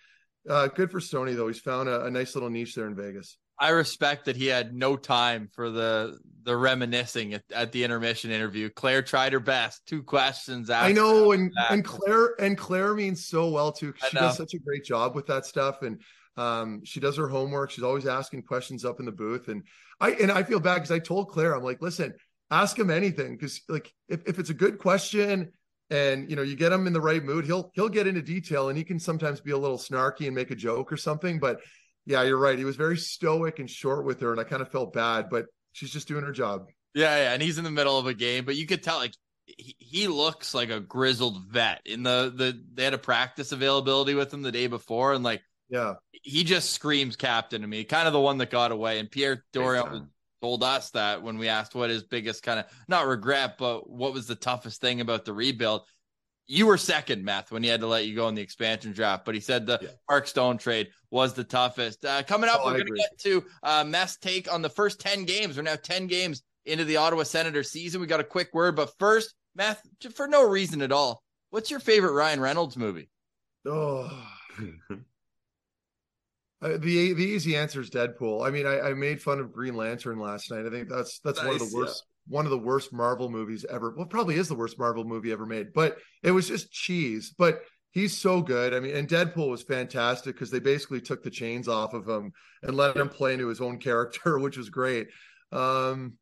uh, 0.48 0.68
good 0.68 0.90
for 0.90 1.00
Stony 1.00 1.34
though. 1.34 1.48
He's 1.48 1.60
found 1.60 1.88
a, 1.88 2.04
a, 2.04 2.10
nice 2.10 2.34
little 2.34 2.50
niche 2.50 2.74
there 2.74 2.86
in 2.86 2.94
Vegas. 2.94 3.36
I 3.58 3.70
respect 3.70 4.24
that 4.24 4.36
he 4.36 4.46
had 4.46 4.74
no 4.74 4.96
time 4.96 5.48
for 5.52 5.70
the 5.70 6.18
the 6.42 6.56
reminiscing 6.56 7.34
at, 7.34 7.42
at 7.54 7.72
the 7.72 7.84
intermission 7.84 8.30
interview. 8.30 8.70
Claire 8.70 9.02
tried 9.02 9.34
her 9.34 9.40
best. 9.40 9.86
Two 9.86 10.02
questions. 10.02 10.70
I 10.70 10.92
know, 10.92 11.32
and 11.32 11.52
and 11.68 11.84
Claire 11.84 12.34
and 12.40 12.56
Claire 12.56 12.94
means 12.94 13.26
so 13.26 13.50
well 13.50 13.70
too. 13.70 13.92
She 14.08 14.16
does 14.16 14.36
such 14.36 14.54
a 14.54 14.58
great 14.58 14.84
job 14.84 15.14
with 15.14 15.26
that 15.26 15.44
stuff, 15.44 15.82
and 15.82 16.00
um, 16.38 16.80
she 16.84 17.00
does 17.00 17.18
her 17.18 17.28
homework. 17.28 17.70
She's 17.70 17.84
always 17.84 18.06
asking 18.06 18.44
questions 18.44 18.84
up 18.84 18.98
in 18.98 19.06
the 19.06 19.12
booth, 19.12 19.48
and 19.48 19.62
I 20.00 20.12
and 20.12 20.32
I 20.32 20.42
feel 20.42 20.60
bad 20.60 20.76
because 20.76 20.90
I 20.90 20.98
told 20.98 21.28
Claire, 21.28 21.54
I'm 21.54 21.62
like, 21.62 21.82
listen, 21.82 22.14
ask 22.50 22.78
him 22.78 22.90
anything 22.90 23.36
because 23.36 23.60
like 23.68 23.92
if, 24.08 24.26
if 24.26 24.38
it's 24.38 24.50
a 24.50 24.54
good 24.54 24.78
question 24.78 25.52
and 25.90 26.30
you 26.30 26.36
know 26.36 26.42
you 26.42 26.56
get 26.56 26.72
him 26.72 26.86
in 26.86 26.92
the 26.92 27.00
right 27.00 27.22
mood, 27.22 27.44
he'll 27.44 27.70
he'll 27.74 27.88
get 27.88 28.06
into 28.06 28.22
detail 28.22 28.68
and 28.68 28.78
he 28.78 28.84
can 28.84 28.98
sometimes 28.98 29.40
be 29.40 29.50
a 29.50 29.58
little 29.58 29.78
snarky 29.78 30.26
and 30.26 30.34
make 30.34 30.50
a 30.50 30.56
joke 30.56 30.92
or 30.92 30.96
something. 30.96 31.38
But 31.38 31.60
yeah, 32.06 32.22
you're 32.22 32.38
right. 32.38 32.58
He 32.58 32.64
was 32.64 32.76
very 32.76 32.96
stoic 32.96 33.58
and 33.58 33.68
short 33.68 34.04
with 34.04 34.20
her, 34.20 34.32
and 34.32 34.40
I 34.40 34.44
kind 34.44 34.62
of 34.62 34.70
felt 34.70 34.92
bad, 34.92 35.28
but 35.30 35.46
she's 35.72 35.90
just 35.90 36.08
doing 36.08 36.24
her 36.24 36.32
job. 36.32 36.66
Yeah, 36.94 37.16
yeah, 37.16 37.32
and 37.32 37.42
he's 37.42 37.58
in 37.58 37.64
the 37.64 37.70
middle 37.70 37.98
of 37.98 38.06
a 38.06 38.14
game, 38.14 38.44
but 38.44 38.56
you 38.56 38.66
could 38.66 38.82
tell 38.82 38.98
like 38.98 39.14
he, 39.46 39.76
he 39.78 40.08
looks 40.08 40.54
like 40.54 40.70
a 40.70 40.80
grizzled 40.80 41.44
vet. 41.48 41.82
In 41.84 42.02
the 42.02 42.32
the 42.34 42.62
they 42.74 42.84
had 42.84 42.94
a 42.94 42.98
practice 42.98 43.52
availability 43.52 44.14
with 44.14 44.32
him 44.32 44.42
the 44.42 44.52
day 44.52 44.66
before, 44.66 45.12
and 45.12 45.24
like 45.24 45.42
yeah. 45.70 45.94
He 46.22 46.44
just 46.44 46.72
screams 46.72 47.16
captain 47.16 47.62
to 47.62 47.66
me, 47.66 47.84
kind 47.84 48.06
of 48.06 48.12
the 48.12 48.20
one 48.20 48.38
that 48.38 48.50
got 48.50 48.72
away. 48.72 48.98
And 48.98 49.10
Pierre 49.10 49.44
Dorion 49.54 50.08
told 50.40 50.62
us 50.62 50.90
that 50.90 51.22
when 51.22 51.38
we 51.38 51.48
asked 51.48 51.74
what 51.74 51.90
his 51.90 52.02
biggest 52.02 52.42
kind 52.42 52.60
of 52.60 52.66
not 52.88 53.06
regret, 53.06 53.56
but 53.58 53.88
what 53.88 54.12
was 54.12 54.26
the 54.26 54.34
toughest 54.34 54.80
thing 54.80 55.00
about 55.00 55.24
the 55.24 55.32
rebuild. 55.32 55.82
You 56.46 56.66
were 56.66 56.78
second, 56.78 57.24
Meth, 57.24 57.52
when 57.52 57.62
he 57.62 57.68
had 57.68 57.80
to 57.80 57.86
let 57.86 58.06
you 58.06 58.16
go 58.16 58.26
in 58.28 58.34
the 58.34 58.42
expansion 58.42 58.92
draft, 58.92 59.24
but 59.24 59.34
he 59.34 59.40
said 59.40 59.66
the 59.66 59.78
yeah. 59.80 59.88
Mark 60.08 60.26
Stone 60.26 60.58
trade 60.58 60.88
was 61.10 61.32
the 61.32 61.44
toughest. 61.44 62.04
Uh, 62.04 62.24
coming 62.24 62.50
up, 62.50 62.60
oh, 62.62 62.66
we're 62.66 62.78
going 62.78 62.86
to 62.86 62.94
get 62.94 63.18
to 63.20 63.44
uh, 63.62 63.84
Meth's 63.84 64.16
take 64.16 64.52
on 64.52 64.60
the 64.60 64.68
first 64.68 65.00
10 65.00 65.24
games. 65.24 65.56
We're 65.56 65.62
now 65.62 65.76
10 65.76 66.08
games 66.08 66.42
into 66.64 66.84
the 66.84 66.96
Ottawa 66.96 67.22
Senator 67.22 67.62
season. 67.62 68.00
We 68.00 68.08
got 68.08 68.20
a 68.20 68.24
quick 68.24 68.52
word, 68.52 68.74
but 68.74 68.92
first, 68.98 69.34
Meth, 69.54 69.80
for 70.14 70.26
no 70.26 70.48
reason 70.48 70.82
at 70.82 70.92
all, 70.92 71.22
what's 71.50 71.70
your 71.70 71.80
favorite 71.80 72.12
Ryan 72.12 72.40
Reynolds 72.40 72.76
movie? 72.76 73.08
Oh, 73.66 74.10
Uh, 76.62 76.76
the 76.76 77.14
the 77.14 77.24
easy 77.24 77.56
answer 77.56 77.80
is 77.80 77.90
Deadpool. 77.90 78.46
I 78.46 78.50
mean, 78.50 78.66
I, 78.66 78.80
I, 78.80 78.94
made 78.94 79.22
fun 79.22 79.40
of 79.40 79.50
Green 79.50 79.74
Lantern 79.74 80.18
last 80.18 80.50
night. 80.50 80.66
I 80.66 80.70
think 80.70 80.90
that's 80.90 81.18
that's 81.20 81.38
nice, 81.38 81.46
one 81.46 81.54
of 81.54 81.70
the 81.70 81.76
worst 81.76 82.04
yeah. 82.28 82.36
one 82.36 82.44
of 82.44 82.50
the 82.50 82.58
worst 82.58 82.92
Marvel 82.92 83.30
movies 83.30 83.64
ever. 83.70 83.94
Well, 83.96 84.06
probably 84.06 84.36
is 84.36 84.48
the 84.48 84.54
worst 84.54 84.78
Marvel 84.78 85.04
movie 85.04 85.32
ever 85.32 85.46
made. 85.46 85.72
But 85.72 85.96
it 86.22 86.32
was 86.32 86.48
just 86.48 86.70
cheese. 86.70 87.34
But 87.36 87.62
he's 87.92 88.16
so 88.16 88.42
good. 88.42 88.74
I 88.74 88.80
mean, 88.80 88.94
and 88.94 89.08
Deadpool 89.08 89.50
was 89.50 89.62
fantastic 89.62 90.34
because 90.34 90.50
they 90.50 90.60
basically 90.60 91.00
took 91.00 91.22
the 91.22 91.30
chains 91.30 91.66
off 91.66 91.94
of 91.94 92.06
him 92.06 92.32
and 92.62 92.76
let 92.76 92.96
him 92.96 93.08
play 93.08 93.32
into 93.32 93.48
his 93.48 93.60
own 93.60 93.78
character, 93.80 94.38
which 94.38 94.58
was 94.58 94.68
great. 94.68 95.08
Um, 95.52 96.14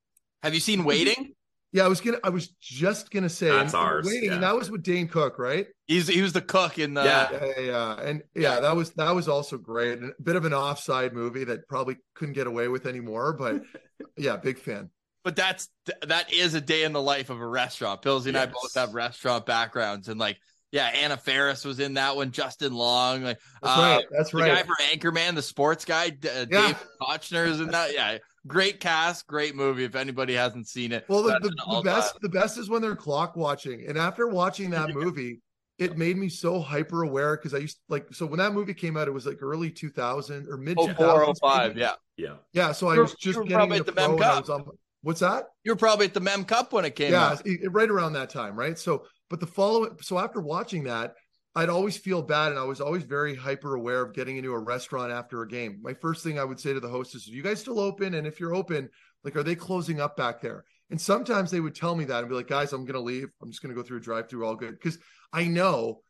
Have 0.43 0.55
you 0.55 0.61
seen 0.61 0.85
Waiting? 0.85 1.35
Yeah, 1.73 1.85
I 1.85 1.89
was 1.89 2.01
gonna. 2.01 2.19
I 2.25 2.31
was 2.31 2.49
just 2.61 3.11
gonna 3.11 3.29
say 3.29 3.51
that's 3.51 3.75
ours. 3.75 4.07
Waiting, 4.07 4.31
yeah. 4.31 4.35
and 4.35 4.43
that 4.43 4.55
was 4.55 4.71
with 4.71 4.83
Dane 4.83 5.07
Cook, 5.07 5.39
right? 5.39 5.67
He's 5.87 6.09
he 6.09 6.23
was 6.23 6.33
the 6.33 6.41
cook 6.41 6.79
in 6.79 6.95
the 6.95 7.05
yeah, 7.05 7.29
yeah, 7.31 7.61
yeah. 7.61 8.01
and 8.01 8.23
yeah, 8.35 8.55
yeah, 8.55 8.61
that 8.61 8.75
was 8.75 8.91
that 8.93 9.15
was 9.15 9.29
also 9.29 9.59
great. 9.59 10.03
a 10.03 10.13
bit 10.23 10.37
of 10.37 10.47
an 10.47 10.55
offside 10.55 11.13
movie 11.13 11.45
that 11.45 11.69
probably 11.69 11.97
couldn't 12.15 12.35
get 12.35 12.47
away 12.47 12.69
with 12.69 12.87
anymore, 12.87 13.35
but 13.35 13.63
yeah, 14.17 14.37
big 14.37 14.59
fan. 14.59 14.89
But 15.25 15.37
that's 15.37 15.69
that 16.07 16.33
is 16.33 16.55
a 16.55 16.61
day 16.61 16.85
in 16.85 16.95
the 16.95 17.03
life 17.03 17.29
of 17.29 17.39
a 17.39 17.47
restaurant. 17.47 18.01
Pilsy 18.01 18.27
and 18.27 18.35
yes. 18.35 18.49
I 18.49 18.51
both 18.51 18.75
have 18.75 18.95
restaurant 18.95 19.45
backgrounds, 19.45 20.09
and 20.09 20.19
like 20.19 20.39
yeah, 20.71 20.87
Anna 20.87 21.17
Faris 21.17 21.65
was 21.65 21.81
in 21.81 21.95
that 21.95 22.17
one. 22.17 22.31
Justin 22.31 22.75
Long, 22.75 23.23
like 23.23 23.39
that's 23.63 23.79
uh, 23.79 23.81
right. 23.81 24.05
That's 24.11 24.31
the 24.31 24.39
right. 24.39 24.55
guy 24.55 24.63
for 24.63 24.77
Anchorman, 24.93 25.35
the 25.35 25.43
sports 25.43 25.85
guy, 25.85 26.09
uh, 26.09 26.47
yeah. 26.51 26.67
Dave 26.67 26.87
Koechner's 27.01 27.61
in 27.61 27.69
that. 27.69 27.95
Yeah, 27.95 28.19
great 28.49 28.81
cast, 28.81 29.27
great 29.27 29.55
movie. 29.55 29.85
If 29.85 29.95
anybody 29.95 30.35
hasn't 30.35 30.67
seen 30.67 30.93
it, 30.93 31.05
well, 31.09 31.23
the, 31.23 31.39
the, 31.41 31.51
the 31.51 31.83
best 31.85 32.21
the 32.21 32.29
best 32.29 32.59
is 32.59 32.69
when 32.69 32.83
they're 32.83 32.97
clock 32.97 33.37
watching. 33.37 33.87
And 33.87 33.97
after 33.97 34.27
watching 34.27 34.71
that 34.71 34.91
movie, 34.95 35.41
it 35.79 35.97
made 35.97 36.17
me 36.17 36.29
so 36.29 36.61
hyper 36.61 37.05
aware 37.05 37.37
because 37.37 37.55
I 37.55 37.59
used 37.59 37.79
like 37.89 38.13
so 38.13 38.27
when 38.27 38.39
that 38.39 38.53
movie 38.53 38.75
came 38.75 38.97
out, 38.97 39.07
it 39.07 39.13
was 39.13 39.27
like 39.27 39.39
early 39.41 39.71
2000 39.71 40.49
or 40.49 40.57
mid 40.57 40.77
2005. 40.77 41.77
Yeah, 41.77 41.93
yeah, 42.17 42.35
yeah. 42.53 42.73
So 42.73 42.89
I 42.89 42.99
was 42.99 43.15
just 43.15 43.41
getting 43.45 43.73
at 43.73 43.87
the 43.87 43.93
Mem 43.93 44.19
Cup. 44.19 44.51
On, 44.51 44.65
what's 45.03 45.21
that? 45.21 45.45
You 45.65 45.73
were 45.73 45.77
probably 45.77 46.07
at 46.07 46.15
the 46.15 46.21
Mem 46.21 46.45
Cup 46.45 46.73
when 46.73 46.85
it 46.85 46.97
came 46.97 47.13
yeah, 47.13 47.29
out. 47.29 47.43
Right 47.71 47.89
around 47.89 48.15
that 48.15 48.31
time, 48.31 48.57
right? 48.57 48.77
So, 48.77 49.05
but 49.31 49.39
the 49.39 49.47
following, 49.47 49.97
so 50.01 50.19
after 50.19 50.41
watching 50.41 50.85
that, 50.85 51.15
I'd 51.59 51.71
always 51.71 51.97
feel 51.97 52.23
bad, 52.23 52.53
and 52.53 52.59
I 52.59 52.63
was 52.63 52.81
always 52.81 53.03
very 53.03 53.35
hyper 53.35 53.75
aware 53.75 54.01
of 54.01 54.15
getting 54.15 54.37
into 54.37 54.53
a 54.53 54.59
restaurant 54.61 55.11
after 55.11 55.43
a 55.43 55.49
game. 55.49 55.81
My 55.83 55.93
first 55.93 56.23
thing 56.23 56.39
I 56.39 56.45
would 56.45 56.61
say 56.61 56.73
to 56.73 56.79
the 56.79 56.89
hostess 56.89 57.23
is, 57.23 57.31
"You 57.31 57.43
guys 57.43 57.59
still 57.59 57.81
open? 57.81 58.15
And 58.15 58.29
if 58.29 58.39
you're 58.39 58.55
open, 58.55 58.89
like, 59.25 59.35
are 59.35 59.43
they 59.43 59.57
closing 59.57 60.01
up 60.01 60.17
back 60.17 60.41
there?" 60.41 60.65
And 60.91 61.01
sometimes 61.01 61.51
they 61.51 61.59
would 61.59 61.75
tell 61.75 61.97
me 61.97 62.05
that 62.05 62.21
and 62.21 62.29
be 62.29 62.37
like, 62.37 62.47
"Guys, 62.47 62.73
I'm 62.73 62.85
gonna 62.85 63.01
leave. 63.01 63.31
I'm 63.43 63.51
just 63.51 63.61
gonna 63.61 63.75
go 63.75 63.83
through 63.83 63.97
a 63.97 64.01
drive-through, 64.01 64.47
all 64.47 64.55
good." 64.55 64.71
Because 64.71 65.01
I 65.33 65.49
know, 65.49 66.03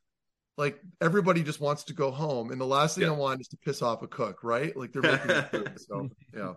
like, 0.59 0.83
everybody 1.01 1.43
just 1.43 1.61
wants 1.61 1.85
to 1.85 1.95
go 1.95 2.11
home, 2.11 2.51
and 2.51 2.61
the 2.61 2.67
last 2.67 2.97
thing 2.97 3.05
yeah. 3.05 3.13
I 3.13 3.17
want 3.17 3.41
is 3.41 3.49
to 3.49 3.57
piss 3.57 3.81
off 3.81 4.03
a 4.03 4.07
cook, 4.07 4.45
right? 4.45 4.77
Like 4.77 4.93
they're 4.93 5.01
making 5.01 5.43
food, 5.45 5.81
so 5.81 6.11
yeah. 6.37 6.53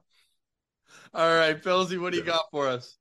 All 1.13 1.33
right, 1.33 1.63
Pilsy, 1.63 1.97
what 1.97 2.11
do 2.11 2.17
you 2.17 2.25
got 2.25 2.43
for 2.51 2.67
us? 2.67 2.97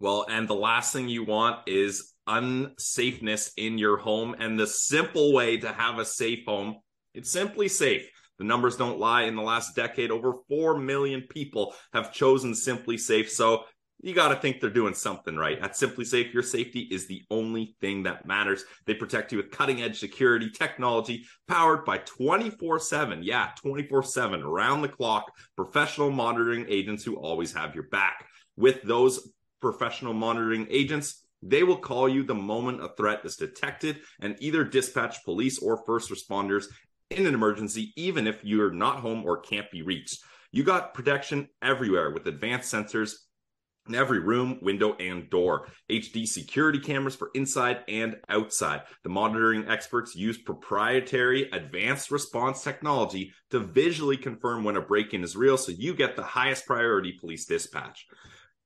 Well, 0.00 0.24
and 0.26 0.48
the 0.48 0.54
last 0.54 0.94
thing 0.94 1.10
you 1.10 1.24
want 1.24 1.68
is 1.68 2.11
unsafeness 2.28 3.52
in 3.56 3.78
your 3.78 3.96
home. 3.96 4.34
And 4.38 4.58
the 4.58 4.66
simple 4.66 5.32
way 5.32 5.58
to 5.58 5.72
have 5.72 5.98
a 5.98 6.04
safe 6.04 6.44
home, 6.46 6.76
it's 7.14 7.30
simply 7.30 7.68
safe. 7.68 8.08
The 8.38 8.44
numbers 8.44 8.76
don't 8.76 8.98
lie. 8.98 9.22
In 9.22 9.36
the 9.36 9.42
last 9.42 9.76
decade, 9.76 10.10
over 10.10 10.34
4 10.48 10.78
million 10.78 11.22
people 11.28 11.74
have 11.92 12.12
chosen 12.12 12.52
SimpliSafe. 12.52 13.28
So 13.28 13.64
you 14.02 14.14
got 14.14 14.28
to 14.28 14.36
think 14.36 14.60
they're 14.60 14.68
doing 14.68 14.94
something 14.94 15.36
right. 15.36 15.60
At 15.60 15.74
SimpliSafe, 15.74 16.32
your 16.34 16.42
safety 16.42 16.80
is 16.90 17.06
the 17.06 17.22
only 17.30 17.76
thing 17.80 18.02
that 18.02 18.26
matters. 18.26 18.64
They 18.84 18.94
protect 18.94 19.30
you 19.30 19.38
with 19.38 19.52
cutting 19.52 19.80
edge 19.80 20.00
security 20.00 20.50
technology 20.50 21.24
powered 21.46 21.84
by 21.84 21.98
24 21.98 22.80
7. 22.80 23.22
Yeah, 23.22 23.50
24 23.62 24.02
7, 24.02 24.42
around 24.42 24.82
the 24.82 24.88
clock, 24.88 25.30
professional 25.54 26.10
monitoring 26.10 26.66
agents 26.68 27.04
who 27.04 27.14
always 27.14 27.52
have 27.52 27.76
your 27.76 27.84
back. 27.84 28.26
With 28.56 28.82
those 28.82 29.30
professional 29.60 30.14
monitoring 30.14 30.66
agents, 30.68 31.24
they 31.42 31.62
will 31.64 31.76
call 31.76 32.08
you 32.08 32.22
the 32.22 32.34
moment 32.34 32.82
a 32.82 32.88
threat 32.96 33.24
is 33.24 33.36
detected 33.36 34.00
and 34.20 34.36
either 34.40 34.64
dispatch 34.64 35.24
police 35.24 35.58
or 35.58 35.84
first 35.84 36.10
responders 36.10 36.66
in 37.10 37.26
an 37.26 37.34
emergency, 37.34 37.92
even 37.96 38.26
if 38.26 38.44
you're 38.44 38.72
not 38.72 39.00
home 39.00 39.24
or 39.24 39.40
can't 39.40 39.70
be 39.70 39.82
reached. 39.82 40.22
You 40.52 40.64
got 40.64 40.94
protection 40.94 41.48
everywhere 41.62 42.10
with 42.10 42.26
advanced 42.26 42.72
sensors 42.72 43.14
in 43.88 43.94
every 43.94 44.20
room, 44.20 44.58
window, 44.62 44.94
and 44.94 45.28
door. 45.28 45.68
HD 45.90 46.26
security 46.26 46.78
cameras 46.78 47.16
for 47.16 47.30
inside 47.34 47.80
and 47.88 48.16
outside. 48.28 48.82
The 49.02 49.08
monitoring 49.08 49.66
experts 49.68 50.14
use 50.14 50.38
proprietary 50.38 51.50
advanced 51.50 52.10
response 52.10 52.62
technology 52.62 53.32
to 53.50 53.58
visually 53.58 54.16
confirm 54.16 54.62
when 54.62 54.76
a 54.76 54.80
break 54.80 55.14
in 55.14 55.24
is 55.24 55.34
real 55.34 55.56
so 55.56 55.72
you 55.72 55.94
get 55.94 56.16
the 56.16 56.22
highest 56.22 56.66
priority 56.66 57.12
police 57.12 57.46
dispatch. 57.46 58.06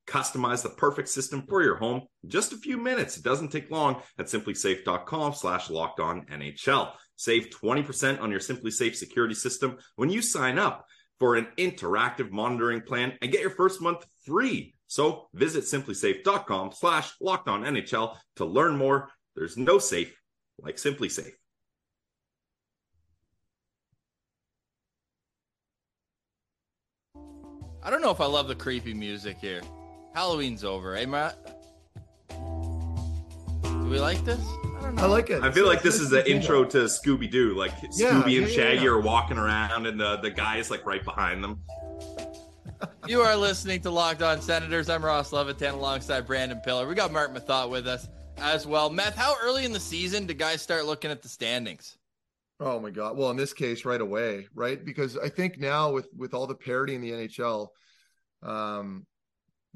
Customize 0.06 0.62
the 0.62 0.70
perfect 0.70 1.08
system 1.08 1.44
for 1.48 1.62
your 1.62 1.76
home 1.76 2.02
in 2.22 2.30
just 2.30 2.52
a 2.52 2.58
few 2.58 2.76
minutes. 2.76 3.16
It 3.16 3.24
doesn't 3.24 3.50
take 3.50 3.70
long 3.70 4.02
at 4.18 4.26
simplisafe.com 4.26 5.34
slash 5.34 5.68
locked 5.68 6.00
on 6.00 6.26
NHL. 6.26 6.92
Save 7.16 7.50
20% 7.50 8.20
on 8.20 8.30
your 8.30 8.40
SimpliSafe 8.40 8.94
security 8.94 9.34
system 9.34 9.78
when 9.96 10.10
you 10.10 10.22
sign 10.22 10.58
up 10.58 10.86
for 11.18 11.36
an 11.36 11.48
interactive 11.58 12.30
monitoring 12.30 12.82
plan 12.82 13.14
and 13.20 13.32
get 13.32 13.40
your 13.40 13.50
first 13.50 13.80
month 13.80 14.06
free. 14.24 14.74
So 14.86 15.28
visit 15.34 15.64
simplisafe.com 15.64 16.72
slash 16.72 17.12
locked 17.20 17.48
on 17.48 17.62
NHL 17.62 18.16
to 18.36 18.44
learn 18.44 18.76
more. 18.76 19.08
There's 19.34 19.56
no 19.56 19.78
safe 19.78 20.14
like 20.58 20.76
SimpliSafe. 20.76 21.32
I 27.82 27.90
don't 27.90 28.02
know 28.02 28.10
if 28.10 28.20
I 28.20 28.26
love 28.26 28.48
the 28.48 28.54
creepy 28.54 28.94
music 28.94 29.38
here. 29.40 29.62
Halloween's 30.16 30.64
over, 30.64 30.96
eh, 30.96 31.04
Matt? 31.04 31.36
Do 32.30 33.90
we 33.90 34.00
like 34.00 34.24
this? 34.24 34.40
I 34.40 34.80
don't 34.80 34.94
know. 34.94 35.02
I 35.02 35.06
like 35.08 35.28
it. 35.28 35.42
I 35.42 35.50
feel 35.50 35.66
like 35.66 35.82
this 35.82 36.00
is 36.00 36.08
the 36.08 36.22
the 36.22 36.30
intro 36.30 36.64
to 36.64 36.78
Scooby 36.84 37.30
Doo. 37.30 37.52
Like 37.52 37.72
Yeah, 37.92 38.12
Scooby 38.12 38.38
and 38.38 38.48
yeah, 38.48 38.54
Shaggy 38.54 38.84
yeah. 38.84 38.92
are 38.92 39.00
walking 39.00 39.36
around, 39.36 39.84
and 39.84 40.00
the 40.00 40.16
the 40.16 40.30
guy 40.30 40.56
is 40.56 40.70
like 40.70 40.86
right 40.86 41.04
behind 41.04 41.44
them. 41.44 41.60
You 43.06 43.20
are 43.22 43.36
listening 43.36 43.80
to 43.82 43.90
Locked 43.90 44.22
On 44.22 44.40
Senators. 44.40 44.90
I'm 44.90 45.04
Ross 45.04 45.32
Levitan 45.32 45.74
alongside 45.74 46.26
Brandon 46.26 46.60
Pillar. 46.64 46.86
We 46.88 46.94
got 46.94 47.12
Marc 47.12 47.32
Methot 47.32 47.70
with 47.70 47.86
us 47.86 48.08
as 48.36 48.66
well. 48.66 48.90
Meth, 48.90 49.16
how 49.16 49.34
early 49.42 49.64
in 49.64 49.72
the 49.72 49.80
season 49.80 50.26
do 50.26 50.34
guys 50.34 50.60
start 50.60 50.84
looking 50.84 51.10
at 51.10 51.22
the 51.22 51.28
standings? 51.28 51.96
Oh 52.58 52.80
my 52.80 52.90
god. 52.90 53.16
Well, 53.16 53.30
in 53.30 53.36
this 53.36 53.52
case, 53.52 53.84
right 53.84 54.00
away, 54.00 54.48
right? 54.54 54.82
Because 54.82 55.16
I 55.18 55.28
think 55.28 55.58
now 55.58 55.92
with 55.92 56.08
with 56.16 56.32
all 56.32 56.46
the 56.46 56.54
parity 56.54 56.94
in 56.94 57.00
the 57.02 57.12
NHL, 57.12 57.68
um, 58.42 59.06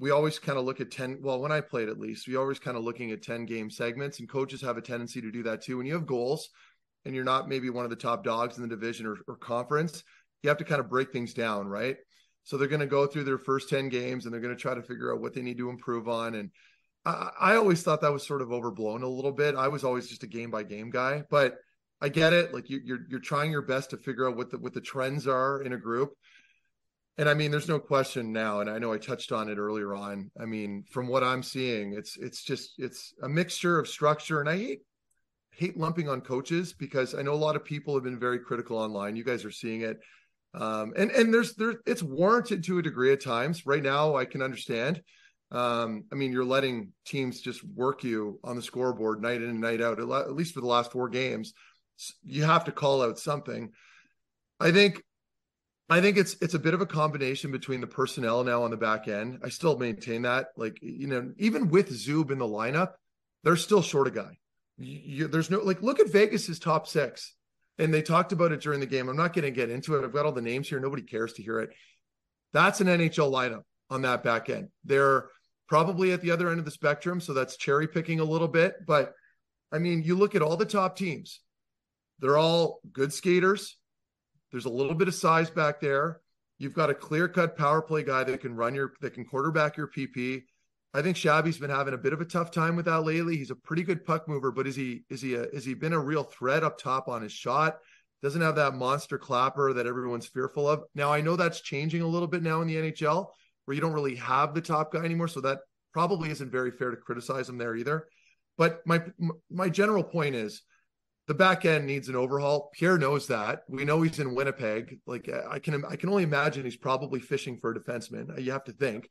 we 0.00 0.10
always 0.10 0.38
kind 0.38 0.58
of 0.58 0.64
look 0.64 0.80
at 0.80 0.90
10 0.90 1.18
well 1.20 1.40
when 1.40 1.52
i 1.52 1.60
played 1.60 1.88
at 1.88 2.00
least 2.00 2.26
we 2.26 2.34
always 2.34 2.58
kind 2.58 2.76
of 2.76 2.82
looking 2.82 3.12
at 3.12 3.22
10 3.22 3.44
game 3.44 3.70
segments 3.70 4.18
and 4.18 4.28
coaches 4.28 4.60
have 4.62 4.78
a 4.78 4.82
tendency 4.82 5.20
to 5.20 5.30
do 5.30 5.44
that 5.44 5.62
too. 5.62 5.76
When 5.76 5.86
you 5.86 5.94
have 5.94 6.06
goals 6.06 6.48
and 7.04 7.14
you're 7.14 7.24
not 7.24 7.48
maybe 7.48 7.70
one 7.70 7.84
of 7.84 7.90
the 7.90 7.96
top 7.96 8.24
dogs 8.24 8.56
in 8.56 8.62
the 8.62 8.68
division 8.68 9.06
or, 9.06 9.16
or 9.28 9.36
conference 9.36 10.02
you 10.42 10.48
have 10.48 10.58
to 10.58 10.64
kind 10.64 10.80
of 10.80 10.88
break 10.88 11.12
things 11.12 11.34
down 11.34 11.68
right? 11.68 11.98
So 12.42 12.56
they're 12.56 12.68
going 12.68 12.80
to 12.80 12.86
go 12.86 13.06
through 13.06 13.24
their 13.24 13.38
first 13.38 13.68
10 13.68 13.90
games 13.90 14.24
and 14.24 14.32
they're 14.32 14.40
going 14.40 14.56
to 14.56 14.60
try 14.60 14.74
to 14.74 14.82
figure 14.82 15.12
out 15.12 15.20
what 15.20 15.34
they 15.34 15.42
need 15.42 15.58
to 15.58 15.70
improve 15.70 16.08
on 16.08 16.34
and 16.34 16.50
I, 17.04 17.30
I 17.40 17.56
always 17.56 17.82
thought 17.82 18.00
that 18.00 18.12
was 18.12 18.26
sort 18.26 18.42
of 18.42 18.52
overblown 18.52 19.02
a 19.02 19.08
little 19.08 19.32
bit. 19.32 19.54
I 19.54 19.68
was 19.68 19.84
always 19.84 20.08
just 20.08 20.22
a 20.22 20.26
game 20.26 20.50
by 20.50 20.62
game 20.62 20.90
guy 20.90 21.24
but 21.30 21.58
i 22.02 22.08
get 22.08 22.32
it 22.32 22.54
like 22.54 22.70
you, 22.70 22.80
you're 22.82 23.00
you're 23.10 23.20
trying 23.20 23.50
your 23.50 23.60
best 23.60 23.90
to 23.90 23.98
figure 23.98 24.26
out 24.26 24.34
what 24.34 24.50
the 24.50 24.58
what 24.58 24.72
the 24.72 24.80
trends 24.80 25.26
are 25.26 25.60
in 25.60 25.74
a 25.74 25.78
group 25.78 26.14
and 27.20 27.28
I 27.28 27.34
mean, 27.34 27.50
there's 27.50 27.68
no 27.68 27.78
question 27.78 28.32
now, 28.32 28.60
and 28.60 28.70
I 28.70 28.78
know 28.78 28.94
I 28.94 28.96
touched 28.96 29.30
on 29.30 29.50
it 29.50 29.58
earlier 29.58 29.94
on. 29.94 30.30
I 30.40 30.46
mean, 30.46 30.84
from 30.90 31.06
what 31.06 31.22
I'm 31.22 31.42
seeing, 31.42 31.92
it's 31.92 32.16
it's 32.16 32.42
just 32.42 32.76
it's 32.78 33.12
a 33.22 33.28
mixture 33.28 33.78
of 33.78 33.86
structure, 33.86 34.40
and 34.40 34.48
I 34.48 34.56
hate 34.56 34.80
hate 35.50 35.76
lumping 35.76 36.08
on 36.08 36.22
coaches 36.22 36.72
because 36.72 37.14
I 37.14 37.20
know 37.20 37.34
a 37.34 37.34
lot 37.34 37.56
of 37.56 37.64
people 37.64 37.92
have 37.92 38.04
been 38.04 38.18
very 38.18 38.38
critical 38.38 38.78
online. 38.78 39.16
You 39.16 39.24
guys 39.24 39.44
are 39.44 39.50
seeing 39.50 39.82
it, 39.82 39.98
um, 40.54 40.94
and 40.96 41.10
and 41.10 41.32
there's 41.32 41.54
there 41.56 41.74
it's 41.84 42.02
warranted 42.02 42.64
to 42.64 42.78
a 42.78 42.82
degree 42.82 43.12
at 43.12 43.22
times. 43.22 43.66
Right 43.66 43.82
now, 43.82 44.16
I 44.16 44.24
can 44.24 44.40
understand. 44.40 45.02
Um, 45.52 46.04
I 46.10 46.14
mean, 46.14 46.32
you're 46.32 46.42
letting 46.42 46.94
teams 47.04 47.42
just 47.42 47.62
work 47.62 48.02
you 48.02 48.40
on 48.42 48.56
the 48.56 48.62
scoreboard 48.62 49.20
night 49.20 49.42
in 49.42 49.50
and 49.50 49.60
night 49.60 49.82
out. 49.82 50.00
At 50.00 50.32
least 50.32 50.54
for 50.54 50.62
the 50.62 50.66
last 50.66 50.90
four 50.90 51.10
games, 51.10 51.52
you 52.22 52.44
have 52.44 52.64
to 52.64 52.72
call 52.72 53.02
out 53.02 53.18
something. 53.18 53.72
I 54.58 54.72
think 54.72 55.02
I 55.90 56.00
think 56.00 56.16
it's 56.16 56.36
it's 56.40 56.54
a 56.54 56.58
bit 56.58 56.72
of 56.72 56.80
a 56.80 56.86
combination 56.86 57.50
between 57.50 57.80
the 57.80 57.86
personnel 57.86 58.44
now 58.44 58.62
on 58.62 58.70
the 58.70 58.76
back 58.76 59.08
end. 59.08 59.40
I 59.42 59.48
still 59.48 59.76
maintain 59.76 60.22
that, 60.22 60.48
like 60.56 60.78
you 60.80 61.08
know, 61.08 61.32
even 61.36 61.68
with 61.68 61.90
Zub 61.90 62.30
in 62.30 62.38
the 62.38 62.46
lineup, 62.46 62.92
they're 63.42 63.56
still 63.56 63.82
short 63.82 64.06
a 64.06 64.12
guy. 64.12 64.38
You, 64.78 65.26
there's 65.26 65.50
no 65.50 65.58
like 65.58 65.82
look 65.82 65.98
at 65.98 66.12
Vegas's 66.12 66.60
top 66.60 66.86
six, 66.86 67.34
and 67.76 67.92
they 67.92 68.02
talked 68.02 68.30
about 68.30 68.52
it 68.52 68.60
during 68.60 68.78
the 68.78 68.86
game. 68.86 69.08
I'm 69.08 69.16
not 69.16 69.32
going 69.32 69.42
to 69.42 69.50
get 69.50 69.68
into 69.68 69.96
it. 69.96 70.04
I've 70.04 70.12
got 70.12 70.26
all 70.26 70.32
the 70.32 70.40
names 70.40 70.68
here. 70.68 70.78
Nobody 70.78 71.02
cares 71.02 71.32
to 71.34 71.42
hear 71.42 71.58
it. 71.58 71.70
That's 72.52 72.80
an 72.80 72.86
NHL 72.86 73.32
lineup 73.32 73.62
on 73.90 74.02
that 74.02 74.22
back 74.22 74.48
end. 74.48 74.68
They're 74.84 75.26
probably 75.68 76.12
at 76.12 76.22
the 76.22 76.30
other 76.30 76.50
end 76.50 76.60
of 76.60 76.64
the 76.64 76.70
spectrum, 76.70 77.20
so 77.20 77.34
that's 77.34 77.56
cherry 77.56 77.88
picking 77.88 78.20
a 78.20 78.24
little 78.24 78.48
bit. 78.48 78.76
But 78.86 79.12
I 79.72 79.78
mean, 79.78 80.04
you 80.04 80.14
look 80.14 80.36
at 80.36 80.42
all 80.42 80.56
the 80.56 80.64
top 80.64 80.96
teams; 80.96 81.40
they're 82.20 82.38
all 82.38 82.78
good 82.92 83.12
skaters 83.12 83.76
there's 84.50 84.66
a 84.66 84.70
little 84.70 84.94
bit 84.94 85.08
of 85.08 85.14
size 85.14 85.50
back 85.50 85.80
there. 85.80 86.20
You've 86.58 86.74
got 86.74 86.90
a 86.90 86.94
clear 86.94 87.28
cut 87.28 87.56
power 87.56 87.80
play 87.80 88.02
guy 88.02 88.24
that 88.24 88.40
can 88.40 88.54
run 88.54 88.74
your 88.74 88.92
that 89.00 89.14
can 89.14 89.24
quarterback 89.24 89.76
your 89.76 89.88
PP. 89.88 90.42
I 90.92 91.02
think 91.02 91.16
Shabby's 91.16 91.58
been 91.58 91.70
having 91.70 91.94
a 91.94 91.98
bit 91.98 92.12
of 92.12 92.20
a 92.20 92.24
tough 92.24 92.50
time 92.50 92.74
with 92.74 92.86
that 92.86 93.02
lately. 93.02 93.36
He's 93.36 93.50
a 93.50 93.56
pretty 93.56 93.84
good 93.84 94.04
puck 94.04 94.26
mover, 94.28 94.50
but 94.50 94.66
is 94.66 94.76
he 94.76 95.04
is 95.08 95.22
he 95.22 95.34
a, 95.34 95.42
is 95.44 95.64
he 95.64 95.74
been 95.74 95.92
a 95.92 95.98
real 95.98 96.24
threat 96.24 96.64
up 96.64 96.78
top 96.78 97.08
on 97.08 97.22
his 97.22 97.32
shot? 97.32 97.78
Doesn't 98.22 98.42
have 98.42 98.56
that 98.56 98.74
monster 98.74 99.16
clapper 99.16 99.72
that 99.72 99.86
everyone's 99.86 100.26
fearful 100.26 100.68
of. 100.68 100.82
Now 100.94 101.12
I 101.12 101.20
know 101.20 101.36
that's 101.36 101.62
changing 101.62 102.02
a 102.02 102.06
little 102.06 102.28
bit 102.28 102.42
now 102.42 102.60
in 102.60 102.68
the 102.68 102.76
NHL, 102.76 103.28
where 103.64 103.74
you 103.74 103.80
don't 103.80 103.94
really 103.94 104.16
have 104.16 104.52
the 104.52 104.60
top 104.60 104.92
guy 104.92 105.04
anymore. 105.04 105.28
So 105.28 105.40
that 105.40 105.60
probably 105.92 106.30
isn't 106.30 106.50
very 106.50 106.72
fair 106.72 106.90
to 106.90 106.96
criticize 106.96 107.48
him 107.48 107.56
there 107.56 107.76
either. 107.76 108.08
But 108.58 108.80
my 108.84 109.00
my 109.48 109.70
general 109.70 110.04
point 110.04 110.34
is 110.34 110.62
the 111.30 111.34
back 111.34 111.64
end 111.64 111.86
needs 111.86 112.08
an 112.08 112.16
overhaul. 112.16 112.72
Pierre 112.74 112.98
knows 112.98 113.28
that. 113.28 113.62
We 113.68 113.84
know 113.84 114.02
he's 114.02 114.18
in 114.18 114.34
Winnipeg. 114.34 114.98
Like 115.06 115.28
uh, 115.32 115.42
I 115.48 115.60
can, 115.60 115.84
I 115.84 115.94
can 115.94 116.08
only 116.08 116.24
imagine 116.24 116.64
he's 116.64 116.74
probably 116.74 117.20
fishing 117.20 117.56
for 117.56 117.70
a 117.70 117.78
defenseman. 117.78 118.36
Uh, 118.36 118.40
you 118.40 118.50
have 118.50 118.64
to 118.64 118.72
think. 118.72 119.08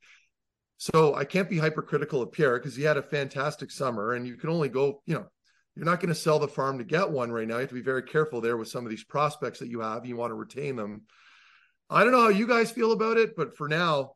So 0.76 1.16
I 1.16 1.24
can't 1.24 1.50
be 1.50 1.58
hypercritical 1.58 2.22
of 2.22 2.34
Pierre 2.34 2.60
because 2.60 2.76
he 2.76 2.84
had 2.84 2.98
a 2.98 3.02
fantastic 3.02 3.72
summer, 3.72 4.16
and 4.16 4.28
you 4.28 4.36
can 4.36 4.50
only 4.50 4.68
go. 4.68 5.02
You 5.06 5.14
know, 5.14 5.28
you're 5.78 5.86
not 5.86 6.02
going 6.02 6.10
to 6.10 6.16
sell 6.16 6.40
the 6.40 6.48
farm 6.50 6.78
to 6.80 6.84
get 6.84 7.10
one 7.10 7.32
right 7.32 7.48
now. 7.48 7.54
You 7.54 7.62
have 7.62 7.70
to 7.70 7.76
be 7.76 7.82
very 7.82 8.04
careful 8.04 8.42
there 8.42 8.58
with 8.58 8.68
some 8.68 8.84
of 8.84 8.90
these 8.90 9.06
prospects 9.06 9.60
that 9.60 9.70
you 9.70 9.80
have. 9.80 10.06
You 10.06 10.18
want 10.18 10.32
to 10.32 10.36
retain 10.36 10.76
them. 10.76 11.04
I 11.90 12.04
don't 12.04 12.12
know 12.12 12.24
how 12.24 12.28
you 12.28 12.48
guys 12.48 12.70
feel 12.70 12.92
about 12.92 13.16
it, 13.16 13.38
but 13.38 13.56
for 13.56 13.70
now, 13.70 14.16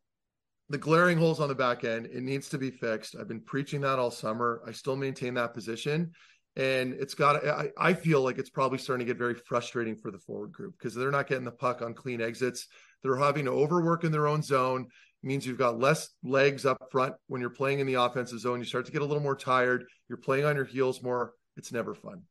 the 0.68 0.78
glaring 0.78 1.18
holes 1.18 1.40
on 1.40 1.48
the 1.48 1.56
back 1.56 1.86
end, 1.86 2.08
it 2.08 2.22
needs 2.22 2.50
to 2.50 2.58
be 2.58 2.70
fixed. 2.70 3.16
I've 3.18 3.30
been 3.30 3.40
preaching 3.40 3.80
that 3.82 3.98
all 3.98 4.12
summer. 4.12 4.62
I 4.68 4.74
still 4.74 4.98
maintain 4.98 5.36
that 5.36 5.54
position 5.54 6.12
and 6.56 6.94
it's 6.94 7.14
got 7.14 7.46
I, 7.46 7.70
I 7.78 7.94
feel 7.94 8.22
like 8.22 8.38
it's 8.38 8.50
probably 8.50 8.78
starting 8.78 9.06
to 9.06 9.12
get 9.12 9.18
very 9.18 9.36
frustrating 9.36 9.96
for 9.96 10.12
the 10.12 10.20
forward 10.20 10.52
group 10.52 10.76
because 10.78 10.94
they're 10.94 11.12
not 11.12 11.28
getting 11.28 11.46
the 11.46 11.52
puck 11.52 11.82
on 11.82 11.94
clean 11.94 12.22
exits. 12.22 12.68
They're 13.02 13.18
having 13.18 13.46
to 13.46 13.52
overwork 13.52 14.04
in 14.04 14.12
their 14.12 14.28
own 14.28 14.42
zone. 14.42 14.88
It 15.24 15.28
means 15.28 15.46
you've 15.46 15.58
got 15.58 15.80
less 15.80 16.10
legs 16.24 16.66
up 16.66 16.78
front. 16.92 17.16
When 17.28 17.42
you're 17.42 17.50
playing 17.50 17.80
in 17.80 17.88
the 17.88 17.96
offensive 17.96 18.40
zone 18.40 18.60
you 18.60 18.66
start 18.66 18.86
to 18.86 18.92
get 18.92 19.02
a 19.02 19.06
little 19.06 19.24
more 19.24 19.36
tired. 19.36 19.86
You're 20.10 20.18
playing 20.18 20.46
on 20.46 20.56
your 20.56 20.66
heels 20.66 21.02
more. 21.02 21.34
It's 21.58 21.72
never 21.72 21.96
fun. 21.96 22.24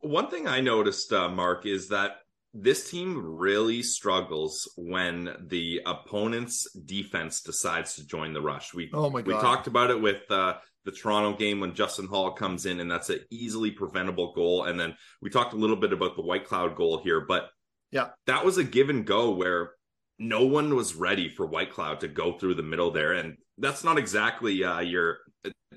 One 0.00 0.30
thing 0.30 0.46
i 0.46 0.60
noticed 0.60 1.12
uh, 1.12 1.28
Marc 1.28 1.66
is 1.66 1.88
that 1.88 2.18
this 2.54 2.90
team 2.90 3.20
really 3.36 3.82
struggles 3.82 4.70
when 4.76 5.34
the 5.48 5.80
opponent's 5.86 6.70
defense 6.72 7.42
decides 7.42 7.94
to 7.96 8.06
join 8.06 8.32
the 8.32 8.40
rush. 8.40 8.72
We 8.74 8.90
oh 8.92 9.10
my 9.10 9.22
God. 9.22 9.26
we 9.26 9.32
talked 9.34 9.66
about 9.66 9.90
it 9.90 10.00
with 10.00 10.22
uh, 10.30 10.54
the 10.84 10.92
Toronto 10.92 11.36
game 11.36 11.60
when 11.60 11.74
Justin 11.74 12.06
Holl 12.06 12.32
comes 12.32 12.66
in, 12.66 12.80
and 12.80 12.90
that's 12.90 13.10
an 13.10 13.20
easily 13.30 13.70
preventable 13.70 14.32
goal. 14.32 14.64
And 14.64 14.78
then 14.78 14.96
we 15.20 15.30
talked 15.30 15.52
a 15.52 15.58
little 15.58 15.76
bit 15.76 15.92
about 15.92 16.16
the 16.16 16.22
Whitecloud 16.22 16.76
goal 16.76 17.00
here, 17.02 17.20
but 17.20 17.50
yeah, 17.90 18.10
that 18.26 18.44
was 18.44 18.58
a 18.58 18.64
give 18.64 18.90
and 18.90 19.06
go 19.06 19.32
where 19.32 19.72
no 20.18 20.44
one 20.46 20.74
was 20.74 20.94
ready 20.94 21.28
for 21.28 21.48
Whitecloud 21.48 22.00
to 22.00 22.08
go 22.08 22.32
through 22.32 22.54
the 22.54 22.62
middle 22.62 22.90
there, 22.90 23.12
and 23.12 23.36
that's 23.58 23.84
not 23.84 23.98
exactly 23.98 24.64
uh, 24.64 24.80
your 24.80 25.18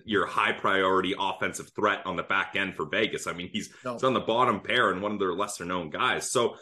your 0.05 0.25
high 0.25 0.51
priority 0.51 1.13
offensive 1.17 1.69
threat 1.75 2.01
on 2.05 2.15
the 2.15 2.23
back 2.23 2.55
end 2.55 2.75
for 2.75 2.85
Vegas. 2.85 3.27
I 3.27 3.33
mean, 3.33 3.49
he's, 3.51 3.69
no. 3.85 3.93
he's 3.93 4.03
on 4.03 4.13
the 4.13 4.19
bottom 4.19 4.59
pair 4.59 4.91
and 4.91 5.01
one 5.01 5.11
of 5.11 5.19
their 5.19 5.33
lesser 5.33 5.65
known 5.65 5.89
guys. 5.89 6.31
So, 6.31 6.55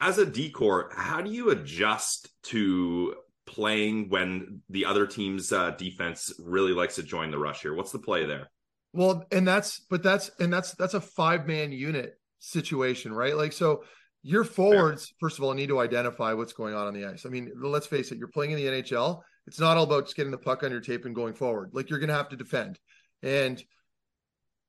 as 0.00 0.18
a 0.18 0.26
decor, 0.26 0.90
how 0.94 1.20
do 1.20 1.30
you 1.30 1.50
adjust 1.50 2.28
to 2.44 3.14
playing 3.46 4.08
when 4.08 4.62
the 4.70 4.84
other 4.86 5.06
team's 5.06 5.52
uh, 5.52 5.70
defense 5.72 6.32
really 6.38 6.72
likes 6.72 6.96
to 6.96 7.02
join 7.02 7.30
the 7.30 7.38
rush 7.38 7.62
here? 7.62 7.74
What's 7.74 7.92
the 7.92 7.98
play 7.98 8.26
there? 8.26 8.50
Well, 8.92 9.24
and 9.32 9.46
that's 9.46 9.80
but 9.90 10.02
that's 10.02 10.30
and 10.38 10.52
that's 10.52 10.72
that's 10.72 10.94
a 10.94 11.00
five 11.00 11.46
man 11.46 11.72
unit 11.72 12.18
situation, 12.38 13.12
right? 13.12 13.36
Like 13.36 13.52
so. 13.52 13.84
Your 14.26 14.42
forwards, 14.42 15.08
Fair. 15.08 15.16
first 15.20 15.36
of 15.36 15.44
all, 15.44 15.52
need 15.52 15.68
to 15.68 15.80
identify 15.80 16.32
what's 16.32 16.54
going 16.54 16.74
on 16.74 16.86
on 16.86 16.94
the 16.94 17.04
ice. 17.04 17.26
I 17.26 17.28
mean, 17.28 17.52
let's 17.60 17.86
face 17.86 18.10
it, 18.10 18.16
you're 18.16 18.26
playing 18.26 18.52
in 18.52 18.56
the 18.56 18.64
NHL. 18.64 19.20
It's 19.46 19.60
not 19.60 19.76
all 19.76 19.84
about 19.84 20.04
just 20.04 20.16
getting 20.16 20.30
the 20.30 20.38
puck 20.38 20.62
on 20.62 20.70
your 20.70 20.80
tape 20.80 21.04
and 21.04 21.14
going 21.14 21.34
forward. 21.34 21.72
Like 21.74 21.90
you're 21.90 21.98
going 21.98 22.08
to 22.08 22.14
have 22.14 22.30
to 22.30 22.36
defend. 22.36 22.78
And 23.22 23.62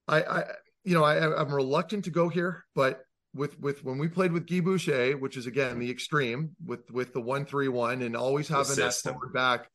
I, 0.09 0.23
I 0.23 0.43
you 0.83 0.93
know, 0.93 1.03
I, 1.03 1.41
I'm 1.41 1.53
reluctant 1.53 2.05
to 2.05 2.11
go 2.11 2.29
here, 2.29 2.65
but 2.75 3.01
with 3.35 3.59
with 3.59 3.83
when 3.83 3.97
we 3.97 4.07
played 4.07 4.31
with 4.31 4.47
Guy 4.47 4.61
Boucher, 4.61 5.17
which 5.17 5.37
is 5.37 5.45
again 5.45 5.77
the 5.77 5.91
extreme 5.91 6.55
with 6.65 6.89
with 6.89 7.13
the 7.13 7.21
one 7.21 7.45
three 7.45 7.67
one 7.67 8.01
and 8.01 8.15
always 8.15 8.47
having 8.47 8.75
that 8.77 8.93
forward 8.95 9.33
back, 9.33 9.69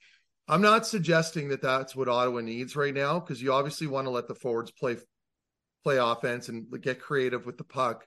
I'm 0.48 0.62
not 0.62 0.86
suggesting 0.86 1.48
that 1.48 1.62
that's 1.62 1.94
what 1.94 2.08
Ottawa 2.08 2.40
needs 2.40 2.74
right 2.74 2.94
now 2.94 3.20
because 3.20 3.40
you 3.40 3.52
obviously 3.52 3.86
want 3.86 4.06
to 4.06 4.10
let 4.10 4.26
the 4.26 4.34
forwards 4.34 4.70
play 4.70 4.96
play 5.84 5.98
offense 5.98 6.48
and 6.48 6.66
get 6.80 7.00
creative 7.00 7.46
with 7.46 7.58
the 7.58 7.64
puck, 7.64 8.04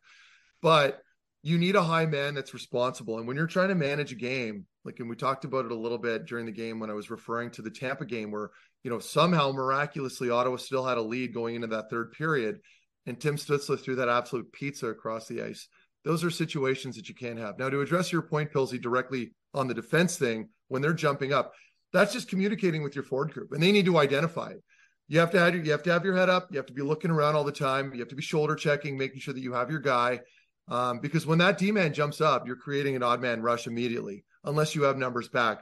but 0.62 1.02
you 1.44 1.58
need 1.58 1.76
a 1.76 1.82
high 1.82 2.06
man 2.06 2.34
that's 2.34 2.54
responsible. 2.54 3.18
And 3.18 3.28
when 3.28 3.36
you're 3.36 3.48
trying 3.48 3.70
to 3.70 3.76
manage 3.76 4.12
a 4.12 4.16
game, 4.16 4.66
like 4.86 5.00
and 5.00 5.10
we 5.10 5.16
talked 5.16 5.46
about 5.46 5.66
it 5.66 5.72
a 5.72 5.76
little 5.76 5.98
bit 5.98 6.26
during 6.26 6.46
the 6.46 6.52
game 6.52 6.80
when 6.80 6.90
I 6.90 6.94
was 6.94 7.12
referring 7.12 7.52
to 7.52 7.62
the 7.62 7.72
Tampa 7.72 8.06
game 8.06 8.32
where 8.32 8.50
you 8.84 8.90
know 8.90 9.00
somehow 9.00 9.52
miraculously 9.52 10.30
Ottawa 10.30 10.58
still 10.58 10.86
had 10.86 10.98
a 10.98 11.02
lead 11.02 11.34
going 11.34 11.56
into 11.56 11.68
that 11.68 11.90
third 11.90 12.12
period, 12.14 12.60
and 13.06 13.20
Tim 13.20 13.36
Stützle 13.36 13.80
threw 13.80 13.96
that 13.96 14.10
absolute 14.10 14.52
pizza 14.52 14.88
across 14.88 15.28
the 15.28 15.42
ice. 15.42 15.68
Those 16.06 16.24
are 16.24 16.30
situations 16.30 16.96
that 16.96 17.08
you 17.08 17.16
can't 17.16 17.40
have. 17.40 17.58
Now, 17.58 17.70
to 17.70 17.82
address 17.82 18.12
your 18.12 18.24
point, 18.24 18.52
Pilsy, 18.52 18.82
directly 18.82 19.32
on 19.54 19.68
the 19.68 19.74
defense 19.74 20.18
thing, 20.18 20.50
when 20.68 20.82
they're 20.82 20.94
jumping 20.94 21.32
up, 21.32 21.54
that's 21.94 22.14
just 22.14 22.28
communicating 22.28 22.84
with 22.84 22.96
your 22.96 23.04
forward 23.04 23.32
group, 23.32 23.52
and 23.52 23.62
they 23.62 23.72
need 23.72 23.86
to 23.86 23.98
identify 23.98 24.50
it. 24.50 24.64
You 25.08 25.20
have 25.20 25.32
to 25.32 25.40
have 25.40 25.54
your, 25.54 25.64
you 25.64 25.72
have 25.72 25.84
to 25.84 25.92
have 25.92 26.06
your 26.06 26.16
head 26.16 26.30
up. 26.30 26.48
You 26.50 26.58
have 26.58 26.66
to 26.68 26.74
be 26.74 26.82
looking 26.82 27.12
around 27.12 27.36
all 27.36 27.44
the 27.44 27.52
time. 27.52 27.94
You 27.94 28.00
have 28.00 28.10
to 28.10 28.16
be 28.16 28.22
shoulder 28.22 28.56
checking, 28.56 28.98
making 28.98 29.20
sure 29.20 29.34
that 29.34 29.42
you 29.42 29.54
have 29.54 29.70
your 29.70 29.80
guy. 29.80 30.22
Um, 30.70 31.00
because 31.00 31.26
when 31.26 31.40
that 31.40 31.58
D 31.58 31.72
man 31.72 31.94
jumps 31.94 32.22
up, 32.22 32.48
you're 32.48 32.56
creating 32.56 32.96
an 32.96 33.04
odd 33.04 33.22
man 33.22 33.42
rush 33.42 33.68
immediately, 33.68 34.24
unless 34.46 34.76
you 34.76 34.84
have 34.84 34.98
numbers 34.98 35.28
back. 35.28 35.60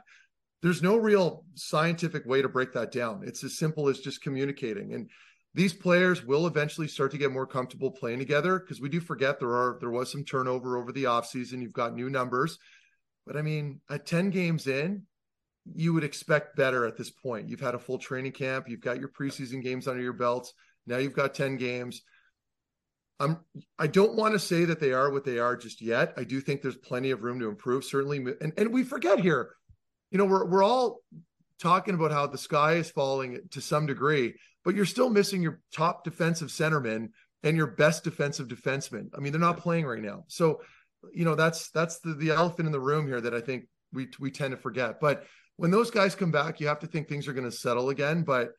There's 0.62 0.80
no 0.80 0.96
real 0.96 1.44
scientific 1.54 2.24
way 2.24 2.40
to 2.40 2.48
break 2.48 2.72
that 2.74 2.92
down. 2.92 3.22
It's 3.26 3.42
as 3.42 3.58
simple 3.58 3.88
as 3.88 3.98
just 3.98 4.22
communicating. 4.22 4.94
And 4.94 5.10
these 5.54 5.72
players 5.72 6.24
will 6.24 6.46
eventually 6.46 6.88
start 6.88 7.10
to 7.10 7.18
get 7.18 7.32
more 7.32 7.46
comfortable 7.46 7.90
playing 7.90 8.18
together 8.18 8.58
because 8.58 8.80
we 8.80 8.88
do 8.88 9.00
forget 9.00 9.38
there 9.38 9.50
are 9.50 9.76
there 9.80 9.90
was 9.90 10.10
some 10.10 10.24
turnover 10.24 10.78
over 10.78 10.92
the 10.92 11.04
offseason. 11.04 11.60
You've 11.60 11.72
got 11.72 11.94
new 11.94 12.08
numbers. 12.08 12.58
But 13.26 13.36
I 13.36 13.42
mean, 13.42 13.80
at 13.90 14.06
10 14.06 14.30
games 14.30 14.66
in, 14.66 15.02
you 15.74 15.94
would 15.94 16.04
expect 16.04 16.56
better 16.56 16.86
at 16.86 16.96
this 16.96 17.10
point. 17.10 17.48
You've 17.48 17.60
had 17.60 17.74
a 17.74 17.78
full 17.78 17.98
training 17.98 18.32
camp, 18.32 18.68
you've 18.68 18.80
got 18.80 18.98
your 18.98 19.10
preseason 19.10 19.62
games 19.62 19.86
under 19.86 20.02
your 20.02 20.12
belts. 20.14 20.54
Now 20.86 20.96
you've 20.96 21.12
got 21.12 21.34
10 21.34 21.56
games. 21.56 22.02
I'm 23.20 23.38
I 23.78 23.86
don't 23.86 24.16
want 24.16 24.32
to 24.32 24.38
say 24.38 24.64
that 24.64 24.80
they 24.80 24.92
are 24.92 25.10
what 25.10 25.24
they 25.24 25.38
are 25.38 25.56
just 25.56 25.80
yet. 25.80 26.14
I 26.16 26.24
do 26.24 26.40
think 26.40 26.62
there's 26.62 26.76
plenty 26.76 27.10
of 27.10 27.22
room 27.22 27.38
to 27.40 27.48
improve, 27.48 27.84
certainly. 27.84 28.18
And 28.40 28.52
and 28.56 28.72
we 28.72 28.82
forget 28.82 29.20
here, 29.20 29.50
you 30.10 30.18
know, 30.18 30.24
we're 30.24 30.46
we're 30.46 30.64
all 30.64 31.00
talking 31.60 31.94
about 31.94 32.10
how 32.10 32.26
the 32.26 32.38
sky 32.38 32.74
is 32.74 32.90
falling 32.90 33.38
to 33.50 33.60
some 33.60 33.86
degree, 33.86 34.34
but 34.64 34.74
you're 34.74 34.84
still 34.86 35.10
missing 35.10 35.42
your 35.42 35.60
top 35.74 36.04
defensive 36.04 36.48
centerman 36.48 37.08
and 37.42 37.56
your 37.56 37.66
best 37.66 38.04
defensive 38.04 38.48
defenseman. 38.48 39.08
I 39.16 39.20
mean, 39.20 39.32
they're 39.32 39.40
not 39.40 39.58
playing 39.58 39.86
right 39.86 40.02
now. 40.02 40.24
So, 40.28 40.60
you 41.12 41.24
know, 41.24 41.34
that's 41.34 41.70
that's 41.70 41.98
the, 42.00 42.14
the 42.14 42.30
elephant 42.30 42.66
in 42.66 42.72
the 42.72 42.80
room 42.80 43.06
here 43.06 43.20
that 43.20 43.34
I 43.34 43.40
think 43.40 43.64
we 43.92 44.08
we 44.20 44.30
tend 44.30 44.52
to 44.52 44.56
forget. 44.56 45.00
But 45.00 45.26
when 45.56 45.70
those 45.70 45.90
guys 45.90 46.14
come 46.14 46.30
back, 46.30 46.60
you 46.60 46.68
have 46.68 46.80
to 46.80 46.86
think 46.86 47.08
things 47.08 47.28
are 47.28 47.32
going 47.32 47.50
to 47.50 47.56
settle 47.56 47.90
again. 47.90 48.22
But 48.22 48.52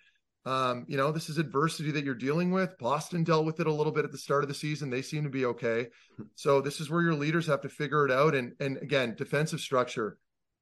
um, 0.46 0.86
you 0.90 0.98
know, 0.98 1.12
this 1.12 1.30
is 1.30 1.38
adversity 1.38 1.92
that 1.92 2.04
you're 2.04 2.16
dealing 2.16 2.52
with. 2.52 2.78
Boston 2.78 3.24
dealt 3.24 3.46
with 3.46 3.62
it 3.62 3.68
a 3.68 3.74
little 3.74 3.94
bit 3.94 4.04
at 4.04 4.12
the 4.12 4.18
start 4.18 4.44
of 4.44 4.50
the 4.50 4.54
season. 4.54 4.90
They 4.90 5.02
seem 5.02 5.24
to 5.24 5.30
be 5.30 5.46
okay. 5.46 5.88
So 6.36 6.60
this 6.60 6.82
is 6.82 6.90
where 6.90 7.02
your 7.02 7.16
leaders 7.16 7.48
have 7.48 7.62
to 7.62 7.70
figure 7.70 8.06
it 8.06 8.12
out. 8.12 8.36
And 8.36 8.54
and 8.60 8.78
again, 8.78 9.16
defensive 9.18 9.62
structure, 9.62 10.18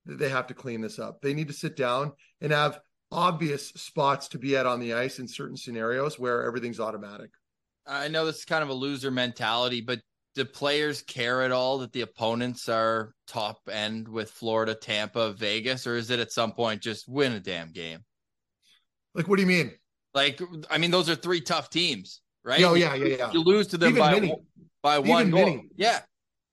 they 0.05 0.29
have 0.29 0.47
to 0.47 0.53
clean 0.53 0.81
this 0.81 0.99
up. 0.99 1.21
They 1.21 1.33
need 1.33 1.47
to 1.47 1.53
sit 1.53 1.75
down 1.75 2.13
and 2.41 2.51
have 2.51 2.79
obvious 3.11 3.69
spots 3.69 4.27
to 4.29 4.39
be 4.39 4.55
at 4.55 4.65
on 4.65 4.79
the 4.79 4.93
ice 4.93 5.19
in 5.19 5.27
certain 5.27 5.57
scenarios 5.57 6.17
where 6.17 6.43
everything's 6.43 6.79
automatic. 6.79 7.31
I 7.85 8.07
know 8.07 8.25
this 8.25 8.39
is 8.39 8.45
kind 8.45 8.63
of 8.63 8.69
a 8.69 8.73
loser 8.73 9.11
mentality, 9.11 9.81
but 9.81 9.99
do 10.35 10.45
players 10.45 11.01
care 11.01 11.41
at 11.41 11.51
all 11.51 11.79
that 11.79 11.91
the 11.91 12.01
opponents 12.01 12.69
are 12.69 13.13
top 13.27 13.59
end 13.69 14.07
with 14.07 14.31
Florida, 14.31 14.73
Tampa, 14.73 15.33
Vegas, 15.33 15.85
or 15.85 15.95
is 15.95 16.09
it 16.09 16.19
at 16.19 16.31
some 16.31 16.53
point 16.53 16.81
just 16.81 17.09
win 17.09 17.33
a 17.33 17.39
damn 17.39 17.71
game? 17.71 17.99
Like, 19.13 19.27
what 19.27 19.35
do 19.35 19.41
you 19.41 19.47
mean? 19.47 19.73
Like, 20.13 20.41
I 20.69 20.77
mean, 20.77 20.91
those 20.91 21.09
are 21.09 21.15
three 21.15 21.41
tough 21.41 21.69
teams, 21.69 22.21
right? 22.45 22.63
Oh, 22.63 22.75
yeah, 22.75 22.95
yeah, 22.95 23.17
yeah. 23.17 23.31
You 23.31 23.43
lose 23.43 23.67
to 23.67 23.77
them 23.77 23.89
Even 23.89 23.99
by, 23.99 24.13
mini. 24.13 24.35
by 24.81 24.99
one 24.99 25.27
Even 25.27 25.31
goal. 25.31 25.45
mini. 25.45 25.69
Yeah. 25.75 25.99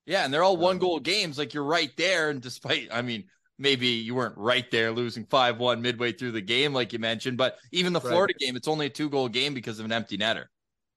Yeah. 0.06 0.24
And 0.24 0.34
they're 0.34 0.42
all 0.42 0.56
one 0.56 0.76
uh. 0.76 0.80
goal 0.80 1.00
games. 1.00 1.38
Like, 1.38 1.54
you're 1.54 1.64
right 1.64 1.90
there. 1.96 2.30
And 2.30 2.40
despite, 2.40 2.88
I 2.90 3.02
mean, 3.02 3.24
maybe 3.59 3.88
you 3.88 4.14
weren't 4.14 4.36
right 4.36 4.70
there 4.70 4.92
losing 4.92 5.24
5 5.24 5.59
1 5.59 5.82
midway 5.82 6.12
through 6.12 6.32
the 6.32 6.40
game, 6.40 6.72
like 6.72 6.92
you 6.92 6.98
mentioned, 6.98 7.36
but 7.36 7.56
even 7.72 7.92
the 7.92 8.00
Right. 8.00 8.11
Florida 8.11 8.34
game, 8.38 8.56
it's 8.56 8.68
only 8.68 8.86
a 8.86 8.90
two 8.90 9.11
goal 9.11 9.28
game 9.28 9.54
because 9.54 9.78
of 9.78 9.84
an 9.84 9.92
empty 9.92 10.16
netter. 10.16 10.44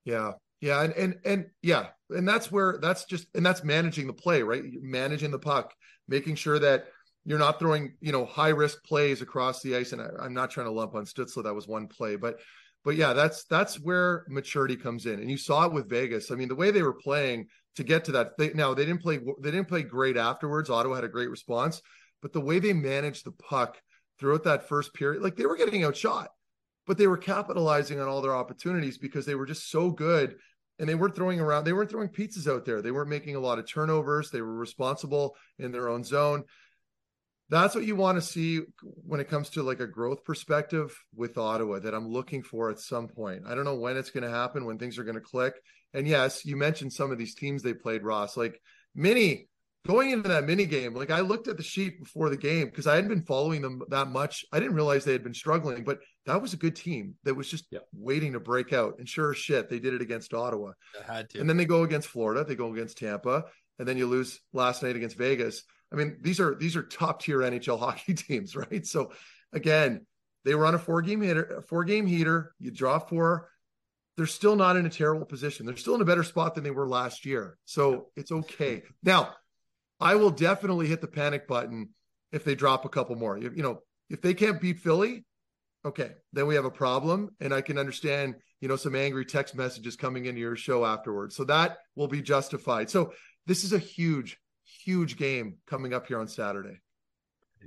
Yeah. 0.06 0.34
Yeah. 0.60 0.84
And, 0.84 0.94
and, 0.94 1.16
and 1.26 1.46
yeah. 1.62 1.88
And 2.10 2.28
that's 2.28 2.52
where 2.52 2.78
that's 2.82 3.06
just, 3.06 3.28
and 3.36 3.46
that's 3.46 3.64
managing 3.64 4.08
the 4.08 4.14
play, 4.14 4.44
right? 4.44 4.64
Managing 4.82 5.32
the 5.32 5.40
puck, 5.40 5.74
making 6.08 6.36
sure 6.36 6.60
that 6.60 6.86
you're 7.26 7.40
not 7.40 7.60
throwing, 7.60 7.96
you 8.00 8.12
know, 8.12 8.26
high 8.26 8.50
risk 8.50 8.84
plays 8.84 9.22
across 9.22 9.62
the 9.62 9.76
ice. 9.76 9.92
And 9.92 10.02
I, 10.02 10.10
I'm 10.20 10.34
not 10.34 10.52
trying 10.52 10.68
to 10.68 10.72
lump 10.72 10.94
on 10.96 11.06
Stützle. 11.06 11.44
That 11.44 11.54
was 11.56 11.68
one 11.68 11.88
play, 11.88 12.16
but, 12.16 12.40
but 12.84 12.96
yeah, 12.96 13.14
that's, 13.14 13.44
that's 13.46 13.80
where 13.80 14.26
maturity 14.28 14.76
comes 14.76 15.06
in. 15.06 15.20
And 15.20 15.30
you 15.30 15.38
saw 15.38 15.66
it 15.66 15.74
with 15.74 15.90
Vegas. 15.90 16.32
I 16.32 16.36
mean, 16.36 16.48
the 16.48 16.56
way 16.56 16.72
they 16.72 16.82
were 16.82 16.94
playing 16.94 17.48
to 17.76 17.84
get 17.84 18.06
to 18.06 18.12
that, 18.14 18.38
they, 18.38 18.52
now 18.54 18.74
they 18.74 18.86
didn't 18.86 19.02
play, 19.02 19.20
they 19.40 19.52
didn't 19.52 19.68
play 19.68 19.84
great 19.84 20.18
afterwards. 20.18 20.70
Ottawa 20.70 20.96
had 20.96 21.04
a 21.04 21.10
great 21.10 21.30
response, 21.30 21.82
but 22.22 22.34
the 22.34 22.42
way 22.42 22.60
they 22.60 22.74
managed 22.74 23.26
the 23.26 23.32
puck 23.32 23.82
throughout 24.20 24.44
that 24.44 24.68
first 24.68 24.94
period, 24.94 25.22
like 25.22 25.36
they 25.36 25.46
were 25.46 25.58
getting 25.58 25.84
outshot 25.84 26.30
but 26.88 26.98
they 26.98 27.08
were 27.08 27.18
capitalizing 27.18 28.00
on 28.00 28.08
all 28.08 28.22
their 28.22 28.36
opportunities 28.36 28.98
because 28.98 29.26
they 29.26 29.36
were 29.36 29.46
just 29.46 29.70
so 29.70 29.92
good 29.92 30.36
and 30.80 30.90
they 30.90 30.96
weren't 30.96 31.16
throwing 31.16 31.40
around 31.40 31.64
they 31.64 31.74
weren't 31.74 31.90
throwing 31.90 32.10
pizzas 32.10 32.52
out 32.52 32.66
there 32.66 32.82
they 32.82 32.92
weren't 32.92 33.10
making 33.10 33.36
a 33.36 33.40
lot 33.40 33.60
of 33.60 33.70
turnovers 33.70 34.30
they 34.30 34.42
were 34.42 34.56
responsible 34.56 35.36
in 35.60 35.72
their 35.72 35.90
own 35.90 36.04
zone 36.04 36.44
that's 37.50 37.76
what 37.76 37.86
you 37.86 37.98
want 37.98 38.18
to 38.18 38.22
see 38.22 38.62
when 38.82 39.20
it 39.20 39.30
comes 39.30 39.50
to 39.50 39.64
like 39.64 39.82
a 39.82 39.88
growth 39.88 40.24
perspective 40.24 40.98
with 41.14 41.38
Ottawa 41.38 41.80
that 41.80 41.94
I'm 41.94 42.08
looking 42.08 42.44
for 42.44 42.70
at 42.70 42.80
some 42.80 43.10
point. 43.10 43.44
I 43.46 43.56
don't 43.56 43.66
know 43.66 43.76
when 43.76 43.98
it's 43.98 44.10
going 44.10 44.24
to 44.24 44.30
happen, 44.30 44.64
when 44.64 44.78
things 44.78 44.98
are 44.98 45.04
going 45.04 45.16
to 45.16 45.22
click. 45.22 45.56
And 45.94 46.08
yes, 46.08 46.46
you 46.46 46.56
mentioned 46.56 46.94
some 46.94 47.12
of 47.12 47.18
these 47.18 47.36
teams 47.36 47.62
they 47.62 47.74
played, 47.74 48.04
Ross, 48.04 48.38
like 48.38 48.62
mini 48.96 49.50
going 49.88 50.12
into 50.12 50.30
that 50.30 50.46
mini 50.46 50.66
game. 50.66 50.94
Like 50.94 51.12
I 51.12 51.22
looked 51.22 51.48
at 51.48 51.58
the 51.58 51.64
sheet 51.64 52.00
before 52.00 52.30
the 52.30 52.38
game 52.38 52.68
because 52.68 52.88
I 52.88 52.96
hadn't 52.96 53.10
been 53.10 53.24
following 53.24 53.62
them 53.62 53.82
that 53.90 54.08
much. 54.10 54.46
I 54.52 54.60
didn't 54.60 54.76
realize 54.76 55.04
they 55.04 55.12
had 55.12 55.24
been 55.24 55.34
struggling, 55.34 55.84
but 55.84 56.00
that 56.26 56.42
was 56.42 56.54
a 56.54 56.58
good 56.58 56.76
team 56.76 57.16
that 57.24 57.34
was 57.34 57.50
just 57.50 57.66
Yeah. 57.72 57.80
waiting 57.94 58.34
to 58.34 58.40
break 58.40 58.74
out. 58.74 59.00
And 59.00 59.08
sure 59.10 59.32
as 59.32 59.38
shit, 59.38 59.70
they 59.70 59.80
did 59.80 59.94
it 59.94 60.02
against 60.02 60.34
Ottawa. 60.34 60.74
I 61.08 61.14
had 61.14 61.30
to. 61.32 61.40
And 61.40 61.50
then 61.50 61.58
they 61.58 61.66
go 61.66 61.84
against 61.84 62.08
Florida, 62.10 62.44
they 62.44 62.56
go 62.56 62.72
against 62.74 62.98
Tampa, 62.98 63.46
and 63.80 63.88
then 63.88 63.98
you 63.98 64.06
lose 64.08 64.40
last 64.54 64.84
night 64.84 64.96
against 64.96 65.18
Vegas. 65.18 65.64
I 65.92 65.96
mean, 65.96 66.18
these 66.22 66.40
are 66.40 66.56
these 66.56 66.76
are 66.76 66.84
top 66.84 67.22
tier 67.22 67.40
NHL 67.40 67.80
hockey 67.86 68.14
teams, 68.14 68.56
right? 68.56 68.86
So 68.86 69.12
again, 69.52 70.06
they 70.46 70.56
were 70.56 70.66
on 70.66 70.76
a 70.76 70.80
four 70.80 71.02
game 71.02 71.22
hitter, 71.22 71.58
a 71.58 71.62
four 71.62 71.84
game 71.84 72.06
heater. 72.06 72.54
You 72.60 72.72
draw 72.72 73.00
four. 73.00 73.50
They're 74.18 74.26
still 74.28 74.56
not 74.56 74.76
in 74.76 74.86
a 74.86 74.90
terrible 74.90 75.26
position. 75.26 75.66
They're 75.66 75.78
still 75.78 75.96
in 75.96 76.02
a 76.02 76.06
better 76.06 76.24
spot 76.24 76.54
than 76.54 76.64
they 76.64 76.70
were 76.72 76.88
last 76.88 77.26
year. 77.26 77.58
So 77.66 78.10
it's 78.16 78.32
okay. 78.32 78.84
Now, 79.04 79.34
I 80.02 80.16
will 80.16 80.32
definitely 80.32 80.88
hit 80.88 81.00
the 81.00 81.08
panic 81.08 81.48
button 81.48 81.90
if 82.32 82.44
they 82.44 82.56
drop 82.56 82.86
a 82.86 82.90
couple 82.90 83.16
more. 83.16 83.38
You, 83.38 83.52
you 83.56 83.64
know, 83.64 83.82
if 84.10 84.22
they 84.22 84.34
can't 84.34 84.60
beat 84.60 84.80
Philly, 84.80 85.24
okay, 85.86 86.12
then 86.34 86.48
we 86.48 86.56
have 86.56 86.66
a 86.66 86.72
problem. 86.72 87.30
And 87.40 87.54
I 87.54 87.62
can 87.62 87.78
understand, 87.78 88.36
you 88.60 88.68
know, 88.68 88.76
some 88.76 88.96
angry 88.96 89.26
text 89.26 89.56
messages 89.56 89.96
coming 89.96 90.26
into 90.26 90.42
your 90.42 90.56
show 90.56 90.86
afterwards. 90.86 91.36
So 91.36 91.44
that 91.46 91.78
will 91.96 92.08
be 92.08 92.22
justified. 92.22 92.90
So 92.90 93.14
this 93.46 93.64
is 93.64 93.74
a 93.74 93.80
huge, 93.80 94.38
huge 94.84 95.18
game 95.18 95.58
coming 95.68 95.94
up 95.94 96.08
here 96.08 96.20
on 96.20 96.28
Saturday. 96.28 96.80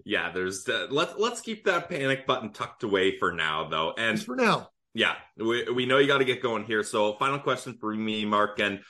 Yeah, 0.04 0.32
there's 0.32 0.68
uh, 0.68 0.88
let's 0.90 1.14
let's 1.18 1.40
keep 1.40 1.64
that 1.66 1.88
panic 1.88 2.26
button 2.26 2.52
tucked 2.52 2.82
away 2.82 3.16
for 3.16 3.30
now 3.30 3.68
though. 3.68 3.94
And 3.96 4.16
Just 4.16 4.26
for 4.26 4.34
now. 4.34 4.70
yeah, 4.92 5.14
we 5.36 5.70
we 5.70 5.86
know 5.86 5.98
you 5.98 6.08
got 6.08 6.18
to 6.18 6.24
get 6.24 6.42
going 6.42 6.64
here. 6.64 6.82
So 6.82 7.14
final 7.14 7.38
question 7.38 7.76
for 7.80 7.94
me, 7.94 8.24
Marc, 8.24 8.58
and 8.58 8.80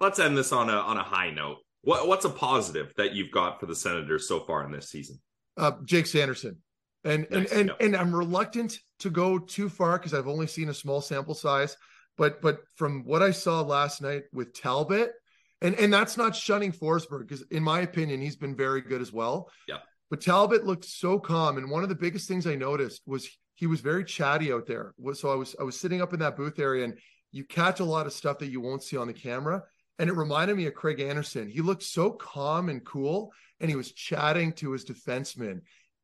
let's 0.00 0.18
end 0.18 0.38
this 0.38 0.52
on 0.52 0.70
a 0.70 0.72
on 0.72 0.96
a 0.96 1.02
high 1.02 1.30
note. 1.30 1.58
What 1.84 2.08
what's 2.08 2.24
a 2.24 2.30
positive 2.30 2.92
that 2.96 3.14
you've 3.14 3.30
got 3.30 3.60
for 3.60 3.66
the 3.66 3.74
Senators 3.74 4.26
so 4.28 4.40
far 4.40 4.64
in 4.64 4.72
this 4.72 4.90
season? 4.90 5.20
Uh, 5.56 5.72
Jake 5.84 6.06
Sanderson. 6.06 6.56
And 7.04 7.26
Nice, 7.30 7.52
and 7.52 7.70
and, 7.70 7.72
and 7.80 7.96
I'm 7.96 8.14
reluctant 8.14 8.78
to 9.00 9.10
go 9.10 9.38
too 9.38 9.68
far 9.68 9.98
because 9.98 10.14
I've 10.14 10.28
only 10.28 10.46
seen 10.46 10.70
a 10.70 10.74
small 10.74 11.00
sample 11.00 11.34
size. 11.34 11.76
But 12.16 12.40
but 12.40 12.60
from 12.76 13.04
what 13.04 13.22
I 13.22 13.30
saw 13.30 13.60
last 13.60 14.00
night 14.00 14.22
with 14.32 14.54
Talbot, 14.54 15.12
and 15.60 15.74
and 15.74 15.92
that's 15.92 16.16
not 16.16 16.34
shunning 16.34 16.72
Forsberg 16.72 17.28
because 17.28 17.42
in 17.50 17.62
my 17.62 17.80
opinion 17.80 18.20
he's 18.20 18.36
been 18.36 18.56
very 18.56 18.80
good 18.80 19.02
as 19.02 19.12
well. 19.12 19.50
Yeah. 19.68 19.78
But 20.10 20.20
Talbot 20.20 20.64
looked 20.64 20.84
so 20.84 21.18
calm, 21.18 21.58
and 21.58 21.70
one 21.70 21.82
of 21.82 21.88
the 21.88 21.94
biggest 21.94 22.28
things 22.28 22.46
I 22.46 22.54
noticed 22.54 23.02
was 23.06 23.28
he 23.56 23.66
was 23.66 23.80
very 23.80 24.04
chatty 24.04 24.52
out 24.52 24.66
there. 24.66 24.94
So 25.14 25.30
I 25.30 25.34
was 25.34 25.54
I 25.60 25.64
was 25.64 25.78
sitting 25.78 26.00
up 26.00 26.12
in 26.12 26.20
that 26.20 26.36
booth 26.36 26.58
area, 26.58 26.84
and 26.84 26.98
you 27.32 27.44
catch 27.44 27.80
a 27.80 27.84
lot 27.84 28.06
of 28.06 28.12
stuff 28.12 28.38
that 28.38 28.48
you 28.48 28.60
won't 28.60 28.82
see 28.82 28.96
on 28.96 29.08
the 29.08 29.12
camera. 29.12 29.62
And 29.98 30.10
it 30.10 30.16
reminded 30.16 30.56
me 30.56 30.66
of 30.66 30.74
Craig 30.74 31.00
Anderson. 31.00 31.48
He 31.48 31.60
looked 31.60 31.82
so 31.82 32.10
calm 32.10 32.68
and 32.68 32.84
cool, 32.84 33.32
and 33.60 33.70
he 33.70 33.76
was 33.76 33.92
chatting 33.92 34.52
to 34.54 34.72
his 34.72 34.84
defenseman. 34.84 35.60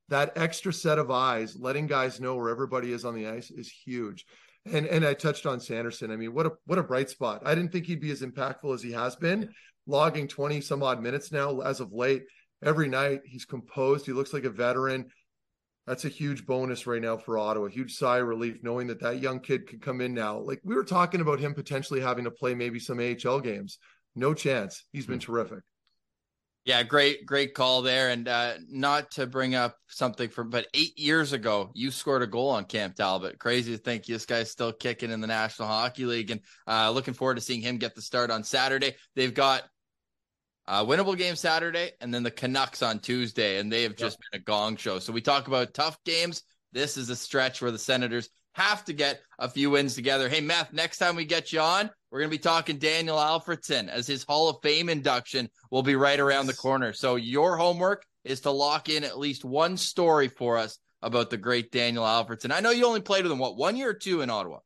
That 0.09 0.33
extra 0.37 0.73
set 0.73 0.99
of 0.99 1.11
eyes, 1.11 1.57
letting 1.59 1.87
guys 1.87 2.21
know 2.21 2.37
where 2.37 2.51
everybody 2.51 2.93
is 2.93 3.05
on 3.05 3.15
the 3.15 3.29
ice, 3.29 3.51
is 3.51 3.71
huge. 3.71 4.25
And 4.67 4.87
and 4.87 5.05
I 5.05 5.15
touched 5.15 5.47
on 5.47 5.61
Sanderson. 5.61 6.11
I 6.11 6.17
mean, 6.17 6.35
what 6.35 6.47
a 6.47 6.53
what 6.67 6.79
a 6.79 6.83
bright 6.83 7.11
spot. 7.11 7.43
I 7.45 7.55
didn't 7.55 7.73
think 7.73 7.87
he'd 7.87 8.01
be 8.01 8.11
as 8.11 8.23
impactful 8.23 8.75
as 8.75 8.83
he 8.83 8.93
has 8.93 9.17
been, 9.17 9.49
logging 9.87 10.29
20 10.29 10.61
some 10.61 10.83
odd 10.83 11.03
minutes 11.03 11.33
now 11.33 11.61
as 11.61 11.81
of 11.81 11.93
late. 11.93 12.25
Every 12.63 12.89
night 12.89 13.21
he's 13.25 13.47
composed. 13.47 14.05
He 14.05 14.13
looks 14.13 14.35
like 14.35 14.45
a 14.45 14.51
veteran. 14.51 15.07
That's 15.87 16.05
a 16.05 16.09
huge 16.09 16.47
bonus 16.47 16.87
right 16.87 17.03
now 17.03 17.17
for 17.17 17.39
Ottawa. 17.39 17.67
A 17.67 17.71
Huge 17.71 17.95
sigh 17.95 18.19
of 18.19 18.27
relief 18.27 18.59
knowing 18.63 18.87
that 18.89 19.01
that 19.01 19.21
young 19.21 19.41
kid 19.41 19.67
could 19.67 19.83
come 19.83 20.01
in 20.01 20.15
now. 20.15 20.39
Like 20.39 20.61
we 20.63 20.75
were 20.75 20.85
talking 20.85 21.21
about 21.21 21.41
him 21.41 21.55
potentially 21.55 22.01
having 22.01 22.25
to 22.25 22.31
play 22.31 22.55
maybe 22.55 22.79
some 22.79 23.01
AHL 23.01 23.41
games. 23.41 23.79
No 24.15 24.35
chance. 24.35 24.85
He's 24.93 25.07
been 25.07 25.19
mm-hmm. 25.19 25.33
terrific. 25.33 25.61
Yeah, 26.67 26.83
great, 26.83 27.25
great 27.25 27.55
call 27.55 27.81
there. 27.81 28.11
And 28.11 28.29
uh, 28.29 28.55
not 28.69 29.13
to 29.13 29.27
bring 29.27 29.55
up 29.55 29.77
something 29.89 30.29
from, 30.29 30.51
but 30.51 30.67
eight 30.75 30.99
years 30.99 31.33
ago, 31.33 31.71
you 31.75 31.91
scored 31.91 32.23
a 32.23 32.27
goal 32.27 32.51
on 32.51 32.65
Cam 32.65 32.93
Talbot. 32.93 33.39
Crazy 33.39 33.73
to 33.73 33.83
think 33.83 34.05
this 34.05 34.27
guy's 34.27 34.51
still 34.51 34.73
kicking 34.73 35.11
in 35.11 35.23
the 35.23 35.27
National 35.27 35.69
Hockey 35.69 36.05
League. 36.05 36.31
And 36.31 36.41
uh, 36.69 36.91
looking 36.91 37.15
forward 37.15 37.37
to 37.37 37.41
seeing 37.41 37.63
him 37.63 37.79
get 37.79 37.95
the 37.95 38.03
start 38.03 38.31
on 38.31 38.45
Saturday. 38.45 38.95
They've 39.17 39.33
got 39.33 39.63
a 40.71 40.87
winnable 40.87 41.19
game 41.19 41.35
Saturday 41.35 41.91
and 42.01 42.15
then 42.15 42.23
the 42.23 42.31
Canucks 42.31 42.81
on 42.81 43.01
Tuesday. 43.01 43.59
And 43.59 43.73
they 43.73 43.83
have 43.83 43.97
just 43.97 44.19
yep. 44.19 44.31
been 44.33 44.41
a 44.41 44.45
gong 44.45 44.77
show. 44.77 45.01
So 45.01 45.13
we 45.13 45.21
talk 45.21 45.49
about 45.49 45.75
tough 45.75 45.99
games. 46.05 46.45
This 46.73 46.97
is 46.97 47.11
a 47.11 47.17
stretch 47.17 47.61
where 47.61 47.73
the 47.73 47.79
Senators 47.79 48.31
have 48.53 48.85
to 48.85 48.93
get 48.93 49.21
a 49.41 49.49
few 49.49 49.71
wins 49.71 49.97
together. 49.97 50.29
Hey, 50.29 50.41
Meth, 50.41 50.73
next 50.73 50.99
time 50.99 51.17
we 51.17 51.25
get 51.25 51.53
you 51.53 51.61
on, 51.61 51.91
we're 52.11 52.21
going 52.21 52.31
to 52.31 52.37
be 52.37 52.43
talking 52.43 52.79
Daniel 52.79 53.17
Alfredsson 53.17 53.89
as 53.89 54.07
his 54.07 54.23
Hall 54.23 54.49
of 54.49 54.59
Fame 54.63 54.89
induction 54.89 55.49
will 55.73 55.83
be 55.83 55.97
right 55.97 56.21
around 56.21 56.47
the 56.47 56.55
corner. 56.55 56.93
So 56.93 57.17
your 57.17 57.57
homework 57.57 58.05
is 58.25 58.43
to 58.43 58.53
lock 58.53 58.89
in 58.89 59.03
at 59.03 59.19
least 59.19 59.45
one 59.45 59.77
story 59.77 60.29
for 60.29 60.57
us 60.57 60.79
about 61.03 61.31
the 61.31 61.37
great 61.37 61.73
Daniel 61.73 62.05
Alfredsson. 62.05 62.53
I 62.53 62.61
know 62.61 62.71
you 62.71 62.87
only 62.87 63.01
played 63.01 63.25
with 63.25 63.33
him 63.33 63.39
what 63.39 63.57
one 63.57 63.77
year 63.77 63.91
or 63.91 63.95
two 63.95 64.21
in 64.21 64.31
Ottawa. 64.31 64.59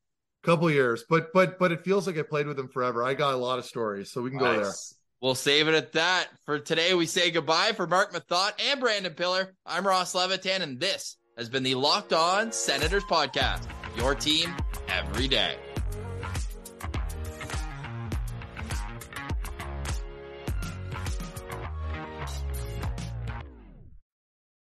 Couple 0.42 0.70
years, 0.70 1.04
but 1.08 1.32
but 1.32 1.58
but 1.58 1.72
it 1.72 1.82
feels 1.82 2.06
like 2.06 2.18
I 2.18 2.22
played 2.22 2.46
with 2.46 2.58
him 2.58 2.68
forever. 2.68 3.02
I 3.02 3.14
got 3.14 3.32
a 3.32 3.38
lot 3.38 3.58
of 3.58 3.64
stories, 3.64 4.10
so 4.10 4.20
we 4.20 4.28
can 4.28 4.38
go 4.38 4.54
nice. 4.54 4.90
there. 4.90 4.98
We'll 5.24 5.34
save 5.34 5.68
it 5.68 5.74
at 5.74 5.92
that. 5.92 6.28
For 6.44 6.58
today, 6.58 6.92
we 6.92 7.06
say 7.06 7.30
goodbye 7.30 7.72
for 7.72 7.86
Marc 7.86 8.12
Methot 8.12 8.52
and 8.70 8.78
Brandon 8.78 9.14
Pillar. 9.14 9.54
I'm 9.64 9.86
Ross 9.86 10.14
Levitan, 10.14 10.60
and 10.60 10.78
this 10.78 11.16
has 11.38 11.48
been 11.48 11.62
the 11.62 11.76
Locked 11.76 12.12
On 12.12 12.52
Senators 12.52 13.04
podcast. 13.04 13.66
Your 13.96 14.14
team 14.14 14.54
every 14.86 15.26
day. 15.26 15.56